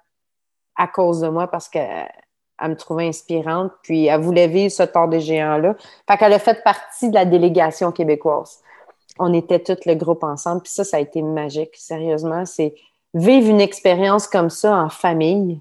[0.76, 2.08] à cause de moi parce qu'elle
[2.62, 3.72] me trouvait inspirante.
[3.82, 5.74] Puis elle voulait vivre ce Tour des Géants-là.
[6.08, 8.60] Fait qu'elle a fait partie de la délégation québécoise.
[9.18, 10.62] On était tout le groupe ensemble.
[10.62, 11.74] Puis ça, ça a été magique.
[11.74, 12.76] Sérieusement, c'est
[13.12, 15.60] vivre une expérience comme ça en famille.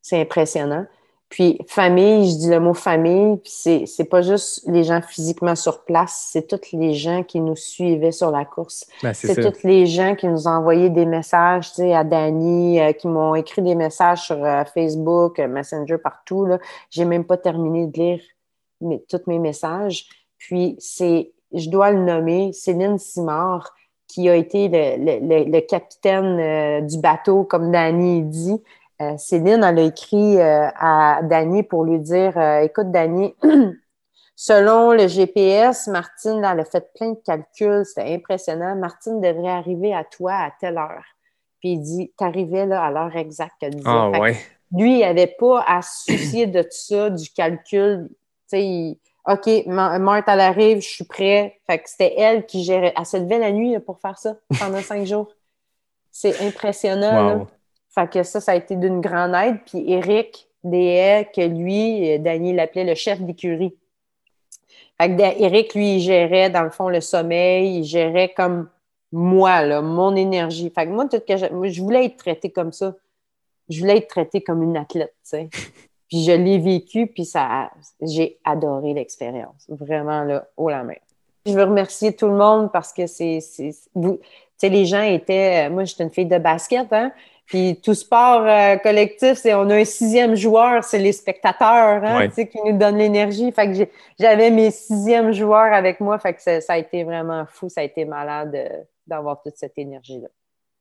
[0.00, 0.86] C'est impressionnant.
[1.30, 5.54] Puis famille, je dis le mot famille, puis c'est, c'est pas juste les gens physiquement
[5.54, 8.84] sur place, c'est tous les gens qui nous suivaient sur la course.
[9.02, 12.80] Ben, c'est tous les gens qui nous ont envoyé des messages, tu sais, à Dani,
[12.80, 16.46] euh, qui m'ont écrit des messages sur euh, Facebook, euh, Messenger, partout.
[16.46, 16.58] Là.
[16.90, 18.20] J'ai même pas terminé de lire
[18.80, 20.06] mes, tous mes messages.
[20.36, 23.72] Puis c'est, je dois le nommer, Céline Simard,
[24.08, 28.60] qui a été le, le- le- le capitaine euh, du bateau, comme Dani dit.
[29.00, 33.34] Euh, Céline, elle a écrit euh, à Dani pour lui dire euh, Écoute, Dani,
[34.36, 38.76] selon le GPS, Martine, là, elle a fait plein de calculs, c'était impressionnant.
[38.76, 41.04] Martine devrait arriver à toi à telle heure.
[41.60, 43.88] Puis il dit T'arrivais là à l'heure exacte qu'elle disait.
[43.88, 44.36] Ah ouais.
[44.72, 48.08] lui, il n'avait pas à se soucier de ça, du calcul.
[48.10, 48.14] Tu
[48.48, 51.60] sais, il- OK, Ma- Marthe, elle arrive, je suis prêt.
[51.66, 52.94] Fait que c'était elle qui gérait.
[52.98, 55.28] Elle se levait la nuit là, pour faire ça pendant cinq jours.
[56.10, 57.12] C'est impressionnant.
[57.26, 57.34] là.
[57.90, 59.58] Fait que ça, ça a été d'une grande aide.
[59.66, 63.74] Puis Eric Deshaies, que lui, euh, Daniel l'appelait le chef d'écurie.
[65.00, 68.68] Fait que Eric, lui, il gérait, dans le fond, le sommeil, il gérait comme
[69.12, 70.70] moi, là, mon énergie.
[70.70, 72.94] Fait que moi, tout que je, moi, je voulais être traitée comme ça.
[73.68, 75.48] Je voulais être traitée comme une athlète, tu sais.
[76.08, 77.70] Puis je l'ai vécu, puis ça,
[78.02, 79.66] j'ai adoré l'expérience.
[79.68, 80.96] Vraiment, là, haut la main.
[81.46, 84.22] Je veux remercier tout le monde parce que c'est, c'est, vous, tu
[84.56, 87.12] sais, les gens étaient, euh, moi, j'étais une fille de basket, hein,
[87.50, 92.18] puis tout sport euh, collectif, c'est on a un sixième joueur, c'est les spectateurs, hein,
[92.18, 92.28] Ouais.
[92.28, 93.50] tu sais, qui nous donnent l'énergie.
[93.52, 97.44] Fait que j'avais mes sixièmes joueurs avec moi, fait que ça, ça a été vraiment
[97.48, 98.68] fou, ça a été malade euh,
[99.06, 100.28] d'avoir toute cette énergie-là.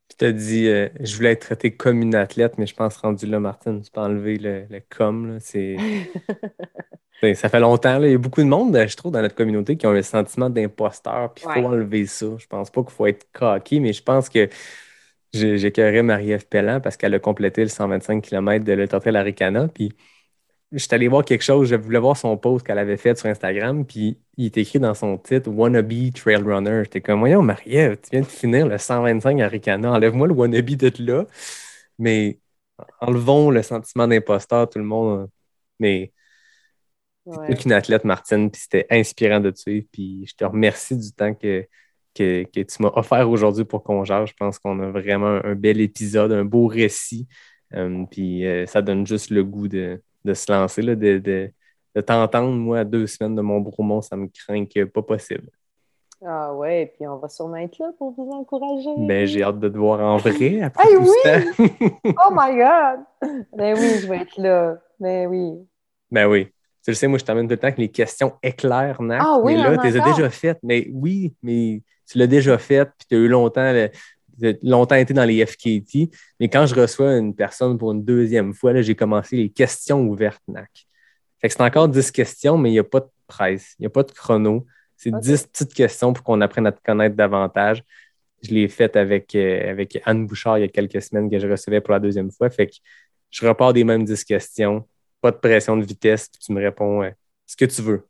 [0.10, 3.26] Tu t'as dit, euh, je voulais être traité comme une athlète, mais je pense rendu
[3.28, 5.34] là, Martine, tu peux enlever le, le com.
[5.34, 5.76] là, C'est...
[7.36, 8.00] Ça fait longtemps.
[8.00, 8.08] là.
[8.08, 10.50] Il y a beaucoup de monde, je trouve, dans notre communauté qui ont le sentiment
[10.50, 11.34] d'imposteur.
[11.34, 12.28] Puis il faut enlever ça.
[12.38, 14.48] Je pense pas qu'il faut être cocky, mais je pense que
[15.34, 19.68] j'écœurais Marie-Ève Pellan parce qu'elle a complété le 125 km de l'Ultra Laricana.
[19.68, 19.93] Puis
[20.72, 23.27] je suis allé voir quelque chose, je voulais voir son post qu'elle avait fait sur
[23.30, 26.81] Instagram, puis il est écrit dans son titre Wannabe Trail Runner.
[26.84, 30.99] J'étais comme, voyons, Marie-Ève, tu viens de finir le 125 Aricana, enlève-moi le wannabe d'être
[30.99, 31.26] là.
[31.99, 32.39] Mais
[33.01, 35.30] enlevons le sentiment d'imposteur, tout le monde.
[35.80, 36.14] Mais
[37.26, 37.47] Ouais.
[37.47, 39.88] t'es qu'une athlète, Martine, puis c'était inspirant de te suivre.
[39.91, 41.68] Puis je te remercie du temps que,
[42.15, 44.30] que, que tu m'as offert aujourd'hui pour qu'on jase.
[44.30, 47.27] Je pense qu'on a vraiment un, un bel épisode, un beau récit.
[47.73, 51.52] Euh, puis euh, ça donne juste le goût de, de se lancer, là, de, de,
[51.95, 52.52] de t'entendre.
[52.52, 55.49] Moi, à deux semaines de mon Bromont, ça me craint que pas possible.
[56.26, 58.90] Ah ouais, puis on va sûrement être là pour vous encourager.
[58.98, 61.10] Ben, j'ai hâte de te voir en vrai après Hey, tout
[61.57, 61.91] oui!
[62.26, 63.40] Oh my God!
[63.56, 64.77] Ben oui, je vais être là.
[64.99, 65.65] Ben oui.
[66.11, 66.52] Ben oui.
[66.84, 69.22] Tu le sais, moi, je t'amène tout le temps que les questions éclairent, Nac.
[69.23, 70.60] Ah oui, mais là, tu les as déjà faites.
[70.64, 73.89] Mais oui, mais tu l'as déjà fait, puis tu as eu longtemps, le-
[74.39, 76.10] tu as longtemps été dans les FKT.
[76.39, 80.01] Mais quand je reçois une personne pour une deuxième fois, là, j'ai commencé les questions
[80.07, 80.69] ouvertes, Nac.
[81.41, 83.88] Fait que c'est encore 10 questions, mais il n'y a pas de presse, il n'y
[83.88, 84.65] a pas de chrono.
[84.97, 85.22] C'est Ok.
[85.22, 87.84] 10 petites questions pour qu'on apprenne à te connaître davantage.
[88.41, 91.47] Je l'ai faite avec, euh, avec Anne Bouchard il y a quelques semaines que je
[91.47, 92.49] recevais pour la deuxième fois.
[92.49, 92.73] Fait que
[93.31, 94.85] je repars des mêmes 10 questions,
[95.22, 97.12] pas de pression de vitesse, puis tu me réponds euh,
[97.46, 98.08] ce que tu veux.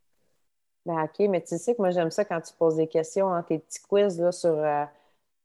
[0.85, 3.43] Ben OK, mais tu sais que moi, j'aime ça quand tu poses des questions, hein,
[3.43, 4.85] tes petits quiz là, sur, euh,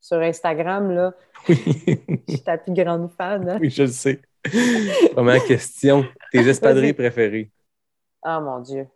[0.01, 0.91] sur Instagram.
[0.93, 1.13] Là.
[1.49, 1.57] Oui,
[2.29, 3.49] Je suis ta plus grande fan.
[3.49, 3.59] hein.
[3.61, 4.21] oui je le sais.
[5.13, 6.05] Première question.
[6.31, 7.51] Tes espadrilles préférées?
[8.23, 8.89] Ah mon Dieu.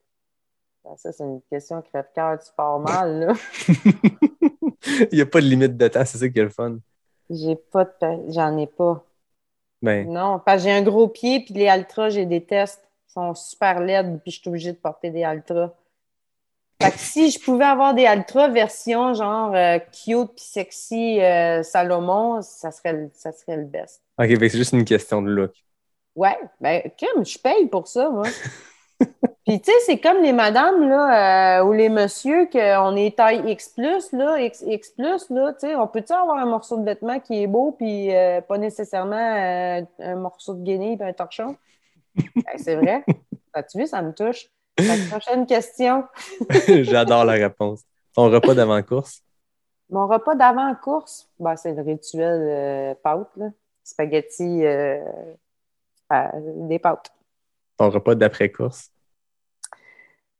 [0.85, 3.21] Ben, ça, c'est une question crève-cœur, tu pars mal.
[3.21, 3.35] Là.
[5.13, 6.79] Il n'y a pas de limite de temps, c'est ça qui est le fun.
[7.31, 8.33] J'ai pas de.
[8.33, 9.05] J'en ai pas.
[9.83, 12.83] Ben, Non, parce que j'ai un gros pied, puis les Altras, j'ai des tests.
[13.09, 15.71] Ils sont super laides, puis je suis obligée de porter des Altras.
[16.83, 21.63] Fait que si je pouvais avoir des Altras version genre euh, cute puis sexy euh,
[21.65, 24.01] Salomon, ça serait, le- ça serait le best.
[24.19, 25.53] OK, c'est juste une question de look.
[26.15, 28.27] Ouais, ben, crème, je paye pour ça, moi.
[29.49, 33.51] Puis, tu sais, c'est comme les madames, là, euh, ou les messieurs, qu'on est taille
[33.51, 35.19] X, là, X, X, là,
[35.55, 38.59] tu sais, on peut-tu avoir un morceau de vêtement qui est beau, puis euh, pas
[38.59, 41.57] nécessairement euh, un morceau de guenille puis un torchon?
[42.15, 43.03] Ben, c'est vrai.
[43.55, 44.51] As-tu vu, ça me touche.
[45.11, 46.05] Prochaine question.
[46.83, 47.85] J'adore la réponse.
[48.15, 49.23] Ton repas d'avant-course?
[49.89, 53.47] Mon repas d'avant-course, ben, c'est le rituel pâtes, là.
[53.83, 54.61] Spaghetti,
[56.11, 57.11] des pâtes.
[57.79, 58.91] Ton repas d'après-course?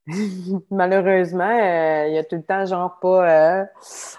[0.71, 3.59] Malheureusement, euh, il y a tout le temps, genre, pas.
[3.61, 3.65] euh,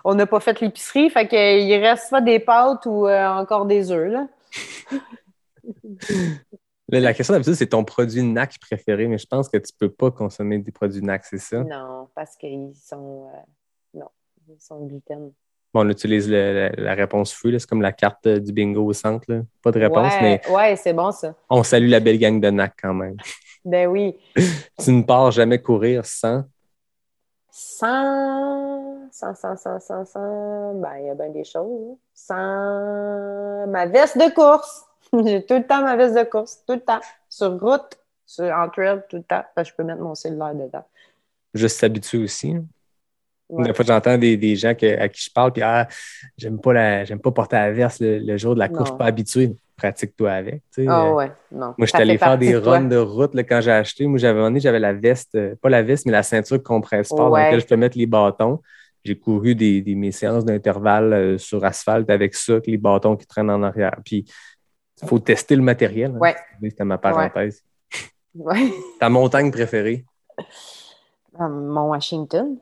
[0.05, 3.91] on n'a pas fait l'épicerie, fait qu'il reste soit des pâtes ou euh, encore des
[3.91, 4.27] œufs, là.
[6.93, 9.93] La question d'habitude, c'est ton produit NAC préféré, mais je pense que tu ne peux
[9.95, 11.63] pas consommer des produits NAC, c'est ça?
[11.63, 13.29] Non, parce qu'ils sont.
[13.33, 13.39] euh,
[13.95, 14.09] non,
[14.49, 15.31] ils sont gluten.
[15.73, 18.85] Bon, on utilise le- la, la réponse feu, c'est comme la carte euh, du bingo
[18.85, 19.25] au centre.
[19.29, 19.43] là.
[19.63, 21.33] Pas de réponse, ouais, mais ouais, c'est bon ça.
[21.49, 23.17] on salue la belle gang de NAC quand même.
[23.65, 24.17] Ben oui.
[24.83, 26.45] Tu ne pars jamais courir sans?
[27.53, 31.97] 100, 100, 100, 100, 100, 100, ben, il y a bien des choses.
[32.31, 33.65] hein.
[33.65, 34.85] 100, ma veste de course.
[35.13, 37.01] J'ai tout le temps ma veste de course, tout le temps.
[37.29, 39.43] Sur route, sur, en trail, tout le temps.
[39.55, 40.85] Parce que je peux mettre mon cellulaire dedans.
[41.53, 42.53] Juste s'habituer aussi.
[42.53, 42.65] hein.
[43.49, 43.65] Ouais.
[43.65, 45.89] Des fois, j'entends des, des gens que- à qui je parle, puis ah,
[46.39, 48.93] j'aime pas, la, j'aime pas porter la verse le, le jour de la course, je
[48.93, 49.57] suis pas habitué.
[49.81, 50.55] Pratique-toi avec.
[50.75, 50.87] tu sais.
[50.91, 51.75] Ah Euh, ouais, non.
[51.79, 54.07] Moi, j'étais Ça allé faire des runs de route là, quand j'ai acheté.
[54.07, 57.31] Moi, j'avais donné, j'avais la veste, euh, pas la veste, mais la ceinture compresse sport
[57.31, 57.45] dans Ouais.
[57.45, 58.61] laquelle je peux mettre les bâtons.
[59.05, 63.27] J'ai couru des, des- mes séances d'intervalle euh, sur asphalte avec ça, les bâtons qui
[63.27, 63.97] traînent en arrière.
[64.05, 64.27] Puis,
[65.03, 66.11] il faut tester le matériel.
[66.15, 66.19] hein.
[66.19, 66.37] Ouais.
[66.63, 67.63] C'était ma parenthèse.
[68.35, 68.71] Ouais.
[69.01, 70.05] Ta montagne préférée,
[71.39, 72.59] Mon Washington,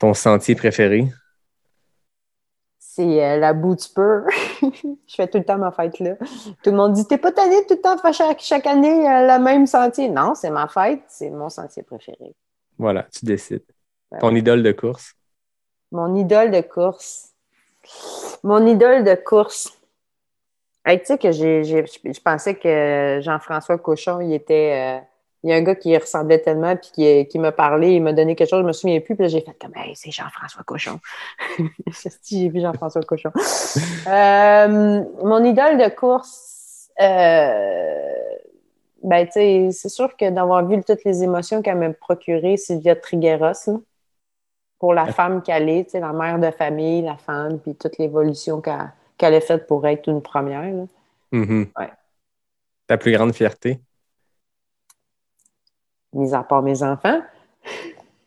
[0.00, 1.06] ton sentier préféré?
[2.96, 4.24] C'est euh, la bout du peur.
[4.62, 6.14] je fais tout le temps ma fête là.
[6.62, 9.36] Tout le monde dit T'es pas tanné tout le temps faire chaque, chaque année euh,
[9.36, 10.08] le même sentier.
[10.08, 12.34] Non, c'est ma fête, c'est mon sentier préféré.
[12.78, 13.64] Voilà, tu décides.
[14.12, 14.18] Ouais.
[14.20, 15.14] Ton idole de course?
[15.90, 17.30] Mon idole de course.
[18.42, 19.76] Mon idole de course.
[20.86, 25.00] Hey, tu sais que j'ai, j'ai- je pensais que Jean-François Cochon, il était.
[25.00, 25.04] euh,
[25.44, 28.14] il y a un gars qui ressemblait tellement, puis qui, qui m'a parlé, il m'a
[28.14, 30.62] donné quelque chose, je me souviens plus, puis là, j'ai fait comme, hey, c'est Jean-François
[30.64, 30.98] Cochon.
[32.26, 33.30] J'ai vu Jean-François Cochon?
[34.06, 38.12] Euh, mon idole de course, euh,
[39.02, 42.94] ben, tu sais, c'est sûr que d'avoir vu toutes les émotions qu'elle m'a procurées, Sylvia
[42.96, 43.78] Trigueros, là,
[44.78, 47.98] pour la femme qu'elle est, tu sais, la mère de famille, la femme, puis toute
[47.98, 50.62] l'évolution qu'elle a faite pour être une première.
[50.62, 50.84] là.
[51.32, 51.66] Mhm.
[51.78, 51.90] Ouais.
[52.86, 53.80] Ta plus grande fierté?
[56.14, 57.20] Mis à part mes enfants.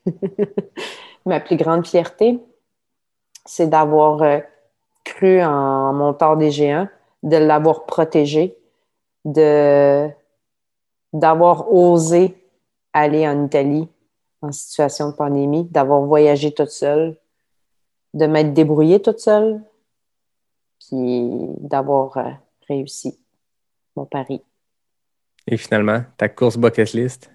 [1.25, 2.39] Ma plus grande fierté,
[3.45, 4.39] c'est d'avoir euh,
[5.03, 6.87] cru en mon tort des géants,
[7.23, 8.57] de l'avoir protégé,
[9.25, 10.09] de
[11.13, 12.35] d'avoir osé
[12.93, 13.87] aller en Italie
[14.41, 17.17] en situation de pandémie, d'avoir voyagé toute seule,
[18.13, 19.61] de m'être débrouillée toute seule,
[20.79, 22.31] puis d'avoir euh,
[22.67, 23.19] réussi
[23.95, 24.41] mon pari.
[25.47, 27.31] Et finalement, ta course bucket list.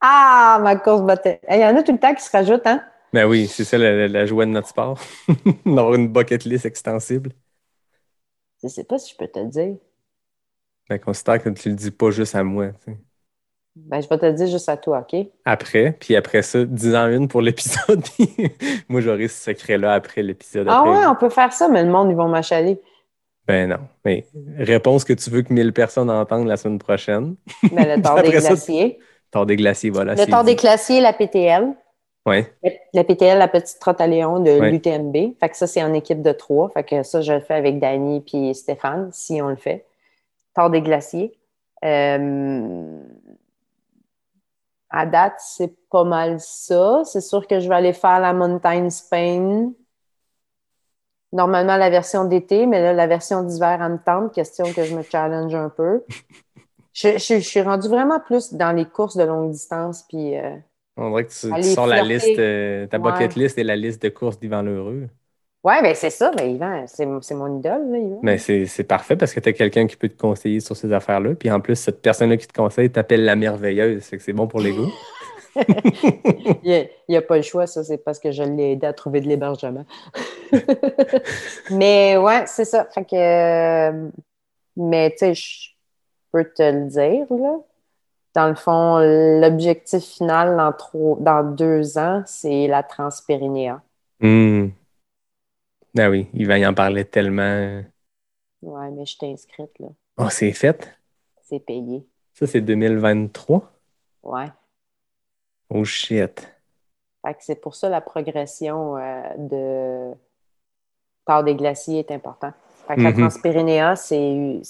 [0.00, 1.38] Ah, ma course bataille.
[1.50, 2.82] Il y en a tout le temps qui se rajoutent, hein?
[3.12, 4.98] Ben oui, c'est ça la, la- la joie de notre sport.
[5.66, 7.30] D'avoir une bucket list extensible.
[8.62, 9.76] Je sais pas si je peux te le dire.
[10.88, 12.68] Ben, considère que tu le dis pas juste à moi.
[12.84, 12.98] tu sais.
[13.76, 15.26] Ben, je vais te le dire juste à toi, OK?
[15.44, 18.02] Après, puis après ça, dis-en une pour l'épisode.
[18.88, 20.66] moi, j'aurai ce secret-là après l'épisode.
[20.68, 20.90] Ah après.
[20.90, 22.80] ouais, on peut faire ça, mais le monde, ils vont m'achaler.
[23.46, 23.78] Ben non.
[24.04, 24.26] Mais
[24.58, 27.36] réponse que tu veux que 1000 personnes entendent la semaine prochaine.
[27.72, 28.98] Mais le tort des glaciers.
[29.30, 30.14] Tort des glaciers, voilà.
[30.14, 31.74] Le tort des glaciers, la PTL.
[32.26, 32.52] Ouais.
[32.92, 35.38] La PTL, la petite trotte à Léon de l'UTMB.
[35.40, 36.68] Fait que ça, c'est en équipe de trois.
[36.70, 39.86] Fait que ça, je le fais avec Dani puis Stéphane, si on le fait.
[40.54, 41.38] Tort des glaciers.
[41.84, 43.00] Euh,
[44.90, 47.02] À date, c'est pas mal ça.
[47.04, 49.72] C'est sûr que je vais aller faire la Mountain Spain.
[51.32, 54.32] Normalement, la version d'été, mais là, la version d'hiver, elle me tente.
[54.32, 56.04] Question que je me challenge un peu.
[57.00, 60.04] Je, je- je suis rendue vraiment plus dans les courses de longue distance.
[60.08, 60.56] Puis, euh,
[60.96, 63.42] On dirait que tu, tu sors la liste, euh, ta bucket Ouais.
[63.42, 65.08] list et la liste de courses d'Yvan Lheureux.
[65.64, 66.30] ouais, ben c'est ça.
[66.32, 67.90] Ben, Yvan, c'est c'est mon idole.
[67.90, 68.20] Là, Yvan.
[68.22, 70.92] Mais c'est c'est parfait parce que tu as quelqu'un qui peut te conseiller sur ces
[70.92, 71.34] affaires-là.
[71.34, 74.02] Puis en plus, cette personne-là qui te conseille t'appelle la merveilleuse.
[74.02, 74.92] C'est que c'est bon pour les goûts.
[76.62, 79.20] Il n'y a, pas le choix, ça, c'est parce que je l'ai aidé à trouver
[79.20, 79.84] de l'hébergement.
[81.70, 82.86] mais ouais, c'est ça.
[82.94, 84.10] Fait que, euh,
[84.76, 85.70] mais tu sais, je
[86.32, 87.58] peux te le dire, là.
[88.34, 88.98] Dans le fond,
[89.40, 93.82] l'objectif final dans, trois- dans deux ans, c'est la transpérinéa.
[94.20, 94.68] Hmm.
[95.98, 97.82] Ah oui, Yvan y en parlait tellement.
[98.62, 99.88] Ouais, mais je t'ai inscrite, là.
[100.18, 100.96] Oh, c'est fait?
[101.42, 102.06] C'est payé.
[102.34, 103.72] Ça, c'est 2023.
[104.22, 104.48] Ouais.
[105.70, 106.46] Oh shit.
[107.24, 110.14] Fait que c'est pour ça la progression euh, de
[111.26, 112.52] Tard des glaciers est important.
[112.88, 113.18] Fait que la Mhm.
[113.20, 114.60] Transpyrénéa, c'est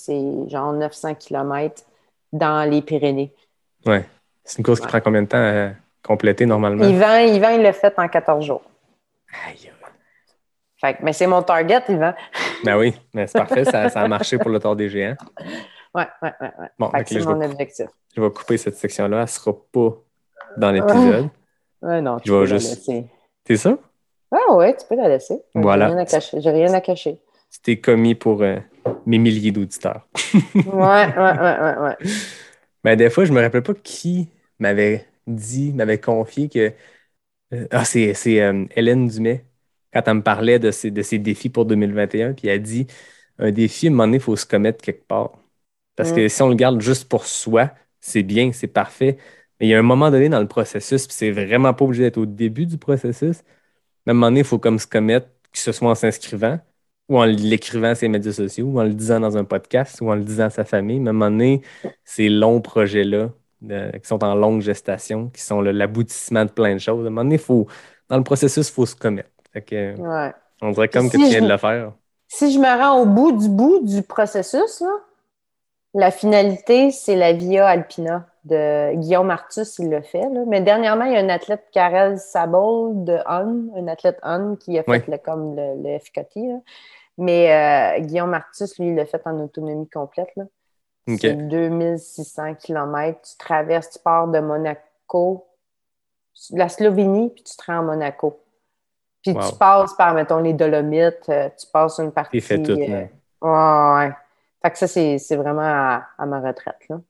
[0.49, 1.83] genre 900 km
[2.33, 3.33] dans les Pyrénées.
[3.87, 4.05] Ouais.
[4.45, 5.71] C'est une course qui prend combien de temps à
[6.07, 6.85] compléter normalement?
[6.85, 8.63] Yvan, Yvan, il l'a fait en 14 jours.
[9.47, 9.55] Aïe.
[9.65, 9.73] aïe.
[10.81, 12.13] Fait que, mais c'est mon target, Yvan.
[12.65, 13.65] Ben oui, mais c'est parfait.
[13.65, 15.15] Ça, ça a marché pour le tort des géants.
[15.95, 16.51] Ouais, ouais, ouais.
[16.59, 16.69] ouais.
[16.79, 17.87] Bon, c'est je mon vais, objectif.
[18.17, 19.17] je vais couper cette section-là.
[19.19, 19.91] Elle ne sera pas
[20.57, 21.29] dans l'épisode.
[21.81, 23.11] Ouais, non, tu Je vais peux juste- la laisser.
[23.47, 23.79] C'est ça?
[24.33, 25.41] Ah ouais, tu peux la laisser.
[25.55, 25.87] Voilà.
[26.35, 27.21] J'ai rien à cacher.
[27.51, 28.59] C'était commis pour euh,
[29.07, 30.09] mes milliers d'auditeurs.
[30.65, 30.73] Ouais,
[31.17, 31.97] ouais, ouais, ouais, ouais.
[32.85, 36.75] Mais des fois, je me rappelle pas qui m'avait dit, m'avait confié que.
[37.55, 39.47] euh, ah, c'est euh, Hélène Dumais.
[39.93, 42.87] Quand elle me parlait de ses, de ses défis pour 2021, puis elle a dit
[43.39, 45.39] un défi, à un moment donné, il faut se commettre quelque part.
[45.97, 49.19] Parce que si on le garde juste pour soi, c'est bien, c'est parfait.
[49.61, 52.05] Mais il y a un moment donné dans le processus, puis c'est vraiment pas obligé
[52.05, 53.43] d'être au début du processus.
[54.07, 56.61] Mais à un moment donné, il faut comme se commettre, que ce soit en s'inscrivant,
[57.09, 60.11] ou en l'écrivant à ses médias sociaux, ou en le disant dans un podcast, ou
[60.11, 61.01] en le disant à sa famille.
[61.01, 61.63] Mais à un moment donné,
[62.05, 63.31] ces longs projets-là,
[63.61, 67.25] qui sont en longue gestation, qui sont l'aboutissement de plein de choses, à un moment
[67.25, 67.67] donné, faut,
[68.09, 69.31] dans le processus, il faut se commettre.
[69.53, 70.33] Fait que, Ouais.
[70.63, 71.93] on dirait comme Si que tu je viens de le faire.
[72.29, 74.91] Si je me rends au bout du bout du processus, là,
[75.95, 80.21] la finalité, c'est la Via Alpina de Guillaume Artus, il le fait.
[80.21, 80.41] là.
[80.47, 84.79] Mais dernièrement, il y a un athlète, Karel Sabol de Han, un athlète Han qui
[84.79, 84.99] a fait Oui.
[85.09, 86.37] le, comme le, le FKT.
[86.37, 86.59] là.
[87.19, 87.53] Mais
[87.99, 90.31] euh, Guillaume Artus, lui, il l'a fait en autonomie complète.
[90.37, 90.45] là.
[91.21, 93.21] C'est 2600 km.
[93.23, 95.47] Tu traverses, tu pars de Monaco,
[96.51, 98.41] de la Slovénie, puis tu te rends à Monaco.
[99.23, 99.41] Puis Wow.
[99.51, 102.37] tu passes par, mettons, les Dolomites, euh, tu passes une partie.
[102.37, 102.73] Il fait tout.
[102.73, 103.07] euh,
[103.43, 103.99] là.
[104.01, 104.13] Ouais, ouais.
[104.63, 106.89] Fait que ça, c'est vraiment à, à ma retraite.
[106.89, 107.01] Là.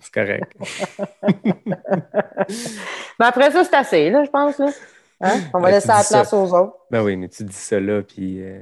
[0.00, 0.52] C'est correct.
[3.18, 4.58] Mais après ça, c'est assez, là, je pense.
[4.58, 4.70] Là.
[5.20, 5.40] Hein?
[5.52, 6.18] On va Ouais, laisser la ça.
[6.20, 6.76] place aux autres.
[6.90, 8.60] Ben oui, mais tu dis ça là, puis euh,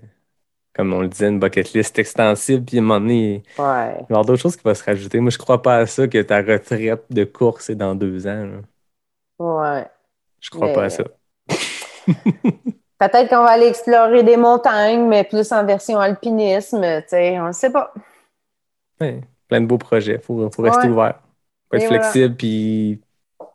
[0.74, 3.94] comme on le disait, une bucket list extensible, puis à un moment donné, il va
[3.98, 5.20] y avoir d'autres choses qui vont se rajouter.
[5.20, 8.46] Moi, je crois pas à ça que ta retraite de course est dans deux ans.
[8.46, 8.58] là.
[9.38, 9.86] Ouais.
[10.40, 11.04] Je crois Mais- pas à ça.
[12.98, 17.48] Peut-être qu'on va aller explorer des montagnes, mais plus en version alpinisme, tu sais, on
[17.48, 17.92] ne sait pas.
[19.00, 20.18] Ouais, plein de beaux projets.
[20.20, 20.92] Faut, faut rester Ouais.
[20.92, 21.18] ouvert.
[21.68, 22.02] Faut être Et voilà.
[22.02, 23.00] flexible, puis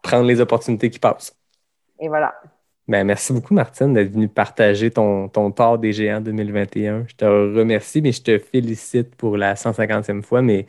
[0.01, 1.33] prendre les opportunités qui passent.
[1.99, 2.35] Et voilà.
[2.87, 7.05] Ben, merci beaucoup, Martine, d'être venue partager ton, ton tort des géants 2021.
[7.07, 10.41] Je te remercie, mais je te félicite pour la 150e fois.
[10.41, 10.65] Mais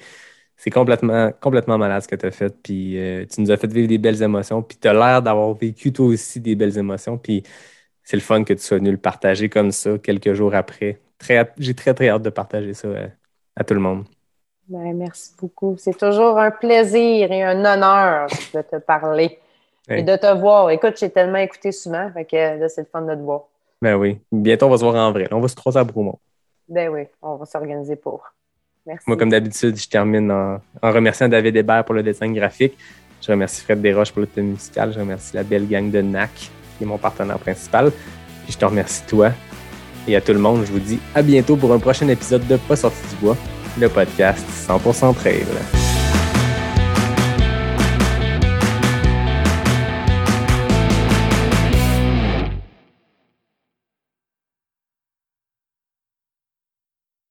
[0.57, 2.53] c'est complètement, complètement malade ce que tu as fait.
[2.61, 4.63] Puis euh, tu nous as fait vivre des belles émotions.
[4.63, 7.19] Puis tu as l'air d'avoir vécu toi aussi des belles émotions.
[7.19, 7.45] Puis
[8.03, 11.01] c'est le fun que tu sois venu le partager comme ça quelques jours après.
[11.59, 13.07] J'ai très, très hâte de partager ça euh,
[13.55, 14.07] à tout le monde.
[14.67, 15.77] Ben, merci beaucoup.
[15.79, 19.39] C'est toujours un plaisir et un honneur de te parler
[19.91, 20.71] Et de te voir.
[20.71, 23.43] Écoute, j'ai tellement écouté souvent, fait que là, c'est le fun de te voir.
[23.81, 24.19] Ben oui.
[24.31, 25.29] Bientôt, on va se voir en vrai.
[25.31, 26.19] On va se croiser à Bromont.
[26.69, 28.23] Ben oui, on va s'organiser pour.
[28.87, 29.05] Merci.
[29.07, 32.77] Moi, comme d'habitude, je termine en, en remerciant David Hébert pour le dessin graphique.
[33.21, 34.93] Je remercie Fred Desroches pour le thème musical.
[34.93, 36.31] Je remercie la belle gang de NAC,
[36.77, 37.91] qui est mon partenaire principal.
[38.45, 39.31] Puis je te remercie toi.
[40.07, 42.57] Et à tout le monde, je vous dis à bientôt pour un prochain épisode de
[42.57, 43.37] Pas sorti du bois,
[43.79, 45.45] le podcast 100% trail.